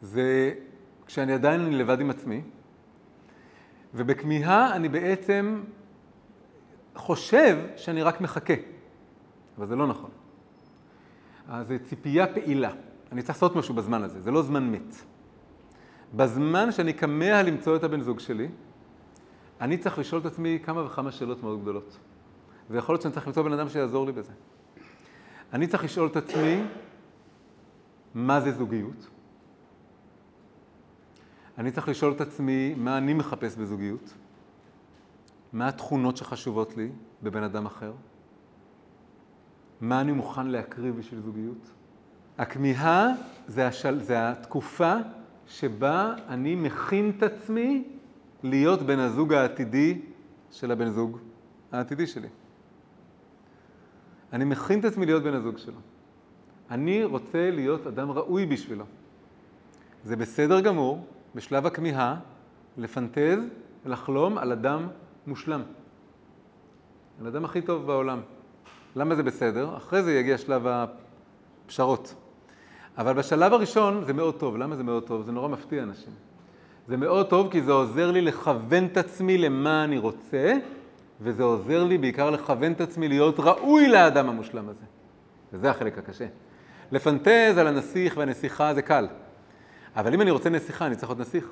זה 0.00 0.54
כשאני 1.06 1.32
עדיין 1.32 1.78
לבד 1.78 2.00
עם 2.00 2.10
עצמי, 2.10 2.42
ובכמיהה 3.94 4.76
אני 4.76 4.88
בעצם 4.88 5.62
חושב 6.94 7.58
שאני 7.76 8.02
רק 8.02 8.20
מחכה, 8.20 8.54
אבל 9.58 9.66
זה 9.66 9.76
לא 9.76 9.86
נכון. 9.86 10.10
אז 11.48 11.68
זה 11.68 11.78
ציפייה 11.78 12.26
פעילה. 12.26 12.70
אני 13.12 13.22
צריך 13.22 13.36
לעשות 13.36 13.56
משהו 13.56 13.74
בזמן 13.74 14.02
הזה, 14.02 14.20
זה 14.20 14.30
לא 14.30 14.42
זמן 14.42 14.72
מת. 14.72 14.94
בזמן 16.14 16.72
שאני 16.72 16.94
כמה 16.94 17.42
למצוא 17.42 17.76
את 17.76 17.84
הבן 17.84 18.00
זוג 18.00 18.20
שלי, 18.20 18.48
אני 19.60 19.78
צריך 19.78 19.98
לשאול 19.98 20.20
את 20.20 20.26
עצמי 20.26 20.58
כמה 20.64 20.84
וכמה 20.84 21.12
שאלות 21.12 21.42
מאוד 21.42 21.62
גדולות. 21.62 21.98
ויכול 22.70 22.92
להיות 22.92 23.02
שאני 23.02 23.14
צריך 23.14 23.26
למצוא 23.26 23.42
בן 23.42 23.52
אדם 23.52 23.68
שיעזור 23.68 24.06
לי 24.06 24.12
בזה. 24.12 24.32
אני 25.52 25.66
צריך 25.66 25.84
לשאול 25.84 26.08
את 26.08 26.16
עצמי, 26.16 26.62
מה 28.14 28.40
זה 28.40 28.52
זוגיות? 28.52 29.08
אני 31.58 31.70
צריך 31.70 31.88
לשאול 31.88 32.12
את 32.12 32.20
עצמי, 32.20 32.74
מה 32.76 32.98
אני 32.98 33.14
מחפש 33.14 33.56
בזוגיות? 33.56 34.14
מה 35.52 35.68
התכונות 35.68 36.16
שחשובות 36.16 36.76
לי 36.76 36.90
בבן 37.22 37.42
אדם 37.42 37.66
אחר? 37.66 37.92
מה 39.80 40.00
אני 40.00 40.12
מוכן 40.12 40.46
להקריב 40.46 40.96
בשביל 40.96 41.20
זוגיות? 41.20 41.70
הכמיהה 42.38 43.06
זה, 43.46 43.66
השל... 43.66 44.00
זה 44.00 44.30
התקופה 44.30 44.94
שבה 45.46 46.14
אני 46.28 46.54
מכין 46.54 47.12
את 47.16 47.22
עצמי 47.22 47.84
להיות 48.42 48.82
בן 48.82 48.98
הזוג 48.98 49.32
העתידי 49.32 50.00
של 50.50 50.70
הבן 50.70 50.90
זוג 50.90 51.18
העתידי 51.72 52.06
שלי. 52.06 52.28
אני 54.32 54.44
מכין 54.44 54.80
את 54.80 54.84
עצמי 54.84 55.06
להיות 55.06 55.22
בן 55.22 55.34
הזוג 55.34 55.58
שלו. 55.58 55.78
אני 56.70 57.04
רוצה 57.04 57.50
להיות 57.50 57.86
אדם 57.86 58.10
ראוי 58.10 58.46
בשבילו. 58.46 58.84
זה 60.04 60.16
בסדר 60.16 60.60
גמור, 60.60 61.06
בשלב 61.34 61.66
הכמיהה, 61.66 62.16
לפנטז, 62.76 63.38
לחלום 63.86 64.38
על 64.38 64.52
אדם 64.52 64.88
מושלם. 65.26 65.62
על 67.20 67.26
אדם 67.26 67.44
הכי 67.44 67.62
טוב 67.62 67.86
בעולם. 67.86 68.20
למה 68.96 69.14
זה 69.14 69.22
בסדר? 69.22 69.76
אחרי 69.76 70.02
זה 70.02 70.14
יגיע 70.14 70.38
שלב 70.38 70.66
הפשרות. 70.66 72.14
אבל 72.98 73.12
בשלב 73.12 73.52
הראשון 73.52 74.04
זה 74.04 74.12
מאוד 74.12 74.34
טוב. 74.34 74.56
למה 74.56 74.76
זה 74.76 74.82
מאוד 74.82 75.02
טוב? 75.02 75.22
זה 75.22 75.32
נורא 75.32 75.48
מפתיע 75.48 75.82
אנשים. 75.82 76.12
זה 76.88 76.96
מאוד 76.96 77.28
טוב 77.28 77.50
כי 77.50 77.62
זה 77.62 77.72
עוזר 77.72 78.10
לי 78.10 78.20
לכוון 78.20 78.86
את 78.86 78.96
עצמי 78.96 79.38
למה 79.38 79.84
אני 79.84 79.98
רוצה, 79.98 80.54
וזה 81.20 81.42
עוזר 81.42 81.84
לי 81.84 81.98
בעיקר 81.98 82.30
לכוון 82.30 82.72
את 82.72 82.80
עצמי 82.80 83.08
להיות 83.08 83.34
ראוי 83.38 83.88
לאדם 83.88 84.28
המושלם 84.28 84.68
הזה. 84.68 84.84
וזה 85.52 85.70
החלק 85.70 85.98
הקשה. 85.98 86.26
לפנטז 86.92 87.58
על 87.58 87.66
הנסיך 87.66 88.16
והנסיכה 88.16 88.74
זה 88.74 88.82
קל. 88.82 89.08
אבל 89.96 90.14
אם 90.14 90.20
אני 90.20 90.30
רוצה 90.30 90.50
נסיכה, 90.50 90.86
אני 90.86 90.96
צריך 90.96 91.10
להיות 91.10 91.20
נסיך. 91.20 91.48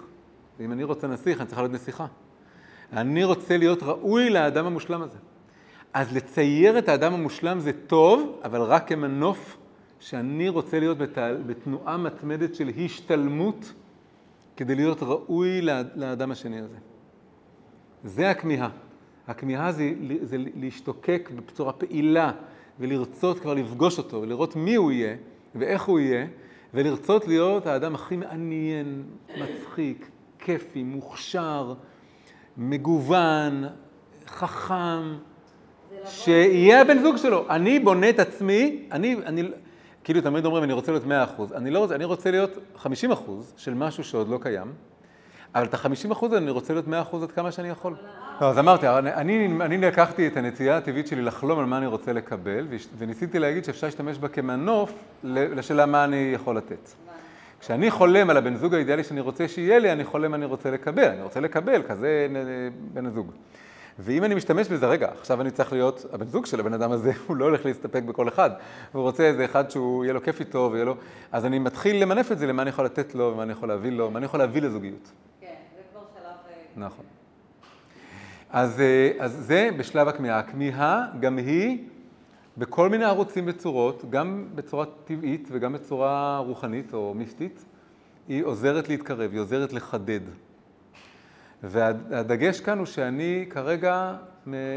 ואם 0.58 0.72
אני 0.72 0.84
רוצה 0.84 1.06
נסיך, 1.06 1.40
אני 1.40 1.46
צריך 1.48 1.58
להיות 1.60 1.72
נסיכה. 1.72 2.06
אני 2.92 3.24
רוצה 3.24 3.56
להיות 3.56 3.82
ראוי 3.82 4.30
לאדם 4.30 4.66
המושלם 4.66 5.02
הזה. 5.02 5.18
אז 5.92 6.16
לצייר 6.16 6.78
את 6.78 6.88
האדם 6.88 7.14
המושלם 7.14 7.60
זה 7.60 7.72
טוב, 7.86 8.40
אבל 8.44 8.60
רק 8.60 8.88
כמנוף 8.88 9.56
שאני 10.00 10.48
רוצה 10.48 10.80
להיות 10.80 10.98
בתנועה 11.46 11.96
מתמדת 11.96 12.54
של 12.54 12.70
השתלמות 12.84 13.72
כדי 14.56 14.74
להיות 14.74 15.02
ראוי 15.02 15.60
לאדם 15.94 16.30
השני 16.30 16.60
הזה. 16.60 16.76
זה 18.04 18.30
הכמיהה. 18.30 18.68
הכמיהה 19.28 19.72
זה, 19.72 19.92
זה 20.22 20.36
להשתוקק 20.54 21.30
בצורה 21.46 21.72
פעילה 21.72 22.32
ולרצות 22.80 23.40
כבר 23.40 23.54
לפגוש 23.54 23.98
אותו 23.98 24.22
ולראות 24.22 24.56
מי 24.56 24.74
הוא 24.74 24.92
יהיה 24.92 25.16
ואיך 25.54 25.82
הוא 25.82 26.00
יהיה 26.00 26.26
ולרצות 26.74 27.28
להיות 27.28 27.66
האדם 27.66 27.94
הכי 27.94 28.16
מעניין, 28.16 29.02
מצחיק, 29.36 30.10
כיפי, 30.38 30.82
מוכשר, 30.82 31.74
מגוון, 32.56 33.64
חכם, 34.26 35.14
שיהיה 36.04 36.80
הבן 36.80 37.02
זוג 37.02 37.16
שלו. 37.16 37.44
אני 37.50 37.78
בונה 37.78 38.10
את 38.10 38.18
עצמי, 38.18 38.88
אני, 38.92 39.16
אני, 39.26 39.42
כאילו 40.04 40.20
תמיד 40.20 40.44
אומרים, 40.44 40.64
אני 40.64 40.72
רוצה 40.72 40.92
להיות 40.92 41.04
100%. 41.38 41.54
אני 41.54 41.70
לא 41.70 41.78
רוצה, 41.78 41.94
אני 41.94 42.04
רוצה 42.04 42.30
להיות 42.30 42.50
50% 42.76 42.86
של 43.56 43.74
משהו 43.74 44.04
שעוד 44.04 44.28
לא 44.28 44.38
קיים, 44.42 44.72
אבל 45.56 45.64
את 45.64 45.74
ה-50% 45.74 46.36
אני 46.36 46.50
רוצה 46.50 46.72
להיות 46.72 46.86
100% 47.12 47.16
עד 47.22 47.32
כמה 47.32 47.52
שאני 47.52 47.68
יכול. 47.68 47.94
לא, 48.40 48.46
אז 48.48 48.58
אמרתי, 48.58 48.88
אני, 48.88 49.46
אני 49.60 49.78
לקחתי 49.78 50.26
את 50.26 50.36
הנטייה 50.36 50.76
הטבעית 50.76 51.06
שלי 51.06 51.22
לחלום 51.22 51.58
על 51.58 51.64
מה 51.64 51.78
אני 51.78 51.86
רוצה 51.86 52.12
לקבל, 52.12 52.66
וניסיתי 52.98 53.38
להגיד 53.38 53.64
שאפשר 53.64 53.86
להשתמש 53.86 54.18
בה 54.18 54.28
כמנוף 54.28 54.92
לשאלה 55.24 55.86
מה 55.86 56.04
אני 56.04 56.30
יכול 56.34 56.56
לתת. 56.56 56.90
כשאני 57.60 57.90
חולם 57.90 58.30
על 58.30 58.36
הבן 58.36 58.56
זוג 58.56 58.74
האידיאלי 58.74 59.04
שאני 59.04 59.20
רוצה 59.20 59.48
שיהיה 59.48 59.78
לי, 59.78 59.92
אני 59.92 60.04
חולם 60.04 60.34
אני 60.34 60.44
רוצה 60.44 60.70
לקבל, 60.70 61.08
אני 61.08 61.22
רוצה 61.22 61.40
לקבל, 61.40 61.82
כזה 61.82 62.26
בן 62.92 63.06
הזוג. 63.06 63.30
ואם 63.98 64.24
אני 64.24 64.34
משתמש 64.34 64.68
בזה, 64.68 64.86
רגע, 64.86 65.08
עכשיו 65.18 65.40
אני 65.40 65.50
צריך 65.50 65.72
להיות 65.72 66.06
הבן 66.12 66.26
זוג 66.26 66.46
של 66.46 66.60
הבן 66.60 66.72
אדם 66.72 66.92
הזה, 66.92 67.12
הוא 67.26 67.36
לא 67.36 67.44
הולך 67.44 67.66
להסתפק 67.66 68.02
בכל 68.02 68.28
אחד. 68.28 68.50
הוא 68.92 69.02
רוצה 69.02 69.22
איזה 69.22 69.44
אחד 69.44 69.70
שהוא, 69.70 70.04
יהיה 70.04 70.14
לו 70.14 70.22
כיף 70.22 70.40
איתו 70.40 70.68
ויהיה 70.72 70.84
לו... 70.84 70.96
אז 71.32 71.46
אני 71.46 71.58
מתחיל 71.58 72.02
למנף 72.02 72.32
את 72.32 72.38
זה 72.38 72.46
למה 72.46 72.62
אני 72.62 72.70
יכול 72.70 72.84
לתת 72.84 73.14
לו, 73.14 73.30
ומה 73.32 73.42
אני 73.42 73.52
יכול 73.52 73.68
להביא 73.68 73.90
לו, 73.92 74.10
מה 74.10 74.18
אני 74.18 74.26
יכול 74.26 74.40
להביא 74.40 74.62
לזוגיות. 74.62 75.12
כן, 75.40 75.46
זה 75.76 75.82
כבר 75.92 76.00
שלב... 76.14 76.24
אה, 76.26 76.54
נכון. 76.76 77.04
אז, 78.50 78.80
אה, 78.80 79.12
אז 79.18 79.32
זה 79.32 79.70
בשלב 79.78 80.08
הכמיהה. 80.08 80.38
הכמיהה 80.38 81.06
גם 81.20 81.36
היא 81.36 81.78
בכל 82.58 82.88
מיני 82.88 83.04
ערוצים 83.04 83.44
וצורות, 83.46 84.10
גם 84.10 84.44
בצורה 84.54 84.84
טבעית 85.04 85.48
וגם 85.52 85.72
בצורה 85.72 86.38
רוחנית 86.38 86.94
או 86.94 87.14
מיסטית, 87.14 87.64
היא 88.28 88.44
עוזרת 88.44 88.88
להתקרב, 88.88 89.32
היא 89.32 89.40
עוזרת 89.40 89.72
לחדד. 89.72 90.20
והדגש 91.62 92.60
כאן 92.60 92.78
הוא 92.78 92.86
שאני 92.86 93.46
כרגע 93.50 94.16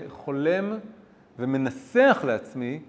חולם 0.10 0.78
ומנסח 1.40 2.22
לעצמי 2.28 2.80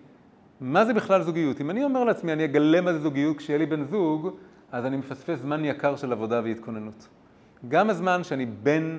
מה 0.61 0.85
זה 0.85 0.95
בכלל 0.95 1.23
זוגיות. 1.23 1.61
אם 1.61 1.71
אני 1.71 1.85
אומר 1.85 2.05
לעצמי, 2.05 2.33
אני 2.33 2.45
אגלה 2.45 2.81
מה 2.81 2.93
זה 2.93 2.99
זוגיות 2.99 3.37
כשיהיה 3.37 3.59
לי 3.59 3.67
בן 3.67 3.85
זוג, 3.85 4.31
אז 4.73 4.87
אני 4.87 4.97
מפספס 4.97 5.39
זמן 5.39 5.65
יקר 5.65 5.97
של 5.97 6.13
עבודה 6.13 6.41
והתכוננות. 6.45 7.09
גם 7.69 7.91
הזמן 7.91 8.25
שאני 8.25 8.47
בין, 8.47 8.99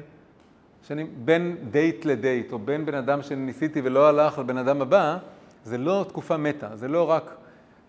שאני 0.83 1.03
בין 1.03 1.57
דייט 1.71 2.05
לדייט, 2.05 2.53
או 2.53 2.59
בין 2.59 2.85
בן 2.85 2.95
אדם 2.95 3.21
שניסיתי 3.21 3.81
ולא 3.83 4.09
הלך 4.09 4.39
לבן 4.39 4.57
אדם 4.57 4.81
הבא, 4.81 5.17
זה 5.63 5.77
לא 5.77 6.05
תקופה 6.09 6.37
מתה, 6.37 6.75
זה 6.75 6.87
לא 6.87 7.09
רק 7.09 7.35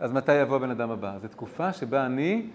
אז 0.03 0.13
מתי 0.13 0.35
יבוא 0.35 0.57
הבן 0.57 0.71
אדם 0.71 0.91
הבא, 0.91 1.19
זו 1.23 1.29
תקופה 1.29 1.73
שבה 1.73 2.07
אני 2.07 2.47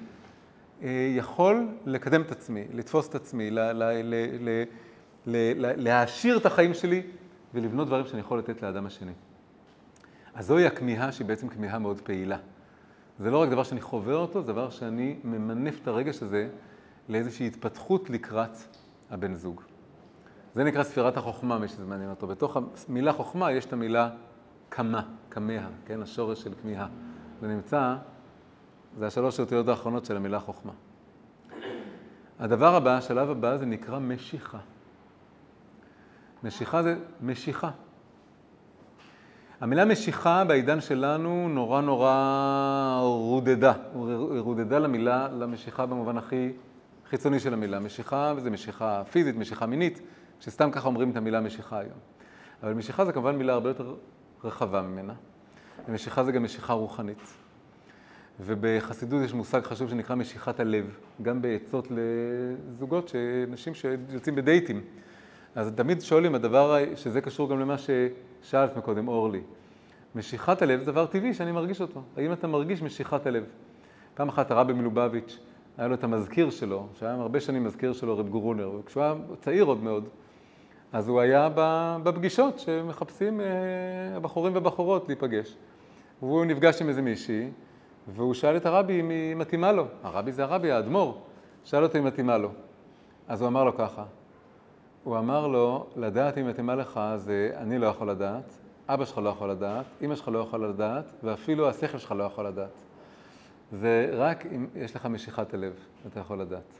אה, 0.83 1.13
יכול 1.15 1.67
לקדם 1.85 2.21
את 2.21 2.31
עצמי, 2.31 2.63
לתפוס 2.73 3.09
את 3.09 3.15
עצמי, 3.15 3.49
להעשיר 5.77 6.37
את 6.37 6.45
החיים 6.45 6.73
שלי 6.73 7.01
ולבנות 7.53 7.87
דברים 7.87 8.05
שאני 8.05 8.19
יכול 8.19 8.39
לתת 8.39 8.61
לאדם 8.61 8.85
השני. 8.85 9.11
אז 10.35 10.45
זוהי 10.45 10.65
הכמיהה 10.65 11.11
שהיא 11.11 11.27
בעצם 11.27 11.47
כמיהה 11.47 11.79
מאוד 11.79 12.01
פעילה. 12.01 12.37
זה 13.19 13.31
לא 13.31 13.41
רק 13.41 13.49
דבר 13.49 13.63
שאני 13.63 13.81
חווה 13.81 14.15
אותו, 14.15 14.41
זה 14.41 14.47
דבר 14.47 14.69
שאני 14.69 15.15
ממנף 15.23 15.79
את 15.81 15.87
הרגש 15.87 16.23
הזה 16.23 16.49
לאיזושהי 17.09 17.47
התפתחות 17.47 18.09
לקראת 18.09 18.57
הבן 19.09 19.33
זוג. 19.33 19.61
זה 20.53 20.63
נקרא 20.63 20.83
ספירת 20.83 21.17
החוכמה, 21.17 21.59
מי 21.59 21.67
שזה 21.67 21.85
מעניין 21.85 22.09
אותו. 22.09 22.27
בתוך 22.27 22.57
המילה 22.87 23.13
חוכמה 23.13 23.51
יש 23.51 23.65
את 23.65 23.73
המילה 23.73 24.09
כמה, 24.71 25.01
כמיה, 25.29 25.67
כן? 25.85 26.01
השורש 26.01 26.43
של 26.43 26.53
כמיהה. 26.61 26.87
זה 27.41 27.47
נמצא 27.47 27.95
זה 28.97 29.07
השלוש 29.07 29.39
האותיות 29.39 29.67
האחרונות 29.67 30.05
של 30.05 30.17
המילה 30.17 30.39
חוכמה. 30.39 30.71
הדבר 32.39 32.75
הבא, 32.75 32.97
השלב 32.97 33.29
הבא, 33.29 33.57
זה 33.57 33.65
נקרא 33.65 33.99
משיכה. 33.99 34.57
משיכה 36.43 36.83
זה 36.83 36.95
משיכה. 37.21 37.69
המילה 39.61 39.85
משיכה 39.85 40.43
בעידן 40.43 40.81
שלנו 40.81 41.49
נורא 41.49 41.81
נורא 41.81 42.99
רודדה. 43.01 43.73
רודדה 44.39 44.79
למילה, 44.79 45.27
למשיכה 45.27 45.85
במובן 45.85 46.17
הכי 46.17 46.51
חיצוני 47.09 47.39
של 47.39 47.53
המילה. 47.53 47.79
משיכה 47.79 48.33
זה 48.37 48.49
משיכה 48.49 49.03
פיזית, 49.11 49.35
משיכה 49.35 49.65
מינית, 49.65 50.01
שסתם 50.39 50.71
ככה 50.71 50.87
אומרים 50.87 51.11
את 51.11 51.15
המילה 51.15 51.41
משיכה 51.41 51.79
היום. 51.79 51.97
אבל 52.63 52.73
משיכה 52.73 53.05
זה 53.05 53.11
כמובן 53.11 53.35
מילה 53.35 53.53
הרבה 53.53 53.69
יותר 53.69 53.95
רחבה 54.43 54.81
ממנה. 54.81 55.13
ומשיכה 55.87 56.23
זה 56.23 56.31
גם 56.31 56.43
משיכה 56.43 56.73
רוחנית. 56.73 57.33
ובחסידות 58.39 59.23
יש 59.23 59.33
מושג 59.33 59.63
חשוב 59.63 59.89
שנקרא 59.89 60.15
משיכת 60.15 60.59
הלב, 60.59 60.97
גם 61.21 61.41
בעצות 61.41 61.87
לזוגות, 61.91 63.15
נשים 63.47 63.73
שיוצאים 63.73 64.35
בדייטים. 64.35 64.81
אז 65.55 65.71
תמיד 65.75 66.01
שואלים, 66.01 66.35
הדבר, 66.35 66.77
שזה 66.95 67.21
קשור 67.21 67.49
גם 67.49 67.59
למה 67.59 67.75
ששאלת 67.77 68.77
מקודם, 68.77 69.07
אורלי. 69.07 69.41
משיכת 70.15 70.61
הלב 70.61 70.79
זה 70.79 70.91
דבר 70.91 71.05
טבעי 71.05 71.33
שאני 71.33 71.51
מרגיש 71.51 71.81
אותו. 71.81 72.01
האם 72.17 72.33
אתה 72.33 72.47
מרגיש 72.47 72.81
משיכת 72.81 73.25
הלב? 73.25 73.43
פעם 74.13 74.29
אחת 74.29 74.51
הרבי 74.51 74.73
מלובביץ', 74.73 75.39
היה 75.77 75.87
לו 75.87 75.95
את 75.95 76.03
המזכיר 76.03 76.49
שלו, 76.49 76.87
שהיה 76.99 77.13
הרבה 77.13 77.39
שנים 77.39 77.63
מזכיר 77.63 77.93
שלו, 77.93 78.17
רב 78.17 78.29
גורונר, 78.29 78.71
וכשהוא 78.79 79.03
היה 79.03 79.13
צעיר 79.39 79.63
עוד 79.63 79.83
מאוד, 79.83 80.07
אז 80.93 81.09
הוא 81.09 81.19
היה 81.19 81.49
בפגישות 82.03 82.59
שמחפשים 82.59 83.41
אה, 83.41 83.45
הבחורים 84.15 84.53
והבחורות 84.53 85.07
להיפגש. 85.07 85.55
והוא 86.21 86.45
נפגש 86.45 86.81
עם 86.81 86.89
איזה 86.89 87.01
מישהי, 87.01 87.49
והוא 88.07 88.33
שאל 88.33 88.57
את 88.57 88.65
הרבי 88.65 88.99
אם 88.99 89.09
היא 89.09 89.35
מתאימה 89.35 89.71
לו. 89.71 89.85
הרבי 90.03 90.31
זה 90.31 90.43
הרבי, 90.43 90.71
האדמו"ר. 90.71 91.17
שאל 91.63 91.83
אותו 91.83 91.97
אם 91.97 92.03
מתאימה 92.03 92.37
לו. 92.37 92.49
אז 93.27 93.41
הוא 93.41 93.47
אמר 93.47 93.63
לו 93.63 93.77
ככה, 93.77 94.03
הוא 95.03 95.17
אמר 95.17 95.47
לו, 95.47 95.85
לדעת 95.95 96.37
אם 96.37 96.47
מתאימה 96.47 96.75
לך 96.75 96.99
זה 97.15 97.51
אני 97.55 97.77
לא 97.77 97.87
יכול 97.87 98.09
לדעת, 98.09 98.57
אבא 98.87 99.05
שלך 99.05 99.17
לא 99.17 99.29
יכול 99.29 99.51
לדעת, 99.51 99.85
אמא 100.01 100.15
שלך 100.15 100.27
לא 100.27 100.39
יכולה 100.39 100.67
לדעת, 100.67 101.13
ואפילו 101.23 101.69
השכל 101.69 101.97
שלך 101.97 102.11
לא 102.11 102.23
יכול 102.23 102.47
לדעת. 102.47 102.86
זה 103.71 104.09
רק 104.13 104.45
אם 104.45 104.67
יש 104.75 104.95
לך 104.95 105.05
משיכת 105.05 105.53
הלב, 105.53 105.73
אתה 106.07 106.19
יכול 106.19 106.41
לדעת. 106.41 106.79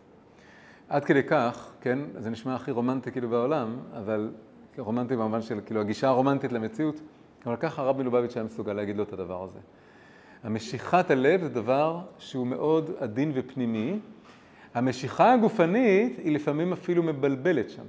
עד 0.90 1.06
כדי 1.06 1.24
כך, 1.24 1.72
כן, 1.82 2.00
זה 2.18 2.30
נשמע 2.30 2.56
הכי 2.56 2.72
רומנטי 2.72 3.12
כאילו 3.12 3.30
בעולם, 3.30 3.78
אבל 3.98 4.32
רומנטי 4.78 5.16
במובן 5.16 5.42
של 5.42 5.60
כאילו 5.66 5.82
הגישה 5.82 6.08
הרומנטית 6.08 6.52
למציאות, 6.52 6.96
אבל 7.46 7.56
ככה 7.56 7.82
הרבי 7.82 8.04
לובביץ' 8.04 8.38
היה 8.38 8.46
מסוגל 8.46 8.74
להגיד 8.74 8.98
לו 8.98 9.04
את 9.04 9.14
הדבר 9.14 9.44
הזה. 9.44 9.60
המשיכת 10.44 11.12
הלב 11.12 11.42
זה 11.42 11.50
דבר 11.50 12.00
שהוא 12.18 12.48
מאוד 12.48 12.92
עדין 13.00 13.32
ופנימי. 13.34 14.00
המשיכה 14.74 15.34
הגופנית 15.34 16.18
היא 16.18 16.36
לפעמים 16.36 16.74
אפילו 16.74 17.04
מבלבלת 17.04 17.70
שם. 17.70 17.84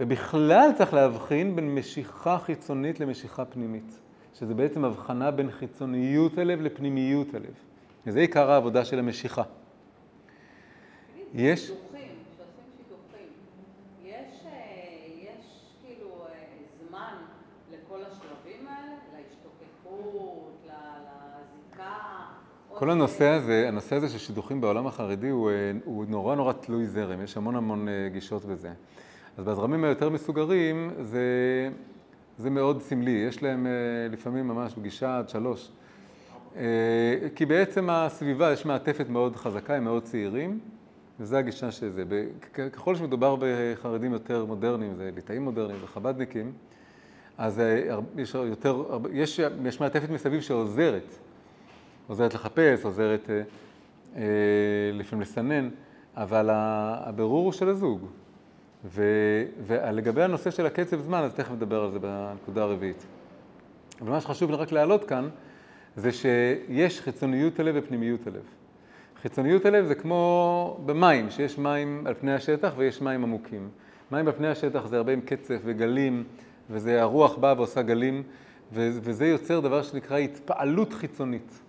ובכלל 0.00 0.70
צריך 0.78 0.94
להבחין 0.94 1.56
בין 1.56 1.74
משיכה 1.74 2.38
חיצונית 2.38 3.00
למשיכה 3.00 3.44
פנימית, 3.44 4.00
שזה 4.34 4.54
בעצם 4.54 4.84
הבחנה 4.84 5.30
בין 5.30 5.50
חיצוניות 5.50 6.38
הלב 6.38 6.60
לפנימיות 6.60 7.34
הלב. 7.34 7.54
וזה 8.06 8.20
עיקר 8.20 8.50
העבודה 8.50 8.84
של 8.84 8.98
המשיכה. 8.98 9.42
יש... 11.34 11.72
כל 22.78 22.90
הנושא 22.90 23.28
הזה, 23.28 23.68
הנושא 23.68 23.96
הזה 23.96 24.08
של 24.08 24.18
שידוכים 24.18 24.60
בעולם 24.60 24.86
החרדי 24.86 25.28
הוא, 25.28 25.50
אה, 25.50 25.72
הוא 25.84 26.04
נורא 26.08 26.34
נורא 26.34 26.52
תלוי 26.52 26.86
זרם, 26.86 27.22
יש 27.22 27.36
המון 27.36 27.56
המון 27.56 27.88
אה, 27.88 28.08
גישות 28.12 28.44
בזה. 28.44 28.72
אז 29.38 29.44
בזרמים 29.44 29.84
היותר 29.84 30.10
מסוגרים 30.10 30.90
זה, 31.00 31.20
זה 32.38 32.50
מאוד 32.50 32.82
סמלי, 32.82 33.24
יש 33.28 33.42
להם 33.42 33.66
אה, 33.66 33.72
לפעמים 34.10 34.48
ממש 34.48 34.74
פגישה 34.74 35.18
עד 35.18 35.28
שלוש. 35.28 35.70
כי 37.34 37.46
בעצם 37.46 37.90
הסביבה, 37.90 38.52
יש 38.52 38.66
מעטפת 38.66 39.08
מאוד 39.08 39.36
חזקה, 39.36 39.74
הם 39.74 39.84
מאוד 39.84 40.02
צעירים, 40.02 40.60
וזו 41.20 41.36
הגישה 41.36 41.70
של 41.70 41.90
זה. 41.90 42.04
ככל 42.72 42.96
שמדובר 42.96 43.36
בחרדים 43.40 44.12
יותר 44.12 44.44
מודרניים, 44.44 44.94
זה 44.94 45.10
ליטאים 45.14 45.42
מודרניים 45.42 45.78
וחב"דניקים, 45.84 46.52
אז 47.38 47.62
יש 48.16 48.34
יותר, 48.34 48.84
יש, 49.12 49.40
יש 49.64 49.80
מעטפת 49.80 50.10
מסביב 50.10 50.40
שעוזרת. 50.40 51.16
עוזרת 52.06 52.34
לחפש, 52.34 52.84
עוזרת 52.84 53.30
אה, 53.30 53.42
אה, 54.16 54.22
לפעמים 54.92 55.22
לסנן, 55.22 55.68
אבל 56.16 56.48
הבירור 56.52 57.44
הוא 57.44 57.52
של 57.52 57.68
הזוג. 57.68 58.06
ו, 58.84 59.02
ולגבי 59.66 60.22
הנושא 60.22 60.50
של 60.50 60.66
הקצב 60.66 61.00
זמן, 61.00 61.18
אז 61.18 61.34
תכף 61.34 61.52
נדבר 61.52 61.84
על 61.84 61.90
זה 61.90 61.98
בנקודה 61.98 62.62
הרביעית. 62.62 63.06
אבל 64.00 64.10
מה 64.10 64.20
שחשוב 64.20 64.50
רק 64.50 64.72
להעלות 64.72 65.04
כאן, 65.04 65.28
זה 65.96 66.12
שיש 66.12 67.00
חיצוניות 67.00 67.60
הלב 67.60 67.74
ופנימיות 67.78 68.26
הלב. 68.26 68.42
חיצוניות 69.22 69.64
הלב 69.64 69.86
זה 69.86 69.94
כמו 69.94 70.80
במים, 70.86 71.30
שיש 71.30 71.58
מים 71.58 72.06
על 72.06 72.14
פני 72.14 72.34
השטח 72.34 72.72
ויש 72.76 73.02
מים 73.02 73.22
עמוקים. 73.22 73.68
מים 74.10 74.26
על 74.26 74.32
פני 74.32 74.48
השטח 74.48 74.86
זה 74.86 74.96
הרבה 74.96 75.12
עם 75.12 75.20
קצף 75.20 75.60
וגלים, 75.64 76.24
וזה 76.70 77.02
הרוח 77.02 77.36
באה 77.36 77.54
ועושה 77.56 77.82
גלים, 77.82 78.22
וזה 78.72 79.26
יוצר 79.26 79.60
דבר 79.60 79.82
שנקרא 79.82 80.16
התפעלות 80.16 80.92
חיצונית. 80.92 81.60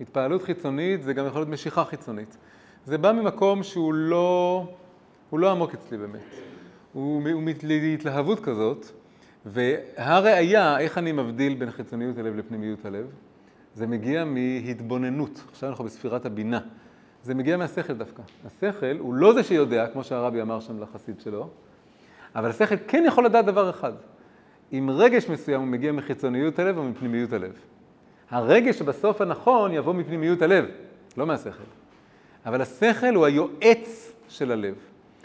התפעלות 0.00 0.42
חיצונית 0.42 1.02
זה 1.02 1.12
גם 1.12 1.26
יכול 1.26 1.40
להיות 1.40 1.48
משיכה 1.48 1.84
חיצונית. 1.84 2.36
זה 2.84 2.98
בא 2.98 3.12
ממקום 3.12 3.62
שהוא 3.62 3.94
לא, 3.94 4.66
הוא 5.30 5.40
לא 5.40 5.50
עמוק 5.50 5.74
אצלי 5.74 5.98
באמת. 5.98 6.20
הוא, 6.92 7.22
הוא 7.32 7.42
להתלהבות 7.62 8.40
כזאת, 8.40 8.86
והראיה, 9.46 10.78
איך 10.78 10.98
אני 10.98 11.12
מבדיל 11.12 11.54
בין 11.54 11.70
חיצוניות 11.70 12.18
הלב 12.18 12.36
לפנימיות 12.36 12.84
הלב, 12.84 13.06
זה 13.74 13.86
מגיע 13.86 14.24
מהתבוננות. 14.24 15.42
עכשיו 15.50 15.68
אנחנו 15.70 15.84
בספירת 15.84 16.26
הבינה. 16.26 16.60
זה 17.22 17.34
מגיע 17.34 17.56
מהשכל 17.56 17.92
דווקא. 17.92 18.22
השכל 18.46 18.98
הוא 18.98 19.14
לא 19.14 19.34
זה 19.34 19.42
שיודע, 19.42 19.86
כמו 19.92 20.04
שהרבי 20.04 20.42
אמר 20.42 20.60
שם 20.60 20.82
לחסיד 20.82 21.20
שלו, 21.20 21.48
אבל 22.34 22.50
השכל 22.50 22.74
כן 22.88 23.04
יכול 23.06 23.24
לדעת 23.24 23.44
דבר 23.44 23.70
אחד. 23.70 23.92
אם 24.72 24.90
רגש 24.92 25.28
מסוים 25.28 25.60
הוא 25.60 25.68
מגיע 25.68 25.92
מחיצוניות 25.92 26.58
הלב 26.58 26.78
או 26.78 26.84
מפנימיות 26.84 27.32
הלב. 27.32 27.52
הרגש 28.30 28.78
שבסוף 28.78 29.20
הנכון 29.20 29.72
יבוא 29.72 29.94
מפנימיות 29.94 30.42
הלב, 30.42 30.64
לא 31.16 31.26
מהשכל. 31.26 31.62
אבל 32.46 32.60
השכל 32.60 33.14
הוא 33.14 33.26
היועץ 33.26 34.12
של 34.28 34.52
הלב. 34.52 34.74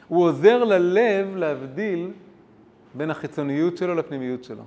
הוא 0.08 0.24
עוזר 0.24 0.64
ללב 0.64 1.36
להבדיל 1.36 2.12
בין 2.94 3.12
החיצוניות 3.12 3.78
שלו 3.78 3.96
לפנימיות 3.96 4.44
שלו. 4.44 4.64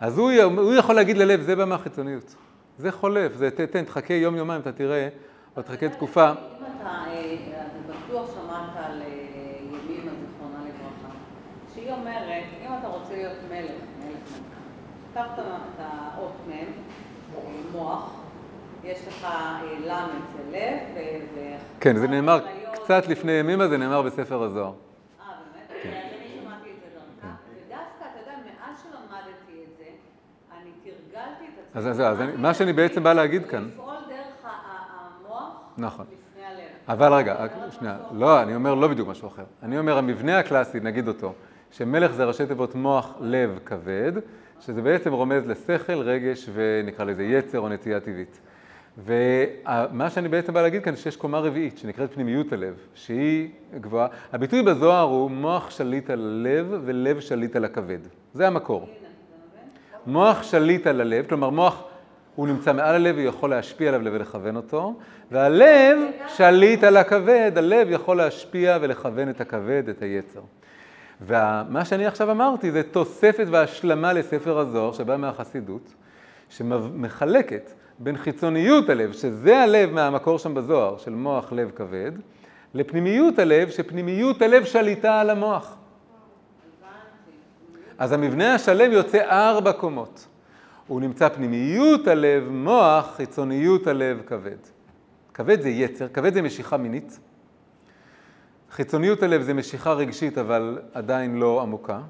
אז 0.00 0.18
הוא, 0.18 0.30
הוא 0.42 0.74
יכול 0.74 0.94
להגיד 0.94 1.16
ללב, 1.16 1.40
זה 1.40 1.56
בא 1.56 1.64
מהחיצוניות. 1.64 2.34
זה 2.78 2.92
חולף, 2.92 3.32
זה 3.36 3.50
תתן, 3.50 3.84
תחכה 3.84 4.14
יום-יומיים, 4.14 4.60
אתה 4.60 4.72
תראה, 4.72 5.08
או 5.56 5.62
תחכה 5.62 5.88
תקופה. 5.88 6.30
אם 6.30 6.34
אתה, 6.80 6.88
אה, 6.88 7.36
אתה 7.50 7.92
בטוח 7.92 8.34
שמעת 8.34 8.70
על 8.76 9.02
אה, 9.02 9.08
ימימה, 9.60 10.10
זיכרונה 10.10 10.58
לברכה, 10.58 11.14
שהיא 11.74 11.92
אומרת, 11.92 12.44
אם 12.66 12.70
אתה 12.80 12.88
רוצה 12.88 13.14
להיות 13.14 13.36
מלך, 13.50 13.70
מלך 13.98 14.38
קח 15.14 15.26
את 15.36 15.78
האות 15.78 16.32
מ', 16.48 16.52
אה, 16.52 17.40
מוח, 17.72 18.10
יש 18.84 19.08
לך 19.08 19.26
ל' 19.84 19.92
זה 20.36 20.58
לב, 20.58 20.78
ו... 21.34 21.40
כן, 21.80 21.96
זה 21.96 22.08
נאמר 22.08 22.40
קצת 22.72 23.06
לפני 23.08 23.32
ימימה, 23.32 23.68
זה 23.68 23.78
נאמר 23.78 24.02
בספר 24.02 24.42
הזוהר. 24.42 24.72
אה, 25.20 25.26
באמת? 25.54 25.70
אז 25.70 25.86
אני 25.86 26.40
שמעתי 26.40 26.70
את 26.70 26.76
זה 26.82 26.88
דרכה. 26.94 27.34
ודווקא, 27.50 28.04
אתה 28.10 28.20
יודע, 28.20 28.32
מאז 28.32 28.82
שלמדתי 28.82 29.64
את 29.64 29.78
זה, 29.78 29.84
אני 30.52 30.70
תרגלתי 30.84 31.44
את 31.44 31.52
עצמי. 31.52 31.61
אז 31.74 31.84
זהו, 31.92 32.06
אז 32.06 32.18
מה 32.36 32.54
שאני 32.54 32.72
בעצם 32.72 33.02
בא 33.02 33.12
להגיד 33.12 33.46
כאן, 33.46 33.68
לפעול 33.74 33.94
דרך 34.08 34.16
ה- 34.44 34.48
ה- 34.48 34.52
המוח 35.26 35.60
נכון. 35.78 36.06
לפני 36.12 36.44
הלב. 36.46 36.64
אבל 36.88 37.12
רגע, 37.12 37.46
שנייה, 37.70 37.96
לא, 38.12 38.42
אני 38.42 38.54
אומר 38.54 38.74
לא 38.74 38.88
בדיוק 38.88 39.08
משהו 39.08 39.28
אחר. 39.28 39.44
אני 39.62 39.78
אומר, 39.78 39.98
המבנה 39.98 40.38
הקלאסי, 40.38 40.80
נגיד 40.80 41.08
אותו, 41.08 41.32
שמלך 41.70 42.12
זה 42.12 42.24
ראשי 42.24 42.46
תיבות 42.46 42.74
מוח, 42.74 43.14
לב, 43.20 43.58
כבד, 43.64 44.12
שזה 44.60 44.82
בעצם 44.82 45.12
רומז 45.12 45.46
לשכל, 45.46 45.92
רגש 45.98 46.48
ונקרא 46.54 47.04
לזה 47.04 47.22
יצר 47.24 47.60
או 47.60 47.68
נטייה 47.68 48.00
טבעית. 48.00 48.40
ומה 48.98 50.10
שאני 50.10 50.28
בעצם 50.28 50.52
בא 50.54 50.62
להגיד 50.62 50.84
כאן, 50.84 50.96
שיש 50.96 51.16
קומה 51.16 51.38
רביעית, 51.38 51.78
שנקראת 51.78 52.12
פנימיות 52.14 52.52
הלב, 52.52 52.74
שהיא 52.94 53.48
גבוהה. 53.80 54.06
הביטוי 54.32 54.62
בזוהר 54.62 55.04
הוא 55.08 55.30
מוח 55.30 55.70
שליט 55.70 56.10
על 56.10 56.46
הלב 56.46 56.80
ולב 56.84 57.20
שליט 57.20 57.56
על 57.56 57.64
הכבד. 57.64 57.98
זה 58.34 58.46
המקור. 58.46 58.88
מוח 60.06 60.42
שליט 60.42 60.86
על 60.86 61.00
הלב, 61.00 61.26
כלומר 61.28 61.50
מוח 61.50 61.82
הוא 62.36 62.48
נמצא 62.48 62.72
מעל 62.72 62.94
הלב 62.94 63.16
ויכול 63.18 63.50
להשפיע 63.50 63.94
עליו 63.94 64.12
ולכוון 64.12 64.56
אותו, 64.56 64.94
והלב 65.30 65.98
שליט 66.28 66.84
על 66.84 66.96
הכבד, 66.96 67.52
הלב 67.56 67.90
יכול 67.90 68.16
להשפיע 68.16 68.78
ולכוון 68.80 69.30
את 69.30 69.40
הכבד, 69.40 69.88
את 69.88 70.02
היצר. 70.02 70.40
ומה 71.20 71.84
שאני 71.84 72.06
עכשיו 72.06 72.30
אמרתי 72.30 72.70
זה 72.70 72.82
תוספת 72.82 73.46
והשלמה 73.50 74.12
לספר 74.12 74.58
הזוהר 74.58 74.92
שבא 74.92 75.16
מהחסידות, 75.16 75.94
שמחלקת 76.48 77.70
בין 77.98 78.16
חיצוניות 78.16 78.88
הלב, 78.88 79.12
שזה 79.12 79.62
הלב 79.62 79.92
מהמקור 79.92 80.38
שם 80.38 80.54
בזוהר, 80.54 80.96
של 80.98 81.10
מוח 81.10 81.52
לב 81.52 81.70
כבד, 81.70 82.12
לפנימיות 82.74 83.38
הלב, 83.38 83.70
שפנימיות 83.70 84.42
הלב 84.42 84.64
שליטה 84.64 85.20
על 85.20 85.30
המוח. 85.30 85.76
אז 88.02 88.12
המבנה 88.12 88.54
השלם 88.54 88.92
יוצא 88.92 89.18
ארבע 89.30 89.72
קומות. 89.72 90.26
הוא 90.86 91.00
נמצא 91.00 91.28
פנימיות 91.28 92.06
הלב, 92.06 92.48
מוח, 92.48 93.16
חיצוניות 93.16 93.86
הלב, 93.86 94.22
כבד. 94.26 94.56
כבד 95.34 95.60
זה 95.60 95.68
יצר, 95.68 96.08
כבד 96.08 96.34
זה 96.34 96.42
משיכה 96.42 96.76
מינית. 96.76 97.18
חיצוניות 98.70 99.22
הלב 99.22 99.42
זה 99.42 99.54
משיכה 99.54 99.92
רגשית, 99.92 100.38
אבל 100.38 100.78
עדיין 100.94 101.38
לא 101.38 101.62
עמוקה. 101.62 102.00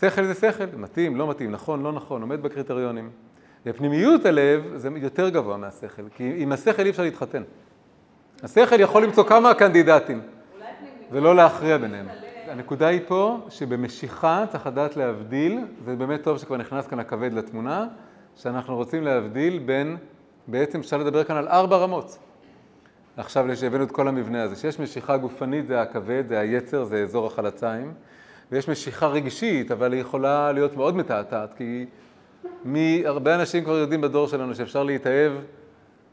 שכל 0.00 0.24
זה 0.24 0.34
שכל, 0.34 0.64
מתאים, 0.76 1.16
לא 1.16 1.30
מתאים, 1.30 1.50
נכון, 1.50 1.82
לא 1.82 1.92
נכון, 1.92 2.22
עומד 2.22 2.42
בקריטריונים. 2.42 3.10
ופנימיות 3.66 4.24
הלב 4.24 4.76
זה 4.76 4.88
יותר 4.96 5.28
גבוה 5.28 5.56
מהשכל, 5.56 6.02
כי 6.16 6.32
עם 6.36 6.52
השכל 6.52 6.84
אי 6.84 6.90
אפשר 6.90 7.02
להתחתן. 7.02 7.42
השכל 8.42 8.80
יכול 8.80 9.04
למצוא 9.04 9.24
כמה 9.24 9.54
קנדידטים, 9.54 10.20
ולא 11.12 11.36
להכריע 11.36 11.78
ביניהם. 11.78 12.21
הנקודה 12.52 12.86
היא 12.86 13.00
פה 13.06 13.38
שבמשיכה 13.48 14.44
צריך 14.48 14.66
לדעת 14.66 14.96
להבדיל, 14.96 15.60
זה 15.84 15.96
באמת 15.96 16.22
טוב 16.22 16.38
שכבר 16.38 16.56
נכנס 16.56 16.86
כאן 16.86 16.98
הכבד 16.98 17.32
לתמונה, 17.32 17.86
שאנחנו 18.36 18.76
רוצים 18.76 19.02
להבדיל 19.02 19.58
בין, 19.58 19.96
בעצם 20.46 20.80
אפשר 20.80 20.96
לדבר 20.96 21.24
כאן 21.24 21.36
על 21.36 21.48
ארבע 21.48 21.76
רמות. 21.76 22.18
עכשיו 23.16 23.56
שהבאנו 23.56 23.84
את 23.84 23.92
כל 23.92 24.08
המבנה 24.08 24.42
הזה, 24.42 24.56
שיש 24.56 24.80
משיכה 24.80 25.16
גופנית 25.16 25.66
זה 25.66 25.80
הכבד, 25.80 26.24
זה 26.28 26.38
היצר, 26.38 26.84
זה 26.84 27.02
אזור 27.02 27.26
החלציים, 27.26 27.92
ויש 28.52 28.68
משיכה 28.68 29.06
רגשית, 29.06 29.70
אבל 29.70 29.92
היא 29.92 30.00
יכולה 30.00 30.52
להיות 30.52 30.76
מאוד 30.76 30.96
מתעתעת, 30.96 31.54
כי 31.54 31.86
מי, 32.64 33.02
הרבה 33.06 33.34
אנשים 33.34 33.64
כבר 33.64 33.76
יודעים 33.78 34.00
בדור 34.00 34.28
שלנו 34.28 34.54
שאפשר 34.54 34.82
להתאהב 34.82 35.32
אה, 35.32 35.38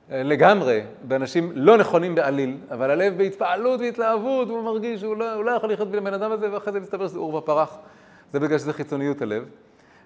לגמרי 0.09 0.81
באנשים 1.03 1.51
לא 1.55 1.77
נכונים 1.77 2.15
בעליל, 2.15 2.57
אבל 2.71 2.91
הלב 2.91 3.17
בהתפעלות 3.17 3.79
והתלהבות, 3.79 4.49
הוא 4.49 4.63
מרגיש 4.63 4.99
שהוא 5.01 5.17
לא, 5.17 5.33
הוא 5.33 5.45
לא 5.45 5.51
יכול 5.51 5.73
לחיות 5.73 5.87
בלי 5.87 5.97
הבן 5.97 6.13
אדם 6.13 6.31
הזה, 6.31 6.53
ואחרי 6.53 6.73
זה 6.73 6.79
מסתבר 6.79 7.07
שזה 7.07 7.19
עורבא 7.19 7.45
פרח. 7.45 7.77
זה 8.33 8.39
בגלל 8.39 8.57
שזה 8.57 8.73
חיצוניות 8.73 9.21
הלב. 9.21 9.45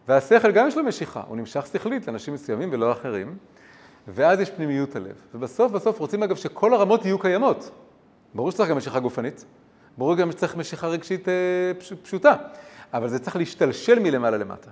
והשכל 0.07 0.51
גם 0.51 0.67
יש 0.67 0.77
לו 0.77 0.83
משיכה, 0.83 1.21
הוא 1.27 1.37
נמשך 1.37 1.65
שכלית 1.65 2.07
לאנשים 2.07 2.33
מסוימים 2.33 2.69
ולא 2.71 2.91
אחרים, 2.91 3.37
ואז 4.07 4.39
יש 4.39 4.49
פנימיות 4.49 4.95
הלב. 4.95 5.15
ובסוף 5.35 5.71
בסוף 5.71 5.99
רוצים 5.99 6.23
אגב 6.23 6.35
שכל 6.35 6.73
הרמות 6.73 7.05
יהיו 7.05 7.19
קיימות. 7.19 7.71
ברור 8.33 8.51
שצריך 8.51 8.69
גם 8.69 8.77
משיכה 8.77 8.99
גופנית, 8.99 9.45
ברור 9.97 10.15
גם 10.15 10.31
שצריך 10.31 10.57
משיכה 10.57 10.87
רגשית 10.87 11.29
אה, 11.29 11.33
פש, 11.79 11.93
פשוטה, 11.93 12.35
אבל 12.93 13.07
זה 13.07 13.19
צריך 13.19 13.35
להשתלשל 13.35 13.99
מלמעלה 13.99 14.37
למטה. 14.37 14.69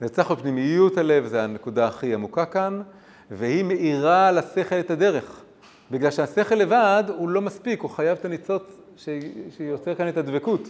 זה 0.00 0.08
צריך 0.08 0.30
בפנימיות 0.30 0.98
הלב, 0.98 1.26
זו 1.26 1.36
הנקודה 1.36 1.86
הכי 1.86 2.14
עמוקה 2.14 2.44
כאן, 2.44 2.82
והיא 3.30 3.64
מאירה 3.64 4.32
לשכל 4.32 4.80
את 4.80 4.90
הדרך. 4.90 5.42
בגלל 5.90 6.10
שהשכל 6.10 6.54
לבד 6.54 7.04
הוא 7.16 7.28
לא 7.28 7.40
מספיק, 7.40 7.80
הוא 7.80 7.90
חייב 7.90 8.18
את 8.18 8.24
הניצוץ 8.24 8.62
ש- 8.96 9.08
שיוצר 9.56 9.94
כאן 9.94 10.08
את 10.08 10.16
הדבקות. 10.16 10.68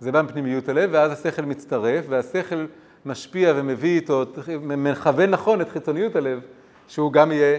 זה 0.00 0.12
בא 0.12 0.22
מפנימיות 0.22 0.68
הלב, 0.68 0.90
ואז 0.92 1.12
השכל 1.12 1.42
מצטרף, 1.42 2.04
והשכל 2.08 2.66
משפיע 3.06 3.52
ומביא 3.56 3.96
איתו, 3.96 4.24
מכוון 4.60 5.30
נכון 5.30 5.60
את 5.60 5.68
חיצוניות 5.68 6.16
הלב, 6.16 6.40
שהוא 6.88 7.12
גם 7.12 7.32
יהיה 7.32 7.58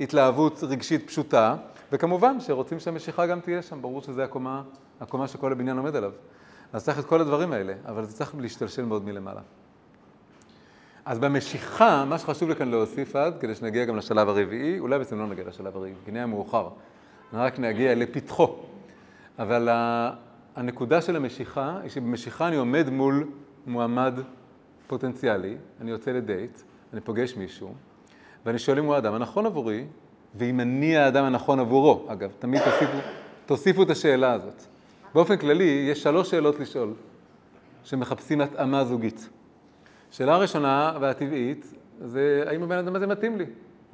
התלהבות 0.00 0.64
רגשית 0.64 1.06
פשוטה, 1.06 1.56
וכמובן 1.92 2.40
שרוצים 2.40 2.80
שהמשיכה 2.80 3.26
גם 3.26 3.40
תהיה 3.40 3.62
שם, 3.62 3.82
ברור 3.82 4.02
שזו 4.02 4.22
הקומה, 4.22 4.62
הקומה 5.00 5.28
שכל 5.28 5.52
הבניין 5.52 5.76
עומד 5.76 5.96
עליו. 5.96 6.12
אז 6.72 6.84
צריך 6.84 6.98
את 6.98 7.04
כל 7.04 7.20
הדברים 7.20 7.52
האלה, 7.52 7.74
אבל 7.86 8.04
זה 8.04 8.12
צריך 8.12 8.34
להשתלשל 8.38 8.84
מאוד 8.84 9.04
מלמעלה. 9.04 9.40
אז 11.04 11.18
במשיכה, 11.18 12.04
מה 12.04 12.18
שחשוב 12.18 12.48
לי 12.48 12.56
כאן 12.56 12.68
להוסיף 12.68 13.16
עד, 13.16 13.34
כדי 13.40 13.54
שנגיע 13.54 13.84
גם 13.84 13.96
לשלב 13.96 14.28
הרביעי, 14.28 14.78
אולי 14.78 14.98
בעצם 14.98 15.18
לא 15.18 15.26
נגיע 15.26 15.44
לשלב 15.48 15.76
הרביעי, 15.76 15.94
כי 16.04 16.10
נהיה 16.10 16.26
מאוחר, 16.26 16.68
רק 17.32 17.58
נגיע 17.58 17.94
לפתחו. 17.94 18.56
אבל 19.38 19.68
הנקודה 20.56 21.02
של 21.02 21.16
המשיכה, 21.16 21.78
היא 21.82 21.90
שבמשיכה 21.90 22.48
אני 22.48 22.56
עומד 22.56 22.90
מול 22.90 23.28
מועמד 23.66 24.14
פוטנציאלי, 24.86 25.56
אני 25.80 25.90
יוצא 25.90 26.10
לדייט, 26.10 26.60
אני 26.92 27.00
פוגש 27.00 27.36
מישהו, 27.36 27.74
ואני 28.46 28.58
שואל 28.58 28.78
אם 28.78 28.84
הוא 28.84 28.94
האדם 28.94 29.14
הנכון 29.14 29.46
עבורי, 29.46 29.84
ואם 30.34 30.60
אני 30.60 30.96
האדם 30.96 31.24
הנכון 31.24 31.60
עבורו. 31.60 32.06
אגב, 32.08 32.30
תמיד 32.38 32.62
תוסיפו, 32.64 32.98
תוסיפו 33.46 33.82
את 33.82 33.90
השאלה 33.90 34.32
הזאת. 34.32 34.62
באופן 35.14 35.36
כללי, 35.36 35.86
יש 35.90 36.02
שלוש 36.02 36.30
שאלות 36.30 36.60
לשאול, 36.60 36.94
שמחפשים 37.84 38.40
התאמה 38.40 38.84
זוגית. 38.84 39.28
שאלה 40.12 40.36
ראשונה 40.36 40.92
והטבעית, 41.00 41.74
זה 42.00 42.44
האם 42.46 42.62
הבן 42.62 42.78
אדם 42.78 42.96
הזה 42.96 43.06
מתאים 43.06 43.38
לי? 43.38 43.44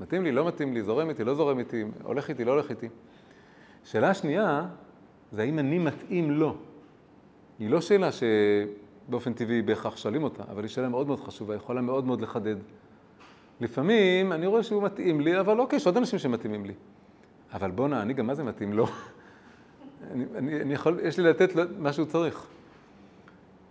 מתאים 0.00 0.24
לי, 0.24 0.32
לא 0.32 0.48
מתאים 0.48 0.74
לי, 0.74 0.82
זורם 0.82 1.08
איתי, 1.08 1.24
לא 1.24 1.34
זורם 1.34 1.58
איתי, 1.58 1.84
הולך 2.02 2.28
איתי, 2.30 2.44
לא 2.44 2.52
הולך 2.52 2.70
איתי. 2.70 2.88
שאלה 3.84 4.14
שנייה, 4.14 4.66
זה 5.32 5.42
האם 5.42 5.58
אני 5.58 5.78
מתאים 5.78 6.30
לו. 6.30 6.56
היא 7.58 7.70
לא 7.70 7.80
שאלה 7.80 8.08
שבאופן 8.12 9.32
טבעי 9.32 9.62
בהכרח 9.62 9.96
שואלים 9.96 10.22
אותה, 10.22 10.42
אבל 10.50 10.62
היא 10.62 10.68
שאלה 10.68 10.88
מאוד 10.88 11.06
מאוד 11.06 11.20
חשובה, 11.20 11.54
יכולה 11.54 11.80
מאוד 11.80 12.04
מאוד 12.04 12.20
לחדד. 12.20 12.56
לפעמים 13.60 14.32
אני 14.32 14.46
רואה 14.46 14.62
שהוא 14.62 14.82
מתאים 14.82 15.20
לי, 15.20 15.40
אבל 15.40 15.60
אוקיי, 15.60 15.76
יש 15.76 15.86
עוד 15.86 15.96
אנשים 15.96 16.18
שמתאימים 16.18 16.64
לי. 16.64 16.74
אבל 17.52 17.70
בואנה, 17.70 18.02
אני 18.02 18.14
גם 18.14 18.26
מה 18.26 18.34
זה 18.34 18.44
מתאים 18.44 18.72
לו? 18.72 18.86
אני, 20.12 20.24
אני, 20.36 20.60
אני 20.60 20.74
יכול, 20.74 21.00
יש 21.02 21.18
לי 21.18 21.24
לתת 21.24 21.56
לו 21.56 21.62
מה 21.78 21.92
שהוא 21.92 22.06
צריך. 22.06 22.57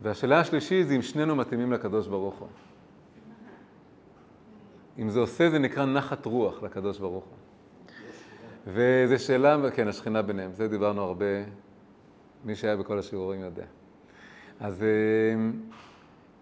והשאלה 0.01 0.39
השלישית 0.39 0.87
זה 0.87 0.95
אם 0.95 1.01
שנינו 1.01 1.35
מתאימים 1.35 1.71
לקדוש 1.71 2.07
ברוך 2.07 2.35
הוא. 2.35 2.47
אם 4.99 5.09
זה 5.09 5.19
עושה, 5.19 5.49
זה 5.49 5.59
נקרא 5.59 5.85
נחת 5.85 6.25
רוח 6.25 6.63
לקדוש 6.63 6.99
ברוך 6.99 7.25
הוא. 7.25 7.37
וזו 8.67 9.23
שאלה, 9.23 9.71
כן, 9.71 9.87
השכינה 9.87 10.21
ביניהם, 10.21 10.53
זה 10.53 10.67
דיברנו 10.67 11.01
הרבה, 11.01 11.25
מי 12.45 12.55
שהיה 12.55 12.77
בכל 12.77 12.99
השיעורים 12.99 13.41
יודע. 13.41 13.65
אז, 14.59 14.85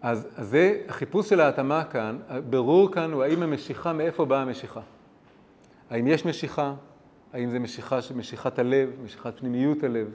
אז, 0.01 0.27
אז 0.35 0.49
זה 0.49 0.81
החיפוש 0.87 1.29
של 1.29 1.39
ההתאמה 1.41 1.83
כאן, 1.83 2.19
הבירור 2.27 2.91
כאן 2.91 3.11
הוא 3.11 3.23
האם 3.23 3.43
המשיכה, 3.43 3.93
מאיפה 3.93 4.25
באה 4.25 4.41
המשיכה. 4.41 4.81
האם 5.89 6.07
יש 6.07 6.25
משיכה, 6.25 6.73
האם 7.33 7.49
זה 7.49 7.59
משיכה, 7.59 7.99
משיכת 8.15 8.59
הלב, 8.59 8.89
משיכת 9.03 9.39
פנימיות 9.39 9.83
הלב. 9.83 10.07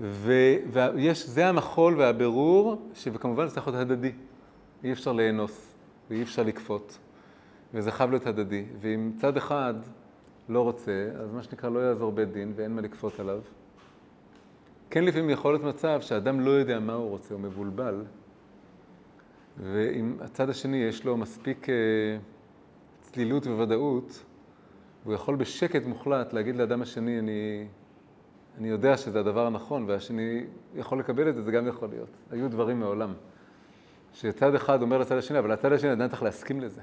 ויש, 0.00 1.26
זה 1.26 1.48
המחול 1.48 1.98
והבירור, 1.98 2.88
שכמובן 2.94 3.46
זה 3.46 3.54
צריך 3.54 3.68
להיות 3.68 3.80
הדדי. 3.80 4.12
אי 4.84 4.92
אפשר 4.92 5.12
לאנוס, 5.12 5.74
ואי 6.10 6.22
אפשר 6.22 6.42
לכפות, 6.42 6.98
וזה 7.74 7.92
חייב 7.92 8.10
להיות 8.10 8.26
הדדי. 8.26 8.64
ואם 8.80 9.12
צד 9.16 9.36
אחד 9.36 9.74
לא 10.48 10.62
רוצה, 10.62 11.10
אז 11.20 11.32
מה 11.32 11.42
שנקרא 11.42 11.70
לא 11.70 11.78
יעזור 11.78 12.12
בית 12.12 12.32
דין 12.32 12.52
ואין 12.56 12.74
מה 12.74 12.80
לכפות 12.80 13.20
עליו. 13.20 13.40
כן 14.90 15.04
לפעמים 15.04 15.30
יכול 15.30 15.52
להיות 15.52 15.64
מצב 15.64 16.00
שאדם 16.00 16.40
לא 16.40 16.50
יודע 16.50 16.80
מה 16.80 16.94
הוא 16.94 17.10
רוצה, 17.10 17.34
הוא 17.34 17.42
מבולבל, 17.42 18.04
ואם 19.56 20.16
הצד 20.20 20.50
השני 20.50 20.76
יש 20.76 21.04
לו 21.04 21.16
מספיק 21.16 21.68
אה, 21.68 21.74
צלילות 23.00 23.46
וודאות, 23.46 24.24
הוא 25.04 25.14
יכול 25.14 25.36
בשקט 25.36 25.84
מוחלט 25.86 26.32
להגיד 26.32 26.56
לאדם 26.56 26.82
השני, 26.82 27.18
אני, 27.18 27.66
אני 28.58 28.68
יודע 28.68 28.96
שזה 28.96 29.20
הדבר 29.20 29.46
הנכון, 29.46 29.84
והשני 29.88 30.44
יכול 30.74 30.98
לקבל 30.98 31.28
את 31.28 31.34
זה, 31.34 31.42
זה 31.42 31.52
גם 31.52 31.66
יכול 31.66 31.88
להיות. 31.88 32.08
היו 32.30 32.50
דברים 32.50 32.80
מעולם. 32.80 33.12
שצד 34.14 34.54
אחד 34.54 34.82
אומר 34.82 34.98
לצד 34.98 35.16
השני, 35.16 35.38
אבל 35.38 35.52
הצד 35.52 35.72
השני 35.72 35.90
עדיין 35.90 36.10
צריך 36.10 36.22
להסכים 36.22 36.60
לזה. 36.60 36.80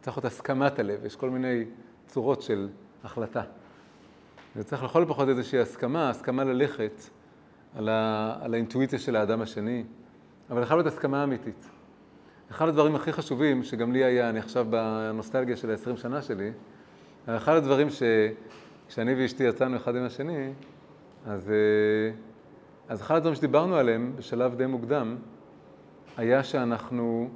צריך 0.00 0.16
להיות 0.16 0.24
הסכמת 0.24 0.78
הלב, 0.78 1.04
יש 1.04 1.16
כל 1.16 1.30
מיני 1.30 1.64
צורות 2.06 2.42
של 2.42 2.68
החלטה. 3.04 3.42
וצריך 4.56 4.84
לכל 4.84 5.04
פחות 5.08 5.28
איזושהי 5.28 5.60
הסכמה, 5.60 6.10
הסכמה 6.10 6.44
ללכת 6.44 7.02
על, 7.76 7.88
ה, 7.88 8.36
על 8.40 8.54
האינטואיציה 8.54 8.98
של 8.98 9.16
האדם 9.16 9.42
השני, 9.42 9.84
אבל 10.50 10.62
יכולה 10.62 10.80
להיות 10.82 10.92
הסכמה 10.92 11.24
אמיתית. 11.24 11.68
אחד 12.50 12.68
הדברים 12.68 12.94
הכי 12.94 13.12
חשובים, 13.12 13.62
שגם 13.62 13.92
לי 13.92 14.04
היה, 14.04 14.30
אני 14.30 14.38
עכשיו 14.38 14.66
בנוסטלגיה 14.70 15.56
של 15.56 15.70
ה-20 15.70 15.96
שנה 15.96 16.22
שלי, 16.22 16.50
אחד 17.26 17.56
הדברים 17.56 17.88
שכשאני 17.90 19.14
ואשתי 19.14 19.44
יצאנו 19.44 19.76
אחד 19.76 19.96
עם 19.96 20.04
השני, 20.04 20.52
אז, 21.26 21.50
אה, 21.50 22.14
אז 22.88 23.02
אחד 23.02 23.16
הדברים 23.16 23.34
שדיברנו 23.34 23.76
עליהם 23.76 24.12
בשלב 24.16 24.54
די 24.54 24.66
מוקדם, 24.66 25.16
היה 26.16 26.44
שאנחנו, 26.44 27.28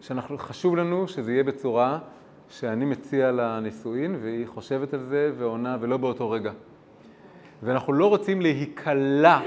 שאנחנו, 0.00 0.38
חשוב 0.38 0.76
לנו 0.76 1.08
שזה 1.08 1.32
יהיה 1.32 1.44
בצורה 1.44 1.98
שאני 2.48 2.84
מציע 2.84 3.32
לה 3.32 3.60
נישואין 3.60 4.16
והיא 4.22 4.46
חושבת 4.46 4.94
על 4.94 5.00
זה 5.00 5.32
ועונה 5.38 5.76
ולא 5.80 5.96
באותו 5.96 6.30
רגע. 6.30 6.52
ואנחנו 7.62 7.92
לא 7.92 8.06
רוצים 8.06 8.40
להיקלע 8.40 9.40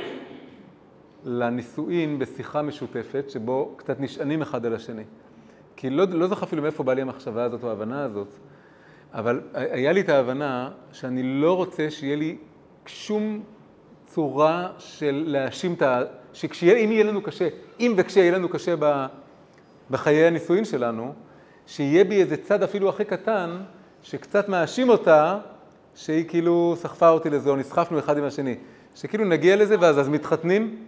לנישואין 1.24 2.20
בשיחה 2.20 2.62
משותפת 2.62 3.30
שבו 3.30 3.74
קצת 3.78 4.00
נשענים 4.00 4.42
אחד 4.42 4.66
על 4.66 4.76
השני. 4.76 5.04
כי 5.76 5.90
לא, 5.90 6.06
לא 6.10 6.28
זוכר 6.28 6.46
אפילו 6.46 6.62
מאיפה 6.62 6.84
באה 6.84 6.96
לי 6.96 7.02
המחשבה 7.02 7.44
הזאת 7.44 7.64
או 7.64 7.70
ההבנה 7.70 8.04
הזאת, 8.04 8.28
אבל 9.14 9.42
היה 9.54 9.92
לי 9.92 10.02
את 10.02 10.10
ההבנה 10.10 10.72
שאני 10.92 11.24
לא 11.24 11.56
רוצה 11.56 11.90
שיהיה 11.90 12.16
לי 12.16 12.38
שום 12.88 13.44
צורה 14.06 14.68
של 14.78 15.24
להאשים 15.28 15.74
את 15.74 15.82
ה... 15.82 16.02
שאם 16.34 16.90
יהיה 16.92 17.04
לנו 17.04 17.22
קשה, 17.22 17.48
אם 17.80 17.94
וכשיהיה 17.98 18.32
לנו 18.32 18.50
קשה 18.50 18.76
בחיי 19.90 20.28
הנישואין 20.28 20.66
שלנו, 20.66 21.14
שיהיה 21.68 22.04
בי 22.04 22.22
איזה 22.22 22.38
צד 22.38 22.64
אפילו 22.64 22.90
הכי 22.90 23.06
קטן, 23.06 23.58
שקצת 24.02 24.50
מאשים 24.50 24.90
אותה, 24.90 25.40
שהיא 25.96 26.26
כאילו 26.28 26.76
סחפה 26.78 27.10
אותי 27.10 27.30
לזה, 27.30 27.50
או 27.50 27.56
נסחפנו 27.56 28.00
אחד 28.00 28.18
עם 28.18 28.24
השני. 28.24 28.56
שכאילו 28.96 29.26
נגיע 29.26 29.56
לזה 29.56 29.76
ואז 29.80 30.00
אז 30.00 30.10
מתחתנים. 30.10 30.86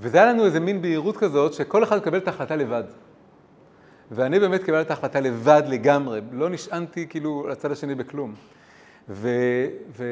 וזה 0.00 0.18
היה 0.18 0.32
לנו 0.32 0.44
איזה 0.44 0.60
מין 0.60 0.82
בהירות 0.82 1.16
כזאת, 1.16 1.52
שכל 1.52 1.84
אחד 1.84 1.96
מקבל 1.96 2.18
את 2.18 2.28
ההחלטה 2.28 2.56
לבד. 2.56 2.84
ואני 4.10 4.38
באמת 4.38 4.64
קיבלתי 4.64 4.86
את 4.86 4.90
ההחלטה 4.90 5.20
לבד 5.20 5.62
לגמרי, 5.68 6.20
לא 6.32 6.48
נשענתי 6.48 7.06
כאילו 7.08 7.48
לצד 7.48 7.72
השני 7.72 7.94
בכלום. 7.94 8.34
ו, 9.08 9.28
ו, 9.96 10.04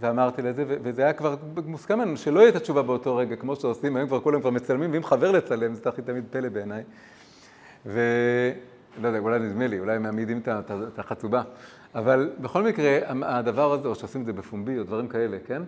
ואמרתי 0.00 0.42
לזה, 0.42 0.64
ו, 0.68 0.76
וזה 0.82 1.02
היה 1.02 1.12
כבר 1.12 1.36
מוסכם 1.66 2.00
לנו 2.00 2.16
שלא 2.16 2.40
יהיה 2.40 2.48
את 2.48 2.56
התשובה 2.56 2.82
באותו 2.82 3.16
רגע, 3.16 3.36
כמו 3.36 3.56
שעושים, 3.56 3.96
היום 3.96 4.08
כבר 4.08 4.20
כולם 4.20 4.40
כבר 4.40 4.50
מצלמים, 4.50 4.92
ואם 4.92 5.04
חבר 5.04 5.30
לצלם, 5.30 5.74
זה 5.74 5.88
הכי 5.88 6.02
תמיד 6.02 6.24
פלא 6.30 6.48
בעיניי. 6.48 6.82
ולא 7.86 9.08
יודע, 9.08 9.18
אולי 9.18 9.38
נדמה 9.38 9.66
לי, 9.66 9.80
אולי 9.80 9.98
מעמידים 9.98 10.40
את 10.68 10.98
החצובה. 10.98 11.42
אבל 11.94 12.30
בכל 12.40 12.62
מקרה, 12.62 12.98
הדבר 13.22 13.72
הזה, 13.72 13.88
או 13.88 13.94
שעושים 13.94 14.20
את 14.20 14.26
זה 14.26 14.32
בפומבי, 14.32 14.78
או 14.78 14.84
דברים 14.84 15.08
כאלה, 15.08 15.36
כן? 15.46 15.62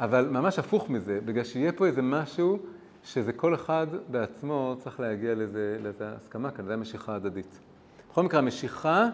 אבל 0.00 0.28
ממש 0.30 0.58
הפוך 0.58 0.90
מזה, 0.90 1.18
בגלל 1.24 1.44
שיהיה 1.44 1.72
פה 1.72 1.86
איזה 1.86 2.02
משהו 2.02 2.58
שזה 3.04 3.32
כל 3.32 3.54
אחד 3.54 3.86
בעצמו 4.08 4.76
צריך 4.78 5.00
להגיע 5.00 5.34
לזה, 5.34 5.78
הסכמה 6.00 6.50
כאן, 6.50 6.64
זה 6.64 6.74
המשיכה 6.74 7.14
הדדית. 7.14 7.58
בכל 8.10 8.22
מקרה, 8.22 8.40
המשיכה, 8.40 9.08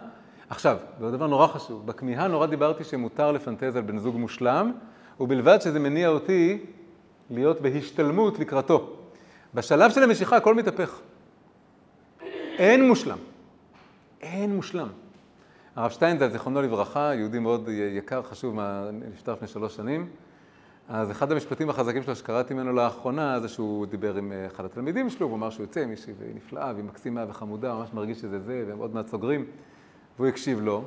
עכשיו, 0.49 0.77
זה 0.99 1.11
דבר 1.11 1.27
נורא 1.27 1.47
חשוב, 1.47 1.87
בכמיהה 1.87 2.27
נורא 2.27 2.45
דיברתי 2.45 2.83
שמותר 2.83 3.31
לפנטז 3.31 3.75
על 3.75 3.81
בן 3.81 3.97
זוג 3.97 4.15
מושלם, 4.15 4.71
ובלבד 5.19 5.61
שזה 5.61 5.79
מניע 5.79 6.07
אותי 6.07 6.65
להיות 7.29 7.61
בהשתלמות 7.61 8.39
לקראתו. 8.39 8.97
בשלב 9.53 9.91
של 9.91 10.03
המשיכה 10.03 10.37
הכל 10.37 10.55
מתהפך. 10.55 10.99
אין 12.57 12.87
מושלם. 12.87 13.17
אין 14.21 14.55
מושלם. 14.55 14.87
הרב 15.75 15.91
שטיינזל, 15.91 16.29
זיכרונו 16.29 16.61
לברכה, 16.61 17.11
יהודי 17.15 17.39
מאוד 17.39 17.69
יקר, 17.97 18.21
חשוב, 18.21 18.59
נפטר 19.13 19.33
לפני 19.33 19.47
שלוש 19.47 19.75
שנים. 19.75 20.09
אז 20.89 21.11
אחד 21.11 21.31
המשפטים 21.31 21.69
החזקים 21.69 22.03
שלו 22.03 22.15
שקראתי 22.15 22.53
ממנו 22.53 22.73
לאחרונה, 22.73 23.39
זה 23.39 23.47
שהוא 23.47 23.85
דיבר 23.85 24.15
עם 24.15 24.31
אה, 24.31 24.47
אחד 24.47 24.65
התלמידים 24.65 25.09
שלו, 25.09 25.27
הוא 25.27 25.35
אמר 25.35 25.49
שהוא 25.49 25.63
יוצא 25.63 25.79
עם 25.79 25.89
מישהי 25.89 26.13
נפלאה 26.35 26.73
והיא 26.73 26.85
מקסימה 26.85 27.25
וחמודה, 27.29 27.73
ממש 27.73 27.89
מרגיש 27.93 28.19
שזה 28.19 28.39
זה, 28.39 28.63
והם 28.67 28.77
עוד 28.77 28.93
מעט 28.93 29.07
סוגרים. 29.07 29.45
והוא 30.17 30.27
הקשיב 30.27 30.61
לו, 30.61 30.83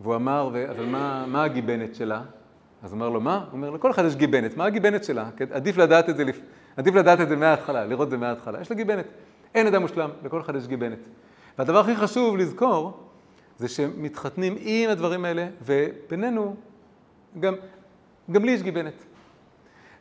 והוא 0.00 0.14
אמר, 0.14 0.50
אבל 0.70 0.84
מה, 0.84 1.24
מה 1.26 1.44
הגיבנת 1.44 1.94
שלה? 1.94 2.22
אז 2.82 2.92
אמר 2.92 3.08
לו, 3.08 3.20
מה? 3.20 3.36
הוא 3.36 3.44
אומר, 3.52 3.70
לכל 3.70 3.90
אחד 3.90 4.04
יש 4.04 4.16
גיבנת, 4.16 4.56
מה 4.56 4.64
הגיבנת 4.64 5.04
שלה? 5.04 5.28
כן, 5.36 5.44
עדיף 5.50 5.76
לדעת 5.76 6.08
את 6.08 6.16
זה, 6.16 6.24
עדיף 6.76 6.94
לדעת 6.94 7.20
את 7.20 7.28
זה 7.28 7.36
מההתחלה, 7.36 7.86
לראות 7.86 8.06
את 8.06 8.10
זה 8.10 8.16
מההתחלה. 8.16 8.60
יש 8.60 8.70
לה 8.70 8.76
גיבנת. 8.76 9.04
אין 9.54 9.66
אדם 9.66 9.82
מושלם, 9.82 10.10
לכל 10.24 10.40
אחד 10.40 10.56
יש 10.56 10.66
גיבנת. 10.66 11.08
והדבר 11.58 11.78
הכי 11.78 11.96
חשוב 11.96 12.36
לזכור, 12.36 13.00
זה 13.58 13.68
שמתחתנים 13.68 14.56
עם 14.60 14.90
הדברים 14.90 15.24
האלה, 15.24 15.48
ובינינו, 15.62 16.56
גם, 17.40 17.54
גם 18.30 18.44
לי 18.44 18.52
יש 18.52 18.62
גיבנת. 18.62 19.04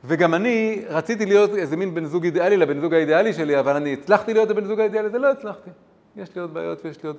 וגם 0.04 0.34
אני 0.34 0.82
רציתי 0.88 1.26
להיות 1.26 1.56
איזה 1.56 1.78
מין 1.78 1.96
בן 1.96 2.06
זוג 2.06 2.24
אידיאלי 2.24 2.58
לבן 2.58 2.80
זוג 2.80 2.94
האידיאלי 2.94 3.34
שלי, 3.34 3.60
אבל 3.60 3.76
אני 3.76 3.94
הצלחתי 3.94 4.34
להיות 4.34 4.50
הבן 4.50 4.66
זוג 4.66 4.80
האידיאלי, 4.80 5.10
זה 5.10 5.18
לא 5.18 5.32
הצלחתי. 5.32 5.70
יש 6.16 6.36
לי 6.36 6.42
עוד 6.42 6.54
בעיות 6.54 6.86
ויש 6.86 7.04
לי 7.04 7.08
עוד... 7.08 7.18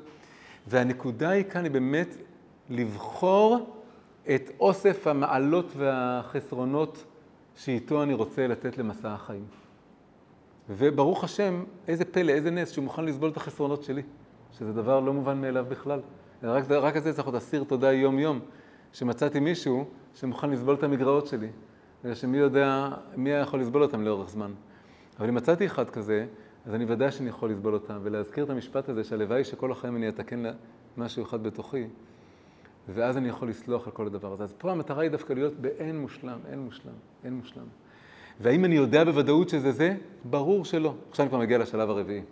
והנקודה 0.67 1.29
היא 1.29 1.45
כאן 1.45 1.65
היא 1.65 1.73
באמת 1.73 2.17
לבחור 2.71 3.77
את 4.35 4.51
אוסף 4.61 5.07
המעלות 5.07 5.73
והחסרונות 5.77 7.05
שאיתו 7.57 8.03
אני 8.03 8.15
רוצה 8.15 8.47
לתת 8.47 8.79
למסע 8.79 9.13
החיים. 9.13 9.45
וברוך 10.71 11.25
השם, 11.25 11.65
איזה 11.89 12.05
פלא, 12.05 12.33
איזה 12.33 12.51
נס 12.51 12.71
שהוא 12.71 12.85
מוכן 12.85 13.05
לסבול 13.05 13.31
את 13.31 13.37
החסרונות 13.37 13.83
שלי, 13.83 14.03
שזה 14.59 14.73
דבר 14.73 15.01
לא 15.01 15.13
מובן 15.13 15.41
מאליו 15.41 15.67
בכלל. 15.69 16.01
רק, 16.43 16.71
רק 16.71 16.97
על 16.97 17.03
זה 17.03 17.13
צריך 17.13 17.27
עוד 17.27 17.35
אסיר 17.35 17.65
תודה 17.65 17.93
יום-יום, 17.93 18.41
שמצאתי 18.93 19.41
מישהו 19.41 19.85
שמוכן 20.15 20.51
לסבול 20.51 20.75
את 20.75 20.83
המגרעות 20.83 21.27
שלי, 21.27 21.49
בגלל 22.03 22.15
שמי 22.15 22.39
יודע, 22.39 22.89
מי 23.17 23.31
היה 23.31 23.41
יכול 23.41 23.61
לסבול 23.61 23.83
אותם 23.83 24.03
לאורך 24.03 24.31
זמן. 24.31 24.53
אבל 25.19 25.29
אם 25.29 25.35
מצאתי 25.35 25.67
אחד 25.67 25.91
כזה, 25.91 26.27
אז 26.67 26.75
אני 26.75 26.85
ודאי 26.89 27.11
שאני 27.11 27.29
יכול 27.29 27.51
לסבול 27.51 27.75
אותם, 27.75 27.99
ולהזכיר 28.03 28.45
את 28.45 28.51
המשפט 28.51 28.89
הזה 28.89 29.05
שהלוואי 29.05 29.45
שכל 29.45 29.73
החיים 29.73 29.97
אני 29.97 30.09
אתקן 30.09 30.43
משהו 30.97 31.23
אחד 31.23 31.43
בתוכי, 31.43 31.87
ואז 32.89 33.17
אני 33.17 33.29
יכול 33.29 33.49
לסלוח 33.49 33.87
על 33.87 33.93
כל 33.93 34.07
הדבר 34.07 34.33
הזה. 34.33 34.45
אז 34.45 34.55
פה 34.59 34.71
המטרה 34.71 35.03
היא 35.03 35.11
דווקא 35.11 35.33
להיות 35.33 35.55
באין 35.55 36.01
מושלם, 36.01 36.39
אין 36.51 36.59
מושלם, 36.59 36.93
אין 37.25 37.35
מושלם. 37.35 37.65
והאם 38.41 38.65
אני 38.65 38.75
יודע 38.75 39.05
בוודאות 39.05 39.49
שזה 39.49 39.73
זה? 39.73 39.97
ברור 40.25 40.65
שלא. 40.65 40.95
עכשיו 41.11 41.25
אני 41.25 41.31
כבר 41.31 41.39
מגיע 41.39 41.59
לשלב 41.59 41.91
הרביעי. 41.91 42.23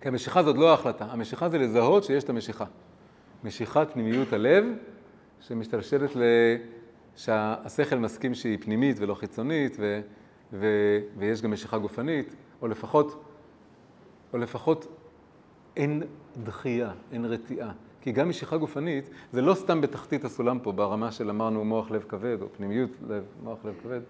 כי 0.00 0.08
המשיכה 0.08 0.42
זאת 0.42 0.56
לא 0.56 0.70
ההחלטה, 0.70 1.04
המשיכה 1.04 1.48
זה 1.48 1.58
לזהות 1.58 2.04
שיש 2.04 2.24
את 2.24 2.30
המשיכה. 2.30 2.64
משיכת 3.44 3.88
פנימיות 3.92 4.32
הלב, 4.32 4.64
שמשתלשלת 5.40 6.16
ל... 6.16 6.22
שהשכל 7.16 7.96
מסכים 7.96 8.34
שהיא 8.34 8.58
פנימית 8.60 8.96
ולא 9.00 9.14
חיצונית, 9.14 9.76
ו... 9.80 10.00
ו... 10.52 10.66
ויש 11.18 11.42
גם 11.42 11.50
משיכה 11.50 11.78
גופנית, 11.78 12.34
או 12.64 12.68
לפחות, 12.68 13.22
או 14.32 14.38
לפחות 14.38 14.86
אין 15.76 16.02
דחייה, 16.44 16.92
אין 17.12 17.24
רתיעה. 17.24 17.72
כי 18.00 18.12
גם 18.12 18.28
משיכה 18.28 18.56
גופנית 18.56 19.10
זה 19.32 19.42
לא 19.42 19.54
סתם 19.54 19.80
בתחתית 19.80 20.24
הסולם 20.24 20.58
פה, 20.58 20.72
ברמה 20.72 21.12
של 21.12 21.30
אמרנו 21.30 21.64
מוח 21.64 21.90
לב 21.90 22.04
כבד, 22.08 22.42
או 22.42 22.46
פנימיות 22.56 22.90
לב, 23.08 23.24
מוח 23.42 23.58
לב 23.64 23.74
כבד. 23.82 24.00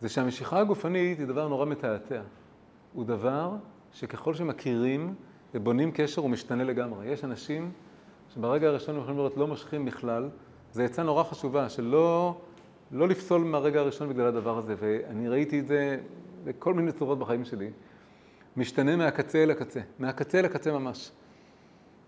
זה 0.00 0.08
שהמשיכה 0.08 0.60
הגופנית 0.60 1.18
היא 1.18 1.26
דבר 1.26 1.48
נורא 1.48 1.66
מתעתע. 1.66 2.22
הוא 2.92 3.04
דבר 3.04 3.52
שככל 3.92 4.34
שמכירים 4.34 5.14
ובונים 5.54 5.90
קשר 5.94 6.22
הוא 6.22 6.30
משתנה 6.30 6.64
לגמרי. 6.64 7.06
יש 7.06 7.24
אנשים 7.24 7.70
שברגע 8.34 8.68
הראשון 8.68 8.98
יכולים 8.98 9.16
לראות 9.16 9.36
לא 9.36 9.46
מושכים 9.46 9.84
בכלל, 9.84 10.28
זו 10.72 10.82
עצה 10.82 11.02
נורא 11.02 11.24
חשובה, 11.24 11.68
שלא 11.68 12.36
לא 12.92 13.08
לפסול 13.08 13.44
מהרגע 13.44 13.80
הראשון 13.80 14.08
בגלל 14.08 14.26
הדבר 14.26 14.58
הזה, 14.58 14.74
ואני 14.78 15.28
ראיתי 15.28 15.60
את 15.60 15.66
זה 15.66 15.98
בכל 16.46 16.74
מיני 16.74 16.92
צורות 16.92 17.18
בחיים 17.18 17.44
שלי, 17.44 17.70
משתנה 18.56 18.96
מהקצה 18.96 19.42
אל 19.42 19.50
הקצה, 19.50 19.80
מהקצה 19.98 20.38
אל 20.38 20.44
הקצה 20.44 20.72
ממש. 20.72 21.10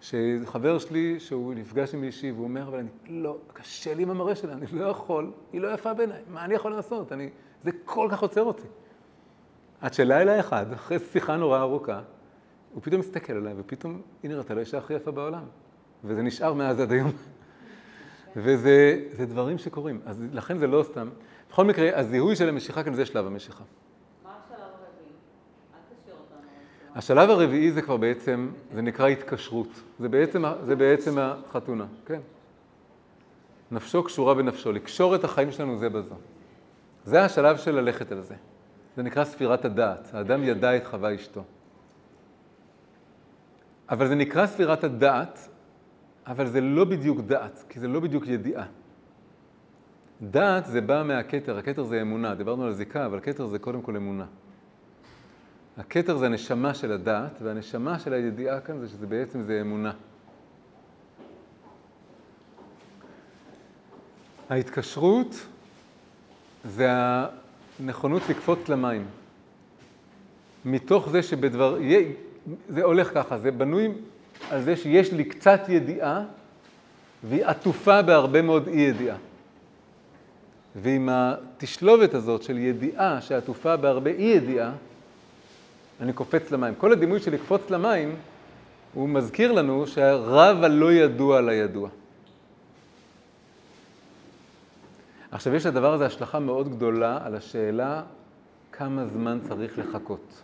שחבר 0.00 0.78
שלי, 0.78 1.20
שהוא 1.20 1.54
נפגש 1.54 1.94
עם 1.94 2.00
מישהי, 2.00 2.32
והוא 2.32 2.44
אומר, 2.44 2.68
אבל 2.68 2.78
אני 2.78 2.88
לא, 3.08 3.36
קשה 3.52 3.94
לי 3.94 4.02
עם 4.02 4.10
המראה 4.10 4.34
שלה, 4.34 4.52
אני 4.52 4.66
לא 4.72 4.84
יכול, 4.84 5.32
היא 5.52 5.60
לא 5.60 5.74
יפה 5.74 5.94
בעיניי, 5.94 6.22
מה 6.28 6.44
אני 6.44 6.54
יכול 6.54 6.72
לעשות? 6.72 7.12
אני, 7.12 7.30
זה 7.64 7.70
כל 7.84 8.08
כך 8.10 8.22
עוצר 8.22 8.42
אותי. 8.42 8.66
עד 9.80 9.94
שלילה 9.94 10.40
אחד, 10.40 10.72
אחרי 10.72 10.98
שיחה 10.98 11.36
נורא 11.36 11.58
ארוכה, 11.58 12.00
הוא 12.74 12.82
פתאום 12.82 13.00
מסתכל 13.00 13.32
עליי, 13.32 13.54
ופתאום 13.56 14.00
היא 14.22 14.30
נראתה 14.30 14.54
לו 14.54 14.60
האישה 14.60 14.78
הכי 14.78 14.94
יפה 14.94 15.10
בעולם. 15.10 15.44
וזה 16.04 16.22
נשאר 16.22 16.54
מאז 16.54 16.80
עד 16.80 16.92
היום. 16.92 17.10
וזה 18.36 19.04
זה 19.12 19.26
דברים 19.26 19.58
שקורים, 19.58 20.00
אז 20.06 20.24
לכן 20.32 20.58
זה 20.58 20.66
לא 20.66 20.82
סתם. 20.82 21.08
בכל 21.50 21.64
מקרה, 21.64 21.98
הזיהוי 21.98 22.36
של 22.36 22.48
המשיכה 22.48 22.82
כאן 22.82 22.94
זה 22.94 23.06
שלב 23.06 23.26
המשיכה. 23.26 23.64
מה 24.24 24.30
השלב 24.30 24.58
הרביעי? 24.60 25.12
אל 25.74 25.80
תשאיר 26.02 26.14
אותנו. 26.14 26.36
על 26.36 26.44
זה. 26.84 26.87
השלב 26.98 27.30
הרביעי 27.30 27.72
זה 27.72 27.82
כבר 27.82 27.96
בעצם, 27.96 28.50
זה 28.74 28.82
נקרא 28.82 29.08
התקשרות. 29.08 29.68
זה 29.98 30.08
בעצם, 30.08 30.44
זה 30.64 30.76
בעצם 30.76 31.18
החתונה, 31.18 31.86
כן. 32.06 32.20
נפשו 33.70 34.02
קשורה 34.04 34.34
בנפשו, 34.34 34.72
לקשור 34.72 35.14
את 35.14 35.24
החיים 35.24 35.52
שלנו 35.52 35.78
זה 35.78 35.88
בזו. 35.88 36.14
זה 37.04 37.24
השלב 37.24 37.56
של 37.56 37.74
ללכת 37.74 38.12
על 38.12 38.20
זה. 38.20 38.34
זה 38.96 39.02
נקרא 39.02 39.24
ספירת 39.24 39.64
הדעת. 39.64 40.14
האדם 40.14 40.44
ידע 40.44 40.76
את 40.76 40.86
חווה 40.86 41.14
אשתו. 41.14 41.44
אבל 43.90 44.08
זה 44.08 44.14
נקרא 44.14 44.46
ספירת 44.46 44.84
הדעת, 44.84 45.48
אבל 46.26 46.46
זה 46.46 46.60
לא 46.60 46.84
בדיוק 46.84 47.20
דעת, 47.20 47.64
כי 47.68 47.80
זה 47.80 47.88
לא 47.88 48.00
בדיוק 48.00 48.26
ידיעה. 48.26 48.66
דעת 50.22 50.66
זה 50.66 50.80
בא 50.80 51.02
מהכתר, 51.02 51.58
הכתר 51.58 51.82
זה 51.82 52.02
אמונה, 52.02 52.34
דיברנו 52.34 52.64
על 52.64 52.72
זיקה, 52.72 53.06
אבל 53.06 53.20
כתר 53.20 53.46
זה 53.46 53.58
קודם 53.58 53.82
כל 53.82 53.96
אמונה. 53.96 54.26
הכתר 55.78 56.16
זה 56.16 56.26
הנשמה 56.26 56.74
של 56.74 56.92
הדעת, 56.92 57.38
והנשמה 57.42 57.98
של 57.98 58.12
הידיעה 58.12 58.60
כאן 58.60 58.78
זה 58.78 58.88
שזה 58.88 59.06
בעצם 59.06 59.42
זה 59.42 59.60
אמונה. 59.60 59.92
ההתקשרות 64.50 65.34
זה 66.64 66.88
הנכונות 67.80 68.22
לקפוץ 68.28 68.68
למים. 68.68 69.06
מתוך 70.64 71.08
זה 71.10 71.22
שבדבר... 71.22 71.78
זה 72.68 72.82
הולך 72.84 73.14
ככה, 73.14 73.38
זה 73.38 73.50
בנוי 73.50 73.88
על 74.50 74.62
זה 74.62 74.76
שיש 74.76 75.12
לי 75.12 75.24
קצת 75.24 75.60
ידיעה 75.68 76.24
והיא 77.24 77.44
עטופה 77.44 78.02
בהרבה 78.02 78.42
מאוד 78.42 78.68
אי 78.68 78.80
ידיעה. 78.80 79.16
ועם 80.76 81.08
התשלובת 81.12 82.14
הזאת 82.14 82.42
של 82.42 82.58
ידיעה 82.58 83.20
שעטופה 83.20 83.76
בהרבה 83.76 84.10
אי 84.10 84.24
ידיעה, 84.24 84.72
אני 86.00 86.12
קופץ 86.12 86.50
למים. 86.50 86.74
כל 86.74 86.92
הדימוי 86.92 87.20
של 87.20 87.32
לקפוץ 87.32 87.70
למים, 87.70 88.16
הוא 88.94 89.08
מזכיר 89.08 89.52
לנו 89.52 89.86
שהרב 89.86 90.64
הלא 90.64 90.92
ידוע 90.92 91.38
על 91.38 91.48
הידוע. 91.48 91.88
עכשיו, 95.30 95.54
יש 95.54 95.66
לדבר 95.66 95.92
הזה 95.92 96.06
השלכה 96.06 96.38
מאוד 96.38 96.68
גדולה 96.68 97.18
על 97.22 97.34
השאלה 97.34 98.02
כמה 98.72 99.06
זמן 99.06 99.38
צריך 99.48 99.78
לחכות. 99.78 100.42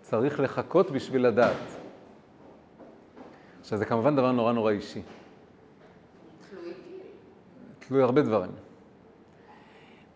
צריך 0.00 0.40
לחכות 0.40 0.90
בשביל 0.90 1.26
לדעת. 1.26 1.56
עכשיו, 3.60 3.78
זה 3.78 3.84
כמובן 3.84 4.16
דבר 4.16 4.32
נורא 4.32 4.52
נורא 4.52 4.72
אישי. 4.72 5.02
תלוי. 6.50 6.72
תלוי 7.78 8.02
הרבה 8.02 8.22
דברים. 8.22 8.50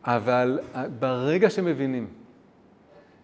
אבל 0.04 0.60
ברגע 0.98 1.50
שמבינים 1.50 2.06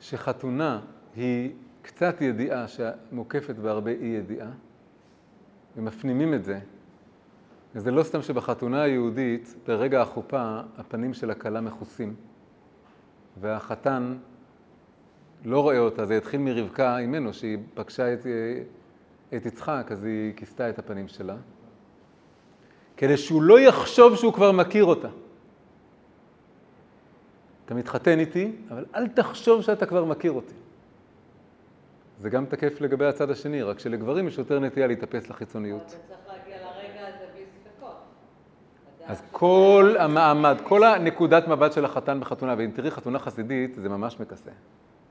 שחתונה 0.00 0.80
היא 1.16 1.50
קצת 1.82 2.20
ידיעה 2.20 2.66
שמוקפת 2.68 3.54
בהרבה 3.54 3.90
אי 3.90 4.06
ידיעה, 4.06 4.50
ומפנימים 5.76 6.34
את 6.34 6.44
זה, 6.44 6.58
וזה 7.74 7.90
לא 7.90 8.02
סתם 8.02 8.22
שבחתונה 8.22 8.82
היהודית, 8.82 9.54
ברגע 9.66 10.02
החופה, 10.02 10.60
הפנים 10.76 11.14
של 11.14 11.30
הכלה 11.30 11.60
מכוסים, 11.60 12.14
והחתן 13.40 14.16
לא 15.44 15.60
רואה 15.60 15.78
אותה, 15.78 16.06
זה 16.06 16.16
התחיל 16.16 16.40
מרבקה 16.40 16.98
אימנו, 16.98 17.32
שהיא 17.32 17.58
פגשה 17.74 18.12
את, 18.14 18.26
את 19.36 19.46
יצחק, 19.46 19.86
אז 19.90 20.04
היא 20.04 20.32
כיסתה 20.36 20.70
את 20.70 20.78
הפנים 20.78 21.08
שלה, 21.08 21.36
כדי 22.96 23.16
שהוא 23.16 23.42
לא 23.42 23.60
יחשוב 23.60 24.16
שהוא 24.16 24.32
כבר 24.32 24.52
מכיר 24.52 24.84
אותה. 24.84 25.08
אתה 27.64 27.74
מתחתן 27.74 28.18
איתי, 28.18 28.52
אבל 28.70 28.84
אל 28.94 29.08
תחשוב 29.08 29.62
שאתה 29.62 29.86
כבר 29.86 30.04
מכיר 30.04 30.32
אותי. 30.32 30.54
זה 32.24 32.30
גם 32.30 32.46
תקף 32.46 32.80
לגבי 32.80 33.06
הצד 33.06 33.30
השני, 33.30 33.62
רק 33.62 33.78
שלגברים 33.78 34.28
יש 34.28 34.38
יותר 34.38 34.58
נטייה 34.60 34.86
להתאפס 34.86 35.30
לחיצוניות. 35.30 35.82
אבל 35.82 35.88
צריך 35.88 36.18
להגיע 36.28 36.56
לרגע 36.56 37.08
הזה 37.08 37.26
בלי 37.34 37.44
ספקות. 37.46 37.96
לדעת 38.98 39.10
אז 39.10 39.22
כל 39.32 39.96
המעמד, 39.98 40.56
כל 40.64 40.84
הנקודת 40.84 41.48
מבט 41.48 41.72
של 41.72 41.84
החתן 41.84 42.20
בחתונה, 42.20 42.54
ואם 42.58 42.70
תראי 42.74 42.90
חתונה 42.90 43.18
חסידית, 43.18 43.74
זה 43.74 43.88
ממש 43.88 44.20
מכסה. 44.20 44.50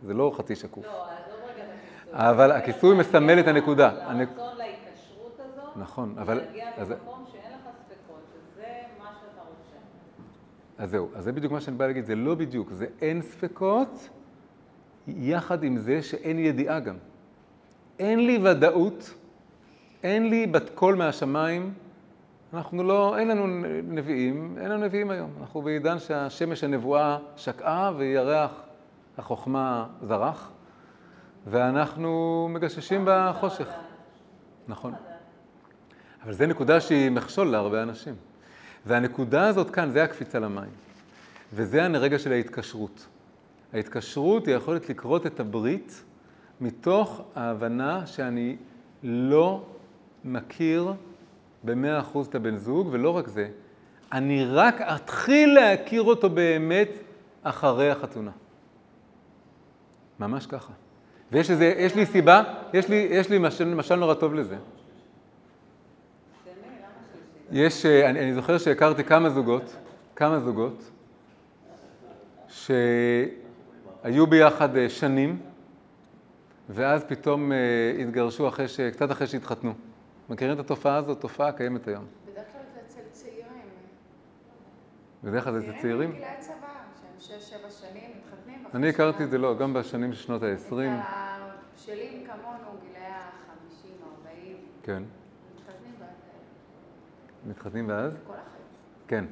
זה 0.03 0.13
לא 0.13 0.31
חצי 0.35 0.55
שקוף. 0.55 0.85
לא, 0.85 0.89
עזוב 0.91 1.09
רגע 1.55 1.63
את 1.63 1.69
הכיסוי. 2.09 2.29
אבל 2.29 2.51
הכיסוי 2.51 2.95
מסמל 2.97 3.39
את 3.39 3.47
הנקודה. 3.47 3.89
הנק- 3.89 4.29
הרצון 4.29 4.57
להתקשרות 4.57 5.39
הזאת, 5.39 5.77
נכון, 5.77 6.15
אבל... 6.17 6.37
להגיע 6.37 6.65
אז- 6.77 6.91
למקום 6.91 7.23
שאין 7.31 7.51
לך 7.51 7.59
ספקות, 7.87 8.21
שזה 8.33 8.65
מה 8.99 9.09
שאתה 9.21 9.41
רוצה. 9.41 9.77
אז 10.83 10.89
זהו, 10.89 11.09
אז 11.15 11.23
זה 11.23 11.31
בדיוק 11.31 11.53
מה 11.53 11.61
שאני 11.61 11.77
בא 11.77 11.87
להגיד, 11.87 12.05
זה 12.05 12.15
לא 12.15 12.35
בדיוק, 12.35 12.71
זה 12.71 12.85
אין 13.01 13.21
ספקות, 13.21 14.09
יחד 15.07 15.63
עם 15.63 15.77
זה 15.77 16.01
שאין 16.01 16.39
ידיעה 16.39 16.79
גם. 16.79 16.95
אין 17.99 18.25
לי 18.25 18.39
ודאות, 18.43 19.13
אין 20.03 20.29
לי 20.29 20.47
בת 20.47 20.69
קול 20.69 20.95
מהשמיים, 20.95 21.73
אנחנו 22.53 22.83
לא, 22.83 23.17
אין 23.17 23.27
לנו 23.27 23.47
נביאים, 23.83 24.55
אין 24.61 24.71
לנו 24.71 24.85
נביאים 24.85 25.09
היום. 25.11 25.31
אנחנו 25.41 25.61
בעידן 25.61 25.99
שהשמש 25.99 26.63
הנבואה 26.63 27.17
שקעה 27.35 27.91
וירח 27.97 28.51
החוכמה 29.17 29.87
זרח, 30.01 30.51
ואנחנו 31.47 32.47
מגששים 32.51 33.03
בחושך. 33.07 33.67
נכון. 34.67 34.93
אבל 36.23 36.33
זו 36.33 36.45
נקודה 36.45 36.81
שהיא 36.81 37.11
מכשול 37.11 37.47
להרבה 37.47 37.83
אנשים. 37.83 38.15
והנקודה 38.85 39.47
הזאת 39.47 39.69
כאן, 39.69 39.91
זה 39.91 40.03
הקפיצה 40.03 40.39
למים. 40.39 40.69
וזה 41.53 41.85
הרגע 41.85 42.19
של 42.19 42.31
ההתקשרות. 42.31 43.07
ההתקשרות 43.73 44.45
היא 44.45 44.55
היכולת 44.55 44.89
לכרות 44.89 45.25
את 45.25 45.39
הברית 45.39 46.03
מתוך 46.61 47.21
ההבנה 47.35 48.07
שאני 48.07 48.55
לא 49.03 49.65
מכיר 50.25 50.93
במאה 51.63 51.99
אחוז 51.99 52.27
את 52.27 52.35
הבן 52.35 52.57
זוג, 52.57 52.87
ולא 52.91 53.09
רק 53.17 53.27
זה, 53.27 53.49
אני 54.11 54.45
רק 54.45 54.81
אתחיל 54.81 55.53
להכיר 55.53 56.01
אותו 56.01 56.29
באמת 56.29 56.89
אחרי 57.43 57.91
החתונה. 57.91 58.31
ממש 60.19 60.45
ככה. 60.45 60.73
ויש 61.31 61.51
לזה, 61.51 61.73
יש 61.77 61.95
לי 61.95 62.05
סיבה, 62.05 62.43
יש 62.73 62.89
לי, 62.89 63.07
יש 63.11 63.29
לי 63.29 63.37
משל, 63.37 63.73
משל 63.73 63.95
נורא 63.95 64.13
טוב 64.13 64.33
לזה. 64.33 64.57
יש, 67.51 67.85
אני, 67.85 68.19
אני 68.19 68.33
זוכר 68.33 68.57
שהכרתי 68.57 69.03
כמה 69.03 69.29
זוגות, 69.29 69.75
כמה 70.15 70.39
זוגות, 70.39 70.91
שהיו 74.03 74.27
ביחד 74.27 74.77
אה, 74.77 74.89
שנים, 74.89 75.39
ואז 76.69 77.03
פתאום 77.03 77.51
אה, 77.51 77.57
התגרשו 78.01 78.47
אחרי 78.47 78.67
ש... 78.67 78.79
קצת 78.79 79.11
אחרי 79.11 79.27
שהתחתנו. 79.27 79.73
מכירים 80.29 80.53
את 80.53 80.59
התופעה 80.59 80.95
הזאת? 80.95 81.21
תופעה 81.21 81.51
קיימת 81.51 81.87
היום. 81.87 82.05
בדרך 82.25 82.45
כלל 82.51 82.61
זה 82.73 82.79
אצל 82.87 83.01
צעירים. 83.11 83.45
בדרך 85.23 85.43
כלל 85.43 85.59
זה 85.59 85.69
אצל 85.69 85.81
צעירים. 85.81 86.09
בגילי 86.09 86.25
צבא, 86.39 86.53
שהם 87.01 87.39
שש-שבע 87.39 87.69
שנים, 87.69 88.09
מתחתנים. 88.17 88.63
אני 88.73 88.89
הכרתי 88.89 89.23
את 89.23 89.29
זה, 89.29 89.37
לא, 89.37 89.57
גם 89.57 89.73
בשנים 89.73 90.13
של 90.13 90.21
שנות 90.21 90.43
ה-20, 90.43 90.53
אצל 90.63 90.79
השלים 91.75 92.23
כמונו, 92.25 92.77
גילי 92.87 93.05
ה-50, 93.05 93.87
40, 94.27 94.55
כן. 94.83 95.03
מתחתנים 95.55 95.93
ואז 95.99 96.09
מתחתנים 97.49 97.89
ואז? 97.89 98.13
כל 98.27 98.33
החיים. 98.33 98.43
כן. 99.07 99.25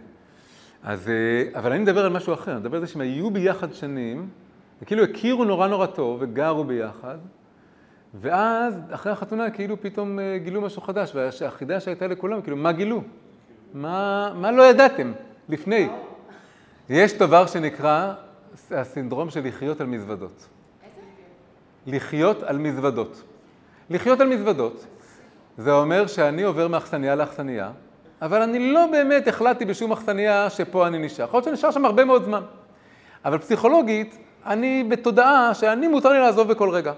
אז, 0.83 1.09
אה, 1.09 1.59
אבל 1.59 1.71
אני 1.71 1.81
מדבר 1.81 2.05
על 2.05 2.11
משהו 2.11 2.33
אחר, 2.33 2.51
אני 2.51 2.59
מדבר 2.59 2.77
על 2.77 2.85
זה 2.85 2.91
שהם 2.91 3.01
היו 3.01 3.31
ביחד 3.31 3.73
שנים, 3.73 4.29
וכאילו 4.81 5.03
הכירו 5.03 5.45
נורא 5.45 5.67
נורא 5.67 5.85
טוב 5.85 6.17
וגרו 6.21 6.63
ביחד, 6.63 7.17
ואז 8.13 8.81
אחרי 8.91 9.11
החתונה 9.11 9.49
כאילו 9.49 9.81
פתאום 9.81 10.19
אה, 10.19 10.37
גילו 10.37 10.61
משהו 10.61 10.81
חדש, 10.81 11.15
והחידה 11.15 11.79
שהייתה 11.79 12.07
לכולם, 12.07 12.41
כאילו, 12.41 12.57
מה 12.57 12.71
גילו? 12.71 13.01
מה, 13.73 14.31
מה 14.35 14.51
לא 14.51 14.63
ידעתם 14.63 15.11
לפני? 15.49 15.89
יש 16.89 17.13
דבר 17.13 17.45
שנקרא 17.47 18.13
הסינדרום 18.71 19.29
של 19.29 19.47
לחיות 19.47 19.81
על 19.81 19.87
מזוודות. 19.87 20.47
לחיות 21.87 22.43
על 22.43 22.57
מזוודות. 22.57 23.23
לחיות 23.89 24.21
על 24.21 24.27
מזוודות, 24.27 24.85
זה 25.57 25.73
אומר 25.73 26.07
שאני 26.07 26.43
עובר 26.43 26.67
מאכסניה 26.67 27.15
לאכסניה, 27.15 27.71
אבל 28.21 28.41
אני 28.41 28.73
לא 28.73 28.87
באמת 28.91 29.27
החלטתי 29.27 29.65
בשום 29.65 29.91
אכסניה 29.91 30.49
שפה 30.49 30.87
אני 30.87 30.97
נשאר. 30.97 31.25
יכול 31.25 31.37
להיות 31.37 31.43
שאני 31.43 31.53
נשאר 31.53 31.71
שם 31.71 31.85
הרבה 31.85 32.05
מאוד 32.05 32.23
זמן. 32.23 32.41
אבל 33.25 33.37
פסיכולוגית, 33.37 34.17
אני 34.45 34.83
בתודעה 34.89 35.53
שאני 35.53 35.87
מותר 35.87 36.09
לי 36.09 36.19
לעזוב 36.19 36.47
בכל 36.47 36.69
רגע. 36.69 36.93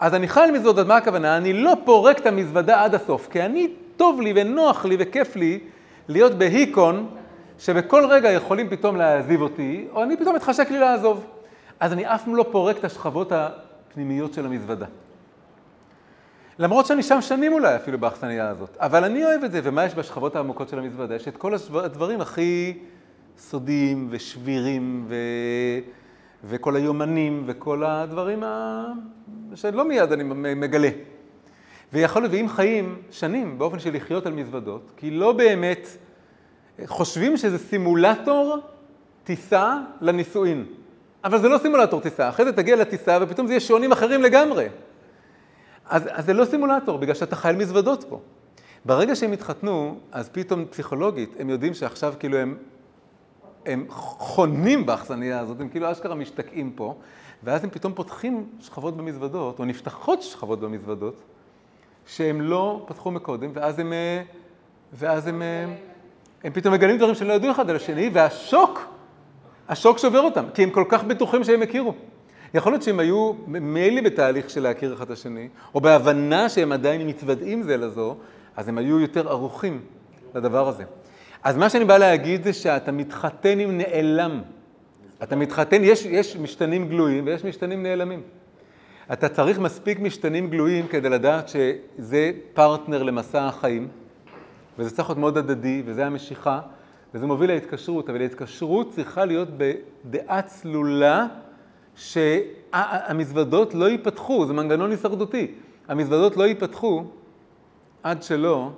אז 0.00 0.14
אני 0.14 0.28
חי 0.28 0.40
על 0.40 0.50
מזוודות, 0.50 0.86
מה 0.86 0.96
הכוונה? 0.96 1.36
אני 1.36 1.52
לא 1.52 1.76
פורק 1.84 2.18
את 2.18 2.26
המזוודה 2.26 2.84
עד 2.84 2.94
הסוף, 2.94 3.28
כי 3.30 3.42
אני, 3.42 3.68
טוב 3.96 4.20
לי 4.20 4.32
ונוח 4.36 4.84
לי 4.84 4.96
וכיף 4.98 5.36
לי 5.36 5.60
להיות 6.08 6.32
בהיקון, 6.32 7.08
שבכל 7.58 8.06
רגע 8.06 8.30
יכולים 8.30 8.68
פתאום 8.68 8.96
להעזיב 8.96 9.40
אותי, 9.40 9.86
או 9.92 10.02
אני 10.02 10.16
פתאום 10.16 10.36
מתחשק 10.36 10.70
לי 10.70 10.78
לעזוב. 10.78 11.24
אז 11.80 11.92
אני 11.92 12.06
אף 12.06 12.24
פעם 12.24 12.36
לא 12.36 12.46
פורק 12.50 12.78
את 12.78 12.84
השכבות 12.84 13.32
הפנימיות 13.32 14.34
של 14.34 14.46
המזוודה. 14.46 14.86
למרות 16.58 16.86
שאני 16.86 17.02
שם 17.02 17.20
שנים 17.20 17.52
אולי 17.52 17.76
אפילו 17.76 17.98
באכסניה 17.98 18.48
הזאת, 18.48 18.76
אבל 18.80 19.04
אני 19.04 19.24
אוהב 19.24 19.44
את 19.44 19.52
זה, 19.52 19.60
ומה 19.62 19.84
יש 19.84 19.94
בשכבות 19.94 20.36
העמוקות 20.36 20.68
של 20.68 20.78
המזוודה? 20.78 21.14
יש 21.14 21.28
את 21.28 21.36
כל 21.36 21.54
הדברים 21.84 22.20
הכי 22.20 22.78
סודיים 23.38 24.08
ושבירים, 24.10 25.04
ו... 25.08 25.14
וכל 26.44 26.76
היומנים, 26.76 27.42
וכל 27.46 27.84
הדברים 27.84 28.42
ה... 28.42 28.84
שלא 29.54 29.84
מיד 29.84 30.12
אני 30.12 30.24
מגלה. 30.54 30.90
ויכול 31.92 32.22
להיות, 32.22 32.34
ואם 32.34 32.48
חיים 32.48 33.02
שנים 33.10 33.58
באופן 33.58 33.78
של 33.78 33.96
לחיות 33.96 34.26
על 34.26 34.32
מזוודות, 34.32 34.92
כי 34.96 35.10
לא 35.10 35.32
באמת 35.32 35.88
חושבים 36.86 37.36
שזה 37.36 37.58
סימולטור 37.58 38.58
טיסה 39.24 39.78
לנישואין. 40.00 40.64
אבל 41.24 41.40
זה 41.40 41.48
לא 41.48 41.58
סימולטור 41.58 42.00
טיסה, 42.00 42.28
אחרי 42.28 42.44
זה 42.44 42.52
תגיע 42.52 42.76
לטיסה 42.76 43.18
ופתאום 43.22 43.46
זה 43.46 43.52
יהיה 43.52 43.60
שעונים 43.60 43.92
אחרים 43.92 44.22
לגמרי. 44.22 44.68
אז, 45.86 46.02
אז 46.10 46.26
זה 46.26 46.32
לא 46.32 46.44
סימולטור, 46.44 46.98
בגלל 46.98 47.14
שאתה 47.14 47.36
חי 47.36 47.48
על 47.48 47.56
מזוודות 47.56 48.04
פה. 48.08 48.20
ברגע 48.84 49.16
שהם 49.16 49.32
התחתנו, 49.32 49.98
אז 50.12 50.28
פתאום 50.28 50.64
פסיכולוגית, 50.70 51.34
הם 51.38 51.50
יודעים 51.50 51.74
שעכשיו 51.74 52.14
כאילו 52.18 52.38
הם, 52.38 52.56
הם 53.66 53.86
חונים 53.88 54.86
באכסניה 54.86 55.40
הזאת, 55.40 55.60
הם 55.60 55.68
כאילו 55.68 55.92
אשכרה 55.92 56.14
משתקעים 56.14 56.70
פה, 56.70 56.94
ואז 57.44 57.64
הם 57.64 57.70
פתאום 57.70 57.94
פותחים 57.94 58.46
שכבות 58.60 58.96
במזוודות, 58.96 59.58
או 59.58 59.64
נפתחות 59.64 60.22
שכבות 60.22 60.60
במזוודות, 60.60 61.22
שהם 62.06 62.40
לא 62.40 62.84
פתחו 62.86 63.10
מקודם, 63.10 63.50
ואז 63.54 63.78
הם, 63.78 63.92
ואז 64.92 65.26
הם, 65.26 65.42
הם 66.44 66.52
פתאום 66.52 66.74
מגלים 66.74 66.98
דברים 66.98 67.14
שהם 67.14 67.28
לא 67.28 67.32
ידעו 67.32 67.50
אחד 67.50 67.70
על 67.70 67.76
השני, 67.76 68.10
והשוק, 68.12 68.80
השוק 69.68 69.98
שובר 69.98 70.20
אותם, 70.20 70.44
כי 70.54 70.62
הם 70.62 70.70
כל 70.70 70.84
כך 70.88 71.04
בטוחים 71.04 71.44
שהם 71.44 71.62
הכירו. 71.62 71.94
יכול 72.54 72.72
להיות 72.72 72.82
שהם 72.82 73.00
היו 73.00 73.32
מילא 73.46 74.00
בתהליך 74.00 74.50
של 74.50 74.62
להכיר 74.62 74.94
אחד 74.94 75.04
את 75.04 75.10
השני, 75.10 75.48
או 75.74 75.80
בהבנה 75.80 76.48
שהם 76.48 76.72
עדיין 76.72 77.06
מתוודעים 77.06 77.62
זה 77.62 77.76
לזו, 77.76 78.16
אז 78.56 78.68
הם 78.68 78.78
היו 78.78 79.00
יותר 79.00 79.28
ערוכים 79.28 79.80
לדבר 80.34 80.68
הזה. 80.68 80.84
אז 81.42 81.56
מה 81.56 81.70
שאני 81.70 81.84
בא 81.84 81.98
להגיד 81.98 82.44
זה 82.44 82.52
שאתה 82.52 82.92
מתחתן 82.92 83.58
עם 83.58 83.78
נעלם. 83.78 84.42
אתה 85.22 85.36
מתחתן, 85.36 85.84
יש, 85.84 86.06
יש 86.06 86.36
משתנים 86.36 86.88
גלויים 86.88 87.26
ויש 87.26 87.44
משתנים 87.44 87.82
נעלמים. 87.82 88.22
אתה 89.12 89.28
צריך 89.28 89.58
מספיק 89.58 89.98
משתנים 89.98 90.50
גלויים 90.50 90.88
כדי 90.88 91.08
לדעת 91.08 91.48
שזה 91.48 92.30
פרטנר 92.54 93.02
למסע 93.02 93.44
החיים, 93.44 93.88
וזה 94.78 94.90
צריך 94.90 95.08
להיות 95.08 95.18
מאוד 95.18 95.38
הדדי, 95.38 95.82
וזה 95.86 96.06
המשיכה, 96.06 96.60
וזה 97.14 97.26
מוביל 97.26 97.50
להתקשרות, 97.50 98.10
אבל 98.10 98.20
ההתקשרות 98.20 98.92
צריכה 98.92 99.24
להיות 99.24 99.48
בדעה 99.56 100.42
צלולה 100.42 101.26
שהמזוודות 101.96 103.74
לא 103.74 103.88
ייפתחו, 103.88 104.46
זה 104.46 104.52
מנגנון 104.52 104.90
הישרדותי. 104.90 105.46
המזוודות 105.88 106.36
לא 106.36 106.44
ייפתחו 106.44 107.04
עד 108.02 108.22
שלא 108.22 108.70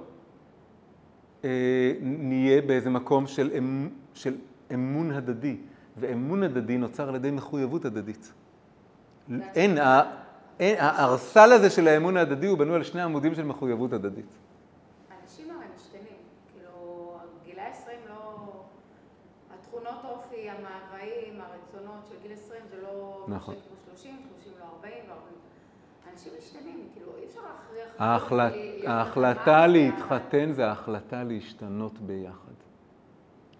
נהיה 2.00 2.62
באיזה 2.62 2.90
מקום 2.90 3.26
של, 3.26 3.50
אמ, 3.58 3.88
של 4.14 4.36
אמון 4.74 5.10
הדדי, 5.10 5.56
ואמון 5.96 6.42
הדדי 6.42 6.78
נוצר 6.78 7.08
על 7.08 7.14
ידי 7.14 7.30
מחויבות 7.30 7.84
הדדית. 7.84 8.32
אין, 9.54 9.78
אין, 10.60 10.76
הארסל 10.78 11.52
הזה 11.52 11.70
של 11.70 11.88
האמון 11.88 12.16
ההדדי 12.16 12.46
הוא 12.46 12.58
בנוי 12.58 12.76
על 12.76 12.82
שני 12.82 13.02
עמודים 13.02 13.34
של 13.34 13.44
מחויבות 13.44 13.92
הדדית. 13.92 14.38
אנשים 15.22 15.50
הרי 15.50 15.64
משתנים, 15.76 16.16
כאילו, 16.52 17.12
גילאי 17.44 17.64
20 17.64 17.98
לא... 18.08 18.52
התכונות 19.54 20.04
אופי, 20.04 20.50
המאוויים, 20.50 21.40
הרצונות 21.40 22.06
של 22.08 22.14
גיל 22.22 22.32
20 22.32 22.62
זה 22.70 22.76
לא... 22.82 23.24
נכון. 23.28 23.54
כמו 23.54 23.94
30, 23.96 24.16
30 24.42 24.52
לא 24.60 24.64
40 24.76 24.94
ו-40. 25.08 25.12
אנשים 26.12 26.32
משתנים, 26.38 26.86
כאילו, 26.94 27.12
אי 27.18 27.26
אפשר 27.26 27.40
להכריח... 27.40 28.00
ההחלט, 28.00 28.52
להיות 28.52 28.86
ההחלטה 28.86 29.66
להתחתן 29.66 30.52
זה 30.52 30.66
ההחלטה 30.68 31.24
להשתנות 31.24 31.98
ביחד. 31.98 32.52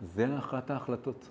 זה 0.03 0.27
אחת 0.39 0.71
ההחלטות. 0.71 1.29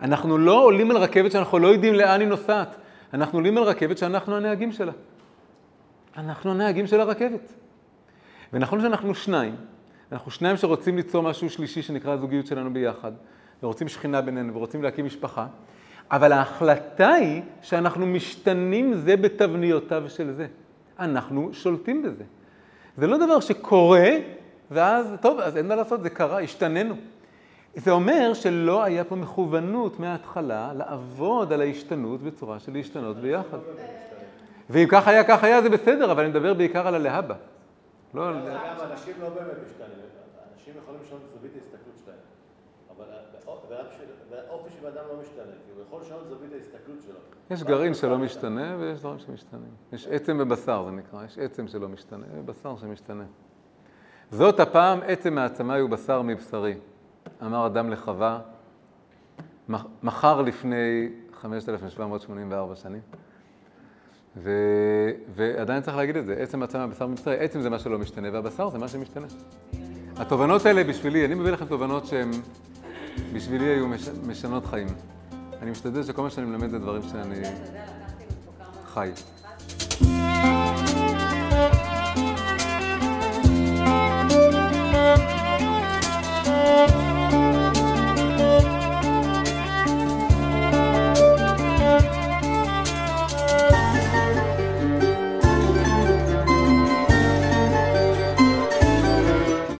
אנחנו 0.00 0.38
לא 0.38 0.64
עולים 0.64 0.90
על 0.90 0.96
רכבת 0.96 1.32
שאנחנו 1.32 1.58
לא 1.58 1.68
יודעים 1.68 1.94
לאן 1.94 2.20
היא 2.20 2.28
נוסעת. 2.28 2.76
אנחנו 3.14 3.38
עולים 3.38 3.58
על 3.58 3.64
רכבת 3.64 3.98
שאנחנו 3.98 4.36
הנהגים 4.36 4.72
שלה. 4.72 4.92
אנחנו 6.16 6.50
הנהגים 6.50 6.86
של 6.86 7.00
הרכבת. 7.00 7.52
ונכון 8.52 8.80
שאנחנו 8.80 9.14
שניים, 9.14 9.56
אנחנו 10.12 10.30
שניים 10.30 10.56
שרוצים 10.56 10.96
ליצור 10.96 11.22
משהו 11.22 11.50
שלישי 11.50 11.82
שנקרא 11.82 12.12
הזוגיות 12.12 12.46
שלנו 12.46 12.72
ביחד, 12.72 13.12
ורוצים 13.62 13.88
שכינה 13.88 14.20
בינינו 14.20 14.54
ורוצים 14.54 14.82
להקים 14.82 15.06
משפחה, 15.06 15.46
אבל 16.12 16.32
ההחלטה 16.32 17.08
היא 17.08 17.42
שאנחנו 17.62 18.06
משתנים 18.06 18.94
זה 18.94 19.16
בתבניותיו 19.16 20.02
של 20.08 20.32
זה. 20.32 20.46
אנחנו 20.98 21.50
שולטים 21.52 22.02
בזה. 22.02 22.24
זה 22.96 23.06
לא 23.06 23.16
דבר 23.16 23.40
שקורה, 23.40 24.10
ואז, 24.70 25.06
טוב, 25.20 25.40
אז 25.40 25.56
אין 25.56 25.68
מה 25.68 25.74
לעשות, 25.74 26.02
זה 26.02 26.10
קרה, 26.10 26.40
השתננו. 26.40 26.94
זה 27.74 27.90
אומר 27.90 28.34
שלא 28.34 28.82
היה 28.82 29.04
פה 29.04 29.16
מכוונות 29.16 30.00
מההתחלה 30.00 30.72
לעבוד 30.72 31.52
על 31.52 31.60
ההשתנות 31.60 32.22
בצורה 32.22 32.58
של 32.58 32.72
להשתנות 32.72 33.16
ביחד. 33.16 33.58
ואם 34.70 34.86
כך 34.90 35.08
היה, 35.08 35.24
כך 35.24 35.44
היה, 35.44 35.62
זה 35.62 35.68
בסדר, 35.68 36.12
אבל 36.12 36.22
אני 36.22 36.30
מדבר 36.30 36.54
בעיקר 36.54 36.86
על 36.86 36.94
הלהבא. 36.94 37.34
לא 38.14 38.28
על... 38.28 38.34
אנשים 38.92 39.14
לא 39.20 39.28
באמת 39.28 39.58
משתנים. 39.66 39.98
אנשים 40.54 40.74
יכולים 40.82 41.00
לשנות 41.04 41.20
את 41.22 41.38
זווית 41.38 41.52
ההסתכלות 41.54 41.96
שלהם. 42.04 42.16
אבל 42.96 43.04
האופי 44.48 44.70
של 44.80 44.86
האדם 44.86 45.02
לא 45.08 45.20
משתנה, 45.20 45.52
כי 45.66 45.72
הוא 45.74 45.82
יכול 45.86 46.00
לשנות 46.00 46.28
זווית 46.28 46.52
ההסתכלות 46.52 46.98
שלו. 47.06 47.14
יש 47.50 47.62
גרעין 47.62 47.94
שלא 47.94 48.18
משתנה 48.18 48.76
ויש 48.80 49.00
דברים 49.00 49.18
שמשתנים. 49.18 49.70
יש 49.92 50.06
עצם 50.06 50.38
בבשר, 50.38 50.84
זה 50.84 50.90
נקרא, 50.90 51.24
יש 51.24 51.38
עצם 51.38 51.68
שלא 51.68 51.88
משתנה, 51.88 52.26
ובשר 52.34 52.76
שמשתנה. 52.76 53.24
זאת 54.30 54.60
הפעם 54.60 55.00
עצם 55.06 55.34
מעצמי 55.34 55.78
הוא 55.78 55.90
בשר 55.90 56.22
מבשרי. 56.22 56.74
אמר 57.42 57.66
אדם 57.66 57.90
לחווה, 57.90 58.40
מחר 60.02 60.42
לפני 60.42 61.08
5,784 61.32 62.76
שנים. 62.76 63.00
ו... 64.36 64.50
ועדיין 65.34 65.82
צריך 65.82 65.96
להגיד 65.96 66.16
את 66.16 66.26
זה, 66.26 66.34
עצם 66.34 66.62
עצם 66.62 66.78
הבשר 66.78 67.06
מבשרי, 67.06 67.38
עצם 67.38 67.60
זה 67.60 67.70
מה 67.70 67.78
שלא 67.78 67.98
משתנה, 67.98 68.28
והבשר 68.32 68.70
זה 68.70 68.78
מה 68.78 68.88
שמשתנה. 68.88 69.26
התובנות 70.16 70.66
האלה 70.66 70.84
בשבילי, 70.84 71.24
אני 71.24 71.34
מביא 71.34 71.50
לכם 71.50 71.66
תובנות 71.66 72.06
שהן 72.06 72.30
בשבילי 73.32 73.64
היו 73.64 73.88
מש... 73.88 74.08
משנות 74.26 74.66
חיים. 74.66 74.88
אני 75.62 75.70
משתדל 75.70 76.02
שכל 76.02 76.22
מה 76.22 76.30
שאני 76.30 76.46
מלמד 76.46 76.70
זה 76.70 76.78
דברים 76.78 77.02
שאני 77.02 77.42
חי. 78.94 79.10